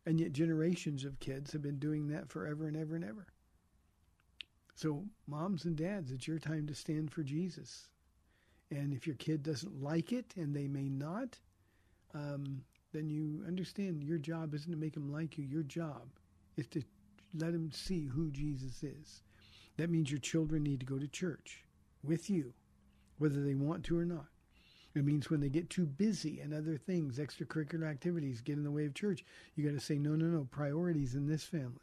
And 0.05 0.19
yet, 0.19 0.33
generations 0.33 1.05
of 1.05 1.19
kids 1.19 1.51
have 1.53 1.61
been 1.61 1.79
doing 1.79 2.07
that 2.09 2.29
forever 2.29 2.67
and 2.67 2.75
ever 2.75 2.95
and 2.95 3.03
ever. 3.03 3.27
So, 4.75 5.05
moms 5.27 5.65
and 5.65 5.75
dads, 5.75 6.11
it's 6.11 6.27
your 6.27 6.39
time 6.39 6.67
to 6.67 6.75
stand 6.75 7.11
for 7.11 7.23
Jesus. 7.23 7.87
And 8.71 8.93
if 8.93 9.05
your 9.05 9.15
kid 9.15 9.43
doesn't 9.43 9.81
like 9.81 10.11
it, 10.11 10.33
and 10.35 10.53
they 10.53 10.67
may 10.67 10.89
not, 10.89 11.37
um, 12.13 12.63
then 12.91 13.09
you 13.09 13.43
understand 13.47 14.03
your 14.03 14.17
job 14.17 14.53
isn't 14.53 14.71
to 14.71 14.77
make 14.77 14.93
them 14.93 15.11
like 15.11 15.37
you. 15.37 15.45
Your 15.45 15.63
job 15.63 16.07
is 16.57 16.67
to 16.67 16.83
let 17.33 17.53
them 17.53 17.71
see 17.71 18.05
who 18.05 18.31
Jesus 18.31 18.83
is. 18.83 19.21
That 19.77 19.89
means 19.89 20.11
your 20.11 20.19
children 20.19 20.63
need 20.63 20.79
to 20.81 20.85
go 20.85 20.99
to 20.99 21.07
church 21.07 21.63
with 22.03 22.29
you, 22.29 22.53
whether 23.17 23.43
they 23.43 23.55
want 23.55 23.83
to 23.85 23.97
or 23.97 24.05
not. 24.05 24.27
It 24.95 25.05
means 25.05 25.29
when 25.29 25.39
they 25.39 25.49
get 25.49 25.71
too 25.71 25.87
busy 25.87 26.39
and 26.39 26.53
other 26.53 26.77
things, 26.77 27.17
extracurricular 27.17 27.89
activities 27.89 28.41
get 28.41 28.57
in 28.57 28.63
the 28.63 28.71
way 28.71 28.85
of 28.85 28.93
church, 28.93 29.25
you 29.55 29.65
got 29.65 29.73
to 29.73 29.83
say, 29.83 29.97
no, 29.97 30.11
no, 30.11 30.25
no, 30.25 30.47
priorities 30.51 31.15
in 31.15 31.27
this 31.27 31.43
family. 31.43 31.79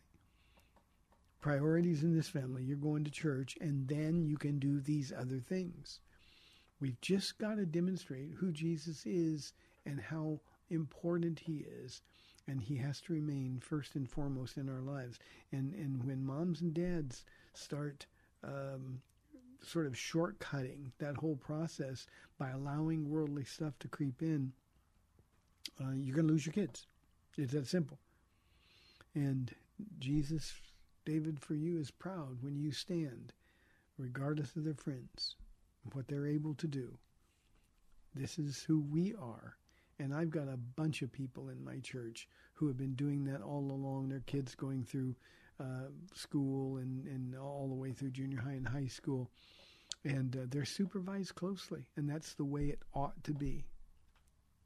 Priorities 1.41 2.05
in 2.05 2.15
this 2.15 2.29
family. 2.29 2.63
You're 2.63 2.77
going 2.77 3.03
to 3.03 3.11
church, 3.11 3.59
and 3.61 3.89
then 3.89 4.25
you 4.25 4.37
can 4.37 4.61
do 4.61 4.79
these 4.79 5.13
other 5.13 5.41
things. 5.41 5.99
We've 6.79 7.01
just 7.01 7.39
got 7.39 7.57
to 7.57 7.67
demonstrate 7.67 8.35
who 8.37 8.53
Jesus 8.53 9.05
is 9.05 9.55
and 9.85 10.01
how 10.01 10.41
important 10.69 11.41
he 11.41 11.65
is 11.85 12.03
and 12.47 12.61
he 12.61 12.77
has 12.77 13.01
to 13.03 13.13
remain 13.13 13.61
first 13.61 13.95
and 13.95 14.09
foremost 14.09 14.57
in 14.57 14.69
our 14.69 14.81
lives. 14.81 15.19
And 15.53 15.75
and 15.75 16.05
when 16.05 16.25
moms 16.25 16.61
and 16.61 16.75
dads 16.75 17.25
start 17.55 18.07
um, 18.43 19.01
sort 19.63 19.87
of 19.87 19.93
shortcutting 19.93 20.91
that 20.99 21.17
whole 21.17 21.37
process 21.37 22.07
by 22.39 22.51
allowing 22.51 23.11
worldly 23.11 23.45
stuff 23.45 23.79
to 23.81 23.89
creep 23.89 24.23
in 24.23 24.53
uh, 25.81 25.93
you're 25.95 26.15
going 26.15 26.27
to 26.27 26.33
lose 26.33 26.47
your 26.47 26.53
kids. 26.53 26.87
It's 27.37 27.53
that 27.53 27.67
simple. 27.67 27.99
And 29.15 29.55
jesus 29.99 30.53
david 31.07 31.41
for 31.41 31.55
you 31.55 31.79
is 31.79 31.91
proud 31.91 32.43
when 32.43 32.59
you 32.61 32.71
stand 32.71 33.33
regardless 33.97 34.55
of 34.55 34.63
their 34.63 34.75
friends 34.75 35.37
what 35.95 36.07
they're 36.07 36.27
able 36.27 36.53
to 36.53 36.67
do. 36.67 36.99
This 38.15 38.39
is 38.39 38.63
who 38.63 38.81
we 38.81 39.15
are 39.15 39.57
and 40.01 40.15
I've 40.15 40.31
got 40.31 40.49
a 40.49 40.57
bunch 40.57 41.03
of 41.03 41.13
people 41.13 41.51
in 41.51 41.63
my 41.63 41.79
church 41.81 42.27
who 42.55 42.67
have 42.69 42.79
been 42.79 42.95
doing 42.95 43.25
that 43.25 43.43
all 43.43 43.71
along. 43.71 44.09
Their 44.09 44.21
kids 44.21 44.55
going 44.55 44.83
through 44.83 45.15
uh, 45.61 45.91
school 46.15 46.79
and, 46.79 47.05
and 47.07 47.37
all 47.37 47.69
the 47.69 47.75
way 47.75 47.93
through 47.93 48.11
junior 48.11 48.41
high 48.41 48.53
and 48.53 48.67
high 48.67 48.87
school. 48.87 49.31
And 50.03 50.35
uh, 50.35 50.41
they're 50.49 50.65
supervised 50.65 51.35
closely. 51.35 51.87
And 51.97 52.09
that's 52.09 52.33
the 52.33 52.47
way 52.47 52.69
it 52.69 52.81
ought 52.95 53.23
to 53.25 53.35
be. 53.35 53.67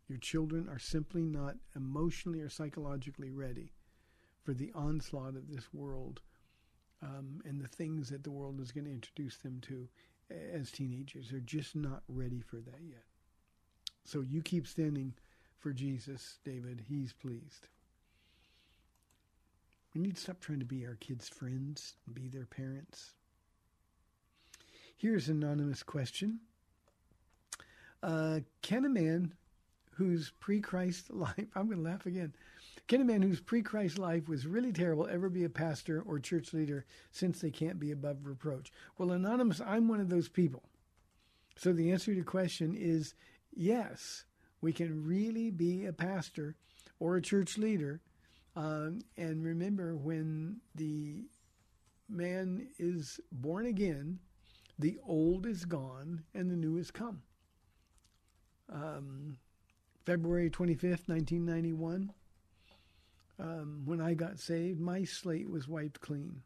Your 0.08 0.18
children 0.18 0.68
are 0.68 0.78
simply 0.78 1.24
not 1.24 1.56
emotionally 1.74 2.40
or 2.40 2.48
psychologically 2.48 3.30
ready 3.30 3.72
for 4.44 4.54
the 4.54 4.70
onslaught 4.74 5.34
of 5.34 5.48
this 5.48 5.66
world 5.72 6.20
um, 7.02 7.40
and 7.44 7.60
the 7.60 7.68
things 7.68 8.08
that 8.10 8.22
the 8.22 8.30
world 8.30 8.60
is 8.60 8.70
going 8.70 8.84
to 8.84 8.92
introduce 8.92 9.38
them 9.38 9.60
to 9.62 9.88
as 10.52 10.70
teenagers. 10.70 11.28
They're 11.30 11.40
just 11.40 11.74
not 11.74 12.02
ready 12.06 12.40
for 12.40 12.56
that 12.56 12.80
yet. 12.86 13.02
So 14.04 14.20
you 14.20 14.42
keep 14.42 14.66
standing 14.66 15.14
for 15.58 15.72
Jesus, 15.72 16.38
David. 16.44 16.84
He's 16.88 17.12
pleased. 17.12 17.68
We 19.94 20.00
need 20.00 20.16
to 20.16 20.20
stop 20.20 20.40
trying 20.40 20.58
to 20.58 20.64
be 20.64 20.86
our 20.86 20.96
kids' 20.96 21.28
friends, 21.28 21.94
and 22.06 22.14
be 22.14 22.28
their 22.28 22.46
parents. 22.46 23.12
Here's 24.96 25.28
an 25.28 25.42
anonymous 25.42 25.82
question. 25.82 26.40
Uh, 28.02 28.40
can 28.62 28.84
a 28.84 28.88
man 28.88 29.32
whose 29.92 30.32
pre 30.40 30.60
Christ 30.60 31.10
life, 31.10 31.34
I'm 31.54 31.66
going 31.66 31.82
to 31.82 31.90
laugh 31.90 32.06
again, 32.06 32.34
Can 32.86 33.00
a 33.00 33.04
man 33.04 33.22
whose 33.22 33.40
pre 33.40 33.62
Christ 33.62 33.98
life 33.98 34.28
was 34.28 34.46
really 34.46 34.72
terrible 34.72 35.06
ever 35.06 35.28
be 35.28 35.44
a 35.44 35.48
pastor 35.48 36.02
or 36.06 36.18
church 36.18 36.52
leader 36.52 36.84
since 37.12 37.40
they 37.40 37.50
can't 37.50 37.78
be 37.78 37.92
above 37.92 38.26
reproach? 38.26 38.72
Well, 38.98 39.12
Anonymous, 39.12 39.60
I'm 39.64 39.88
one 39.88 40.00
of 40.00 40.08
those 40.08 40.28
people. 40.28 40.62
So 41.56 41.72
the 41.72 41.92
answer 41.92 42.06
to 42.06 42.16
your 42.16 42.24
question 42.24 42.74
is 42.76 43.14
yes, 43.54 44.24
we 44.64 44.72
can 44.72 45.04
really 45.06 45.50
be 45.50 45.84
a 45.84 45.92
pastor 45.92 46.56
or 46.98 47.16
a 47.16 47.22
church 47.22 47.58
leader. 47.58 48.00
Um, 48.56 49.00
and 49.16 49.44
remember, 49.44 49.94
when 49.94 50.60
the 50.74 51.24
man 52.08 52.68
is 52.78 53.20
born 53.30 53.66
again, 53.66 54.18
the 54.78 54.98
old 55.06 55.46
is 55.46 55.64
gone 55.64 56.24
and 56.34 56.50
the 56.50 56.56
new 56.56 56.76
has 56.76 56.90
come. 56.90 57.22
Um, 58.72 59.36
February 60.06 60.50
25th, 60.50 61.08
1991, 61.08 62.10
um, 63.38 63.82
when 63.84 64.00
I 64.00 64.14
got 64.14 64.38
saved, 64.38 64.80
my 64.80 65.04
slate 65.04 65.50
was 65.50 65.68
wiped 65.68 66.00
clean. 66.00 66.42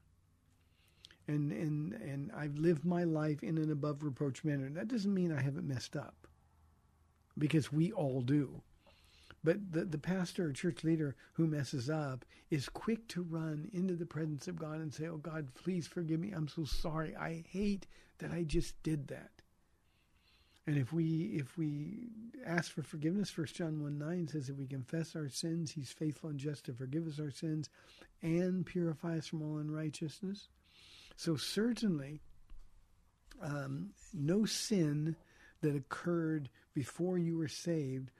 And, 1.27 1.53
and, 1.53 1.93
and 1.93 2.33
I've 2.37 2.57
lived 2.57 2.85
my 2.85 3.05
life 3.05 3.43
in 3.43 3.59
an 3.59 3.71
above 3.71 4.03
reproach 4.03 4.45
manner. 4.45 4.71
That 4.71 4.89
doesn't 4.89 5.13
mean 5.13 5.31
I 5.31 5.43
haven't 5.43 5.69
messed 5.69 5.95
up, 5.95 6.28
because 7.39 7.73
we 7.73 7.93
all 7.93 8.21
do. 8.21 8.63
But 9.45 9.73
the, 9.73 9.85
the 9.85 9.99
pastor 9.99 10.47
or 10.47 10.53
church 10.53 10.83
leader 10.83 11.15
who 11.35 11.47
messes 11.47 11.89
up 11.89 12.25
is 12.51 12.69
quick 12.69 13.07
to 13.09 13.23
run 13.23 13.69
into 13.73 13.95
the 13.95 14.07
presence 14.07 14.49
of 14.49 14.59
God 14.59 14.81
and 14.81 14.93
say, 14.93 15.07
Oh, 15.07 15.17
God, 15.17 15.55
please 15.55 15.87
forgive 15.87 16.19
me. 16.21 16.33
I'm 16.33 16.49
so 16.49 16.65
sorry. 16.65 17.15
I 17.17 17.45
hate 17.49 17.87
that 18.19 18.33
I 18.33 18.43
just 18.43 18.83
did 18.83 19.09
that. 19.09 19.31
And 20.67 20.77
if 20.77 20.93
we 20.93 21.31
if 21.33 21.57
we 21.57 22.11
ask 22.45 22.71
for 22.71 22.83
forgiveness, 22.83 23.31
First 23.31 23.55
John 23.55 23.83
1 23.83 23.99
9 23.99 24.29
says 24.29 24.51
if 24.51 24.59
we 24.59 24.67
confess 24.67 25.17
our 25.17 25.31
sins, 25.31 25.71
he's 25.71 25.93
faithful 25.93 26.29
and 26.29 26.39
just 26.39 26.67
to 26.67 26.75
forgive 26.75 27.07
us 27.07 27.19
our 27.19 27.31
sins 27.31 27.71
and 28.21 28.67
purify 28.67 29.17
us 29.17 29.27
from 29.27 29.41
all 29.41 29.57
unrighteousness. 29.57 30.49
So 31.17 31.37
certainly 31.37 32.21
um, 33.41 33.93
no 34.13 34.45
sin 34.45 35.17
that 35.61 35.77
occurred 35.77 36.49
before 36.75 37.19
you 37.19 37.37
were 37.37 37.49
saved 37.49 38.11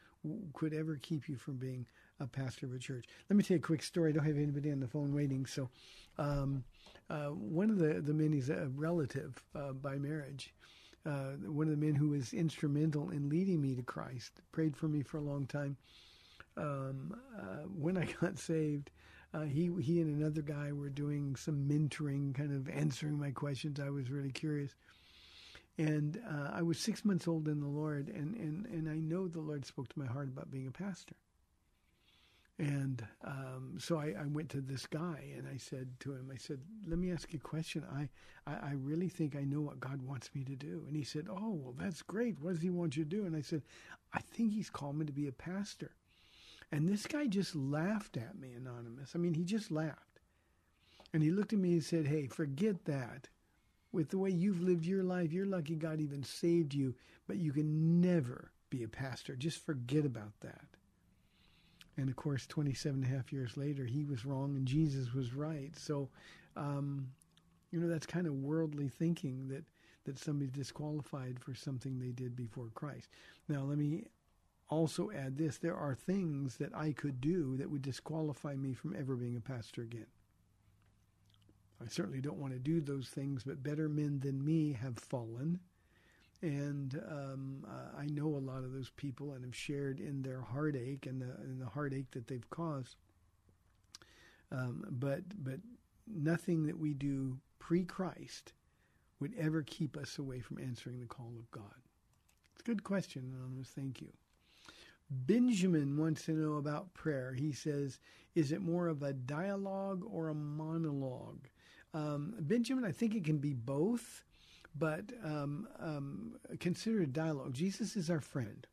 could 0.53 0.75
ever 0.75 0.97
keep 0.97 1.29
you 1.29 1.37
from 1.37 1.57
being 1.57 1.87
a 2.21 2.27
pastor 2.27 2.67
of 2.67 2.75
a 2.75 2.79
church. 2.79 3.07
Let 3.31 3.37
me 3.37 3.43
tell 3.43 3.57
you 3.57 3.61
a 3.61 3.67
quick 3.67 3.83
story. 3.83 4.11
I 4.11 4.13
don't 4.13 4.27
have 4.27 4.37
anybody 4.37 4.73
on 4.73 4.81
the 4.81 4.89
phone 4.89 5.15
waiting. 5.15 5.47
So, 5.47 5.71
um, 6.19 6.65
uh, 7.09 7.29
one 7.29 7.71
of 7.71 7.79
the, 7.79 8.01
the 8.01 8.13
men, 8.13 8.33
he's 8.33 8.51
a 8.51 8.69
relative 8.75 9.43
uh, 9.55 9.73
by 9.73 9.97
marriage. 9.97 10.53
Uh, 11.07 11.37
one 11.47 11.69
of 11.69 11.79
the 11.79 11.87
men 11.87 11.95
who 11.95 12.09
was 12.09 12.35
instrumental 12.35 13.11
in 13.11 13.29
leading 13.29 13.63
me 13.63 13.75
to 13.75 13.83
Christ, 13.83 14.41
prayed 14.53 14.77
for 14.77 14.89
me 14.89 15.03
for 15.03 15.19
a 15.19 15.23
long 15.23 15.47
time. 15.47 15.77
Um, 16.57 17.17
uh, 17.39 17.67
when 17.75 17.97
I 17.97 18.05
got 18.21 18.39
saved, 18.39 18.91
uh, 19.33 19.43
he 19.43 19.71
he 19.81 20.01
and 20.01 20.21
another 20.21 20.43
guy 20.43 20.73
were 20.73 20.89
doing 20.89 21.37
some 21.37 21.69
mentoring, 21.69 22.35
kind 22.35 22.53
of 22.53 22.69
answering 22.69 23.19
my 23.19 23.31
questions. 23.31 23.79
I 23.79 23.91
was 23.91 24.11
really 24.11 24.33
curious. 24.33 24.75
And 25.79 26.21
uh, 26.29 26.51
I 26.53 26.63
was 26.63 26.79
six 26.79 27.05
months 27.05 27.29
old 27.29 27.47
in 27.47 27.61
the 27.61 27.69
Lord, 27.69 28.09
and, 28.09 28.35
and, 28.35 28.67
and 28.67 28.89
I 28.89 28.97
know 28.97 29.29
the 29.29 29.41
Lord 29.41 29.65
spoke 29.65 29.89
to 29.89 29.99
my 29.99 30.07
heart 30.07 30.29
about 30.29 30.51
being 30.51 30.67
a 30.67 30.73
pastor. 30.73 31.15
And 32.59 33.07
um, 33.25 33.75
so 33.79 33.99
I, 33.99 34.15
I, 34.21 34.27
went 34.27 34.49
to 34.51 34.61
this 34.61 34.85
guy 34.85 35.27
and 35.37 35.47
I 35.47 35.57
said 35.59 35.89
to 36.01 36.13
him, 36.13 36.29
I 36.35 36.37
said, 36.37 36.59
let 36.89 36.99
me 36.99 37.13
ask 37.13 37.33
you 37.33 37.39
a 37.39 37.49
question. 37.49 37.85
I, 37.95 38.09
I, 38.51 38.71
I, 38.71 38.73
really 38.73 39.09
think 39.09 39.37
I 39.37 39.45
know 39.45 39.61
what 39.61 39.79
God 39.79 40.03
wants 40.03 40.31
me 40.35 40.43
to 40.43 40.57
do. 40.57 40.83
And 40.89 40.97
he 40.97 41.05
said, 41.05 41.29
oh, 41.31 41.53
well, 41.53 41.75
that's 41.79 42.03
great. 42.03 42.41
What 42.41 42.55
does 42.55 42.63
he 42.63 42.71
want 42.71 42.97
you 42.97 43.05
to 43.05 43.09
do? 43.11 43.27
And 43.27 43.37
I 43.37 43.43
said, 43.43 43.63
I 44.13 44.19
think 44.19 44.55
he's 44.55 44.71
called 44.71 44.97
me 44.97 45.07
to 45.07 45.13
be 45.13 45.29
a 45.29 45.33
pastor. 45.33 45.93
And 46.73 46.89
this 46.89 47.07
guy 47.07 47.29
just 47.29 47.55
laughed 47.55 48.17
at 48.17 48.37
me, 48.37 48.55
Anonymous. 48.55 49.13
I 49.15 49.19
mean, 49.19 49.35
he 49.35 49.45
just 49.45 49.71
laughed. 49.71 50.19
And 51.15 51.23
he 51.23 51.31
looked 51.31 51.53
at 51.53 51.61
me 51.61 51.75
and 51.75 51.85
said, 51.85 52.09
hey, 52.09 52.27
forget 52.27 52.87
that 52.87 53.29
with 53.93 54.11
the 54.11 54.19
way 54.19 54.31
you've 54.31 54.61
lived 54.61 54.85
your 54.85 55.03
life, 55.03 55.33
you're 55.33 55.47
lucky 55.47 55.75
God 55.75 56.01
even 56.01 56.23
saved 56.23 56.75
you, 56.75 56.95
but 57.27 57.39
you 57.39 57.53
can 57.53 58.01
never 58.01 58.53
be 58.71 58.83
a 58.83 58.89
pastor. 58.89 59.35
Just 59.35 59.65
forget 59.65 60.05
about 60.05 60.33
that. 60.41 60.65
And 61.97 62.09
of 62.09 62.17
course, 62.17 62.47
27 62.47 63.03
and 63.03 63.13
a 63.13 63.17
half 63.17 63.33
years 63.33 63.57
later, 63.57 63.85
he 63.85 64.05
was 64.05 64.25
wrong 64.25 64.57
and 64.57 64.67
Jesus 64.67 65.13
was 65.13 65.35
right. 65.35 65.77
So, 65.77 66.09
um, 66.57 67.09
you 67.71 67.81
know, 67.81 67.89
that's 67.89 68.07
kind 68.07 68.27
of 68.27 68.35
worldly 68.35 68.89
thinking 68.89 69.49
that, 69.49 69.65
that 70.05 70.19
somebody's 70.19 70.53
disqualified 70.53 71.41
for 71.41 71.55
something 71.55 71.99
they 71.99 72.13
did 72.13 72.37
before 72.37 72.69
Christ. 72.75 73.09
Now, 73.49 73.63
let 73.63 73.79
me 73.79 74.05
also 74.71 75.11
add 75.11 75.37
this 75.37 75.59
there 75.59 75.77
are 75.77 75.95
things 75.95 76.57
that 76.59 76.75
I 76.77 76.93
could 76.93 77.21
do 77.21 77.57
that 77.57 77.71
would 77.71 77.83
disqualify 77.83 78.55
me 78.55 78.75
from 78.75 78.95
ever 78.95 79.17
being 79.17 79.37
a 79.37 79.41
pastor 79.41 79.83
again. 79.83 80.07
I 81.83 81.89
certainly 81.89 82.21
don't 82.21 82.39
want 82.39 82.53
to 82.53 82.59
do 82.59 82.81
those 82.81 83.09
things, 83.09 83.45
but 83.45 83.63
better 83.63 83.89
men 83.89 84.21
than 84.21 84.45
me 84.45 84.73
have 84.73 84.99
fallen. 84.99 85.61
And 86.43 87.01
um, 87.09 87.67
I 87.99 88.07
know 88.07 88.27
a 88.27 88.39
lot 88.39 88.65
of 88.65 88.73
those 88.73 88.91
people 88.91 89.33
and 89.33 89.45
have 89.45 89.57
shared 89.57 90.01
in 90.01 90.23
their 90.23 90.41
heartache 90.41 91.07
and 91.07 91.21
the, 91.21 91.35
and 91.43 91.61
the 91.61 91.67
heartache 91.67 92.11
that 92.13 92.27
they've 92.29 92.51
caused. 92.51 92.97
Um, 94.51 94.85
but 94.91 95.23
but 95.43 95.61
nothing 96.07 96.67
that 96.67 96.79
we 96.79 96.95
do 96.95 97.39
pre 97.59 97.85
Christ 97.85 98.53
would 99.21 99.35
ever 99.39 99.63
keep 99.63 99.97
us 99.97 100.19
away 100.19 100.41
from 100.41 100.59
answering 100.59 101.01
the 101.01 101.07
call 101.07 101.33
of 101.39 101.51
God. 101.51 101.83
It's 102.53 102.61
a 102.61 102.65
good 102.65 102.85
question, 102.85 103.35
Anonymous. 103.35 103.69
Thank 103.69 104.01
you. 104.01 104.09
Benjamin 105.11 105.97
wants 105.97 106.25
to 106.27 106.33
know 106.33 106.57
about 106.57 106.95
prayer. 106.95 107.33
He 107.33 107.53
says, 107.53 107.99
Is 108.35 108.53
it 108.53 108.61
more 108.61 108.89
of 108.89 109.03
a 109.03 109.13
dialogue 109.13 110.05
or 110.09 110.29
a 110.29 110.35
monologue? 110.35 111.49
Um, 111.95 112.35
Benjamin, 112.41 112.85
I 112.85 112.93
think 112.93 113.15
it 113.15 113.25
can 113.25 113.39
be 113.39 113.55
both, 113.55 114.23
but 114.79 115.05
um, 115.25 115.69
um, 115.79 116.37
consider 116.61 117.03
a 117.03 117.07
dialogue. 117.07 117.53
Jesus 117.53 117.97
is 117.97 118.11
our 118.11 118.21
friend. 118.21 118.67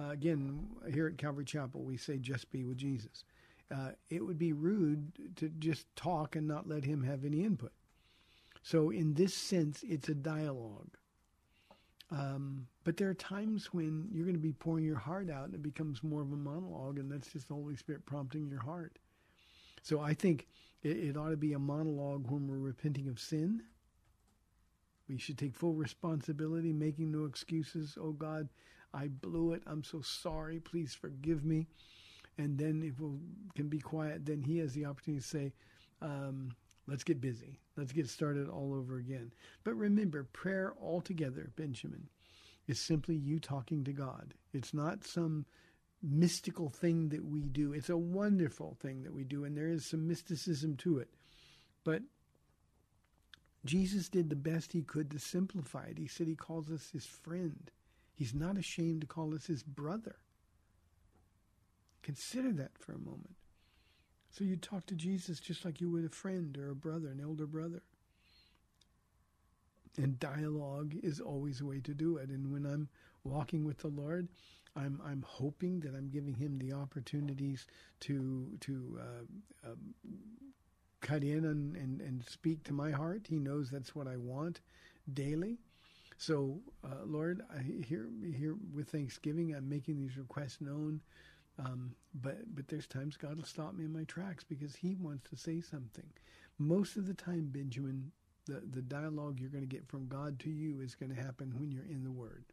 Uh, 0.00 0.10
again, 0.10 0.66
here 0.92 1.06
at 1.06 1.18
Calvary 1.18 1.44
Chapel, 1.44 1.82
we 1.82 1.96
say, 1.96 2.18
just 2.18 2.50
be 2.50 2.64
with 2.64 2.76
Jesus. 2.76 3.24
Uh, 3.74 3.90
it 4.10 4.24
would 4.24 4.38
be 4.38 4.52
rude 4.52 5.36
to 5.36 5.48
just 5.58 5.86
talk 5.96 6.36
and 6.36 6.46
not 6.46 6.68
let 6.68 6.84
him 6.84 7.02
have 7.02 7.24
any 7.24 7.44
input. 7.44 7.72
So, 8.62 8.90
in 8.90 9.14
this 9.14 9.34
sense, 9.34 9.82
it's 9.86 10.08
a 10.08 10.14
dialogue. 10.14 10.96
Um, 12.10 12.66
but 12.84 12.96
there 12.96 13.08
are 13.08 13.14
times 13.14 13.72
when 13.72 14.08
you're 14.12 14.24
going 14.24 14.36
to 14.36 14.40
be 14.40 14.52
pouring 14.52 14.84
your 14.84 14.98
heart 14.98 15.30
out 15.30 15.46
and 15.46 15.54
it 15.54 15.62
becomes 15.62 16.02
more 16.02 16.22
of 16.22 16.32
a 16.32 16.36
monologue, 16.36 16.98
and 16.98 17.10
that's 17.10 17.32
just 17.32 17.48
the 17.48 17.54
Holy 17.54 17.76
Spirit 17.76 18.04
prompting 18.06 18.48
your 18.48 18.60
heart. 18.60 18.98
So 19.82 20.00
I 20.00 20.14
think 20.14 20.46
it, 20.84 20.96
it 20.96 21.16
ought 21.16 21.30
to 21.30 21.36
be 21.36 21.54
a 21.54 21.58
monologue 21.58 22.30
when 22.30 22.46
we're 22.46 22.58
repenting 22.58 23.08
of 23.08 23.18
sin. 23.18 23.62
We 25.08 25.18
should 25.18 25.38
take 25.38 25.56
full 25.56 25.74
responsibility, 25.74 26.72
making 26.72 27.10
no 27.10 27.24
excuses. 27.24 27.98
Oh 28.00 28.12
God, 28.12 28.48
I 28.92 29.08
blew 29.08 29.52
it. 29.52 29.62
I'm 29.66 29.82
so 29.82 30.00
sorry. 30.00 30.60
Please 30.60 30.94
forgive 30.94 31.44
me. 31.44 31.66
And 32.38 32.58
then 32.58 32.82
if 32.82 33.00
we 33.00 33.18
can 33.54 33.68
be 33.68 33.80
quiet, 33.80 34.24
then 34.24 34.42
he 34.42 34.58
has 34.58 34.72
the 34.72 34.86
opportunity 34.86 35.22
to 35.22 35.28
say, 35.28 35.52
um, 36.00 36.50
let's 36.86 37.04
get 37.04 37.20
busy. 37.20 37.60
Let's 37.76 37.92
get 37.92 38.08
started 38.08 38.48
all 38.48 38.74
over 38.74 38.96
again. 38.96 39.32
But 39.62 39.74
remember, 39.74 40.24
prayer 40.24 40.74
altogether, 40.80 41.50
Benjamin, 41.56 42.08
is 42.66 42.80
simply 42.80 43.14
you 43.14 43.38
talking 43.38 43.84
to 43.84 43.92
God. 43.92 44.34
It's 44.52 44.72
not 44.72 45.04
some 45.04 45.44
mystical 46.04 46.68
thing 46.68 47.08
that 47.08 47.24
we 47.24 47.42
do. 47.42 47.72
It's 47.72 47.88
a 47.88 47.96
wonderful 47.96 48.76
thing 48.80 49.02
that 49.02 49.14
we 49.14 49.24
do, 49.24 49.44
and 49.44 49.56
there 49.56 49.68
is 49.68 49.86
some 49.86 50.06
mysticism 50.06 50.76
to 50.78 50.98
it. 50.98 51.08
But 51.82 52.02
Jesus 53.64 54.08
did 54.08 54.28
the 54.28 54.36
best 54.36 54.72
he 54.72 54.82
could 54.82 55.10
to 55.10 55.18
simplify 55.18 55.84
it. 55.84 55.98
He 55.98 56.06
said 56.06 56.26
he 56.26 56.34
calls 56.34 56.70
us 56.70 56.90
his 56.92 57.06
friend. 57.06 57.70
He's 58.14 58.34
not 58.34 58.58
ashamed 58.58 59.00
to 59.00 59.06
call 59.06 59.34
us 59.34 59.46
his 59.46 59.62
brother. 59.62 60.16
Consider 62.02 62.52
that 62.52 62.78
for 62.78 62.92
a 62.92 62.98
moment. 62.98 63.34
So 64.30 64.44
you 64.44 64.56
talk 64.56 64.84
to 64.86 64.94
Jesus 64.94 65.40
just 65.40 65.64
like 65.64 65.80
you 65.80 65.90
would 65.90 66.04
a 66.04 66.10
friend 66.10 66.56
or 66.58 66.70
a 66.70 66.74
brother, 66.74 67.08
an 67.08 67.20
elder 67.22 67.46
brother. 67.46 67.82
And 69.96 70.18
dialogue 70.18 70.94
is 71.02 71.20
always 71.20 71.60
a 71.60 71.66
way 71.66 71.80
to 71.80 71.94
do 71.94 72.16
it. 72.16 72.28
And 72.28 72.52
when 72.52 72.66
I'm 72.66 72.88
walking 73.22 73.64
with 73.64 73.78
the 73.78 73.88
Lord, 73.88 74.28
I'm 74.76 75.00
I'm 75.04 75.24
hoping 75.26 75.80
that 75.80 75.94
I'm 75.94 76.08
giving 76.10 76.34
him 76.34 76.58
the 76.58 76.72
opportunities 76.72 77.66
to 78.00 78.56
to 78.60 79.00
uh, 79.00 79.68
uh, 79.70 79.74
cut 81.00 81.22
in 81.22 81.44
and, 81.44 81.76
and, 81.76 82.00
and 82.00 82.24
speak 82.24 82.64
to 82.64 82.72
my 82.72 82.90
heart. 82.90 83.26
He 83.28 83.38
knows 83.38 83.70
that's 83.70 83.94
what 83.94 84.08
I 84.08 84.16
want 84.16 84.60
daily. 85.12 85.58
So, 86.16 86.60
uh, 86.84 87.04
Lord, 87.04 87.42
I 87.54 87.62
here 87.62 88.08
here 88.36 88.56
with 88.74 88.88
Thanksgiving, 88.88 89.54
I'm 89.54 89.68
making 89.68 89.98
these 89.98 90.16
requests 90.16 90.60
known. 90.60 91.02
Um, 91.58 91.94
but 92.14 92.38
but 92.54 92.68
there's 92.68 92.86
times 92.86 93.16
God 93.16 93.36
will 93.36 93.44
stop 93.44 93.74
me 93.74 93.84
in 93.84 93.92
my 93.92 94.04
tracks 94.04 94.44
because 94.44 94.74
He 94.76 94.96
wants 94.96 95.28
to 95.30 95.36
say 95.36 95.60
something. 95.60 96.08
Most 96.58 96.96
of 96.96 97.06
the 97.06 97.14
time, 97.14 97.50
Benjamin, 97.52 98.12
the 98.46 98.62
the 98.72 98.82
dialogue 98.82 99.38
you're 99.40 99.50
going 99.50 99.68
to 99.68 99.76
get 99.76 99.88
from 99.88 100.08
God 100.08 100.38
to 100.40 100.50
you 100.50 100.80
is 100.80 100.94
going 100.94 101.14
to 101.14 101.20
happen 101.22 101.54
when 101.58 101.70
you're 101.70 101.84
in 101.84 102.04
the 102.04 102.12
Word. 102.12 102.44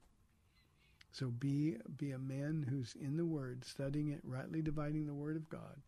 So 1.12 1.28
be 1.28 1.78
be 1.98 2.12
a 2.12 2.20
man 2.20 2.66
who's 2.70 2.96
in 3.00 3.18
the 3.18 3.26
Word, 3.26 3.66
studying 3.66 4.10
it, 4.10 4.22
rightly 4.24 4.62
dividing 4.62 5.06
the 5.08 5.14
Word 5.14 5.36
of 5.36 5.50
God. 5.50 5.82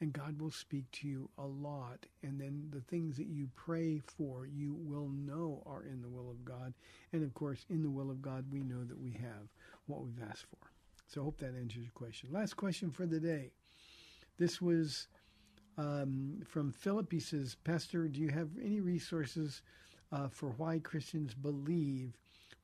and 0.00 0.12
God 0.12 0.40
will 0.40 0.50
speak 0.50 0.90
to 0.92 1.08
you 1.08 1.28
a 1.38 1.46
lot. 1.46 2.06
And 2.22 2.40
then 2.40 2.68
the 2.70 2.80
things 2.80 3.16
that 3.16 3.26
you 3.26 3.48
pray 3.56 3.98
for, 3.98 4.46
you 4.46 4.74
will 4.74 5.08
know 5.08 5.62
are 5.66 5.82
in 5.82 6.02
the 6.02 6.08
will 6.08 6.30
of 6.30 6.44
God. 6.44 6.72
And 7.12 7.24
of 7.24 7.34
course, 7.34 7.64
in 7.68 7.82
the 7.82 7.90
will 7.90 8.10
of 8.10 8.22
God, 8.22 8.44
we 8.52 8.62
know 8.62 8.84
that 8.84 8.98
we 9.00 9.12
have 9.12 9.48
what 9.86 10.02
we've 10.02 10.22
asked 10.30 10.46
for. 10.50 10.70
So 11.08 11.20
I 11.22 11.24
hope 11.24 11.38
that 11.38 11.56
answers 11.58 11.82
your 11.82 11.92
question. 11.94 12.28
Last 12.32 12.56
question 12.56 12.90
for 12.90 13.06
the 13.06 13.18
day. 13.18 13.50
This 14.38 14.62
was 14.62 15.08
um, 15.76 16.42
from 16.46 16.70
Philip. 16.70 17.10
He 17.10 17.20
says, 17.20 17.56
Pastor, 17.64 18.06
do 18.06 18.20
you 18.20 18.28
have 18.28 18.50
any 18.62 18.80
resources 18.80 19.62
uh, 20.12 20.28
for 20.28 20.50
why 20.50 20.78
Christians 20.78 21.34
believe 21.34 22.12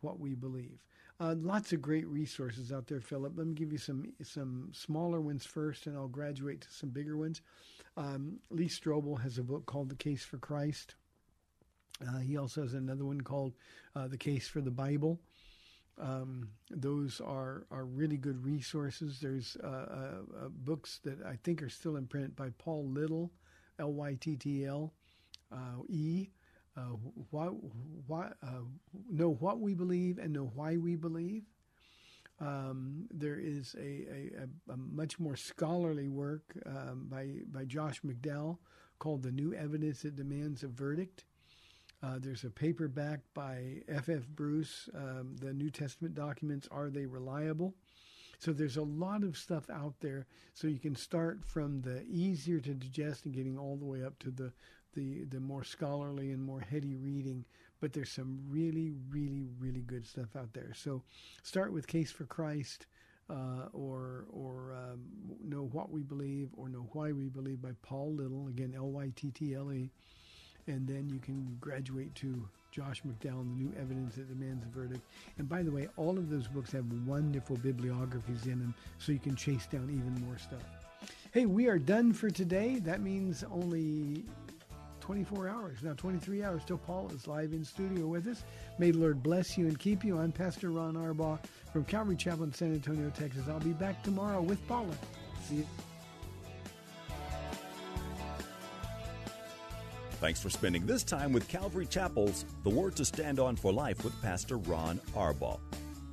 what 0.03 0.21
we 0.21 0.35
believe? 0.35 0.79
Uh, 1.25 1.35
lots 1.39 1.73
of 1.73 1.81
great 1.81 2.07
resources 2.07 2.71
out 2.71 2.87
there, 2.87 3.01
Philip. 3.01 3.33
Let 3.35 3.47
me 3.47 3.55
give 3.55 3.73
you 3.73 3.79
some 3.79 4.13
some 4.23 4.69
smaller 4.75 5.23
ones 5.23 5.47
first, 5.47 5.87
and 5.87 5.97
I'll 5.97 6.07
graduate 6.07 6.61
to 6.61 6.71
some 6.71 6.91
bigger 6.91 7.17
ones. 7.17 7.41
Um, 7.97 8.41
Lee 8.51 8.69
Strobel 8.69 9.19
has 9.23 9.39
a 9.39 9.43
book 9.43 9.65
called 9.65 9.89
The 9.89 9.97
Case 9.97 10.23
for 10.23 10.37
Christ. 10.37 10.97
Uh, 12.07 12.19
he 12.19 12.37
also 12.37 12.61
has 12.61 12.75
another 12.75 13.07
one 13.07 13.23
called 13.23 13.55
uh, 13.97 14.07
The 14.07 14.19
Case 14.19 14.49
for 14.49 14.61
the 14.61 14.71
Bible. 14.71 15.19
Um, 15.99 16.51
those 16.71 17.23
are 17.23 17.65
are 17.71 17.87
really 17.87 18.19
good 18.19 18.45
resources. 18.45 19.19
There's 19.19 19.57
uh, 19.65 19.67
uh, 19.67 20.45
uh, 20.45 20.49
books 20.51 21.01
that 21.05 21.25
I 21.25 21.39
think 21.43 21.63
are 21.63 21.71
still 21.71 21.97
in 21.97 22.07
print 22.07 22.37
by 22.37 22.51
Paul 22.59 22.87
Little, 22.91 23.33
L 23.79 23.95
Y 23.95 24.19
T 24.21 24.37
T 24.37 24.67
L 24.67 24.93
E 25.89 26.29
uh, 26.77 26.97
why, 27.31 27.47
why, 28.07 28.31
uh, 28.43 28.63
know 29.11 29.31
what 29.35 29.61
we 29.61 29.75
believe 29.75 30.19
and 30.19 30.33
know 30.33 30.51
why 30.55 30.77
we 30.77 30.97
believe. 30.97 31.45
Um, 32.41 33.07
there 33.13 33.39
is 33.39 33.77
a, 33.79 34.41
a, 34.41 34.73
a, 34.73 34.77
much 34.77 35.21
more 35.21 35.37
scholarly 35.37 36.09
work 36.09 36.53
um, 36.67 37.07
by, 37.09 37.29
by 37.53 37.65
Josh 37.65 38.01
McDowell 38.03 38.59
called 38.99 39.23
The 39.23 39.31
New 39.31 39.55
Evidence 39.55 40.03
That 40.03 40.17
Demands 40.17 40.65
a 40.65 40.69
Verdict. 40.69 41.25
Uh, 42.03 42.19
there's 42.19 42.45
a 42.45 42.51
paperback 42.51 43.21
by 43.35 43.83
F. 43.89 44.09
F. 44.09 44.27
Bruce, 44.29 44.89
um, 44.95 45.37
The 45.41 45.55
New 45.55 45.71
Testament 45.71 46.15
Documents 46.15 46.69
Are 46.71 46.91
They 46.91 47.07
Reliable? 47.07 47.75
So 48.41 48.53
there's 48.53 48.77
a 48.77 48.83
lot 48.83 49.23
of 49.23 49.39
stuff 49.39 49.71
out 49.71 49.95
there. 50.01 50.27
So 50.53 50.67
you 50.67 50.79
can 50.79 50.97
start 50.97 51.45
from 51.45 51.81
the 51.81 52.03
easier 52.03 52.61
to 52.61 52.75
digest 52.75 53.25
and 53.25 53.35
getting 53.35 53.57
all 53.57 53.77
the 53.77 53.87
way 53.87 54.05
up 54.05 54.19
to 54.19 54.31
the 54.31 54.53
the 54.95 55.25
the 55.25 55.41
more 55.41 55.65
scholarly 55.65 56.31
and 56.31 56.43
more 56.43 56.61
heady 56.61 56.95
reading, 56.95 57.45
but 57.81 57.93
there's 57.93 58.11
some 58.11 58.39
really, 58.49 58.93
really, 59.11 59.47
really 59.59 59.83
good 59.83 60.07
stuff 60.07 60.37
out 60.37 60.53
there. 60.53 60.73
So 60.75 61.03
start 61.43 61.73
with 61.73 61.87
Case 61.87 62.11
for 62.11 62.25
Christ, 62.25 62.87
uh, 63.29 63.69
or 63.73 64.27
or 64.31 64.75
um, 64.75 65.01
know 65.43 65.69
what 65.73 65.91
we 65.91 66.03
believe, 66.03 66.49
or 66.57 66.69
know 66.69 66.89
why 66.93 67.13
we 67.13 67.29
believe 67.29 67.61
by 67.61 67.73
Paul 67.83 68.15
Little. 68.15 68.49
Again, 68.49 68.75
L 68.77 68.91
Y 68.91 69.13
T 69.17 69.31
T 69.31 69.55
L 69.55 69.73
E, 69.73 69.91
and 70.67 70.87
then 70.87 71.09
you 71.09 71.19
can 71.19 71.57
graduate 71.61 72.15
to 72.17 72.49
Josh 72.71 73.03
McDowell, 73.03 73.45
The 73.45 73.63
New 73.63 73.73
Evidence 73.79 74.17
That 74.17 74.29
Demands 74.29 74.65
a 74.65 74.69
Verdict. 74.69 75.03
And 75.39 75.49
by 75.49 75.63
the 75.63 75.71
way, 75.71 75.89
all 75.97 76.19
of 76.19 76.29
those 76.29 76.49
books 76.49 76.73
have 76.73 76.85
wonderful 77.07 77.57
bibliographies 77.57 78.47
in 78.47 78.59
them, 78.59 78.75
so 78.99 79.13
you 79.13 79.21
can 79.21 79.37
chase 79.37 79.67
down 79.67 79.91
even 79.91 80.27
more 80.27 80.39
stuff. 80.39 80.63
Hey, 81.33 81.47
we 81.47 81.69
are 81.69 81.79
done 81.79 82.13
for 82.13 82.31
today. 82.31 82.79
That 82.79 83.01
means 83.01 83.45
only 83.51 84.25
24 85.05 85.49
hours, 85.51 85.83
now 85.83 85.93
23 85.93 86.43
hours 86.43 86.63
till 86.65 86.79
Paul 86.79 87.11
is 87.15 87.29
live 87.29 87.53
in 87.53 87.63
studio 87.63 88.07
with 88.07 88.27
us. 88.27 88.43
May 88.79 88.91
the 88.91 88.97
Lord 88.97 89.23
bless 89.23 89.59
you 89.59 89.67
and 89.67 89.79
keep 89.79 90.03
you. 90.03 90.17
I'm 90.19 90.33
Pastor 90.33 90.71
Ron 90.71 90.95
Arbaugh 90.95 91.39
from 91.75 91.85
Calvary 91.85 92.17
Chapel 92.17 92.45
in 92.45 92.55
San 92.55 92.73
Antonio, 92.73 93.11
Texas. 93.11 93.43
I'll 93.47 93.61
be 93.61 93.75
back 93.75 94.03
tomorrow 94.03 94.41
with 94.41 94.67
Paula. 94.67 94.97
See 95.43 95.57
you. 95.57 95.67
Thanks 100.23 100.41
for 100.41 100.49
spending 100.49 100.87
this 100.87 101.05
time 101.05 101.35
with 101.35 101.49
Calvary 101.49 101.85
Chapel's 101.85 102.47
The 102.63 102.71
Word 102.71 102.97
to 102.97 103.05
Stand 103.05 103.39
On 103.39 103.57
for 103.57 103.75
Life 103.75 104.05
with 104.05 104.19
Pastor 104.23 104.57
Ron 104.57 104.99
Arbaugh. 105.15 105.61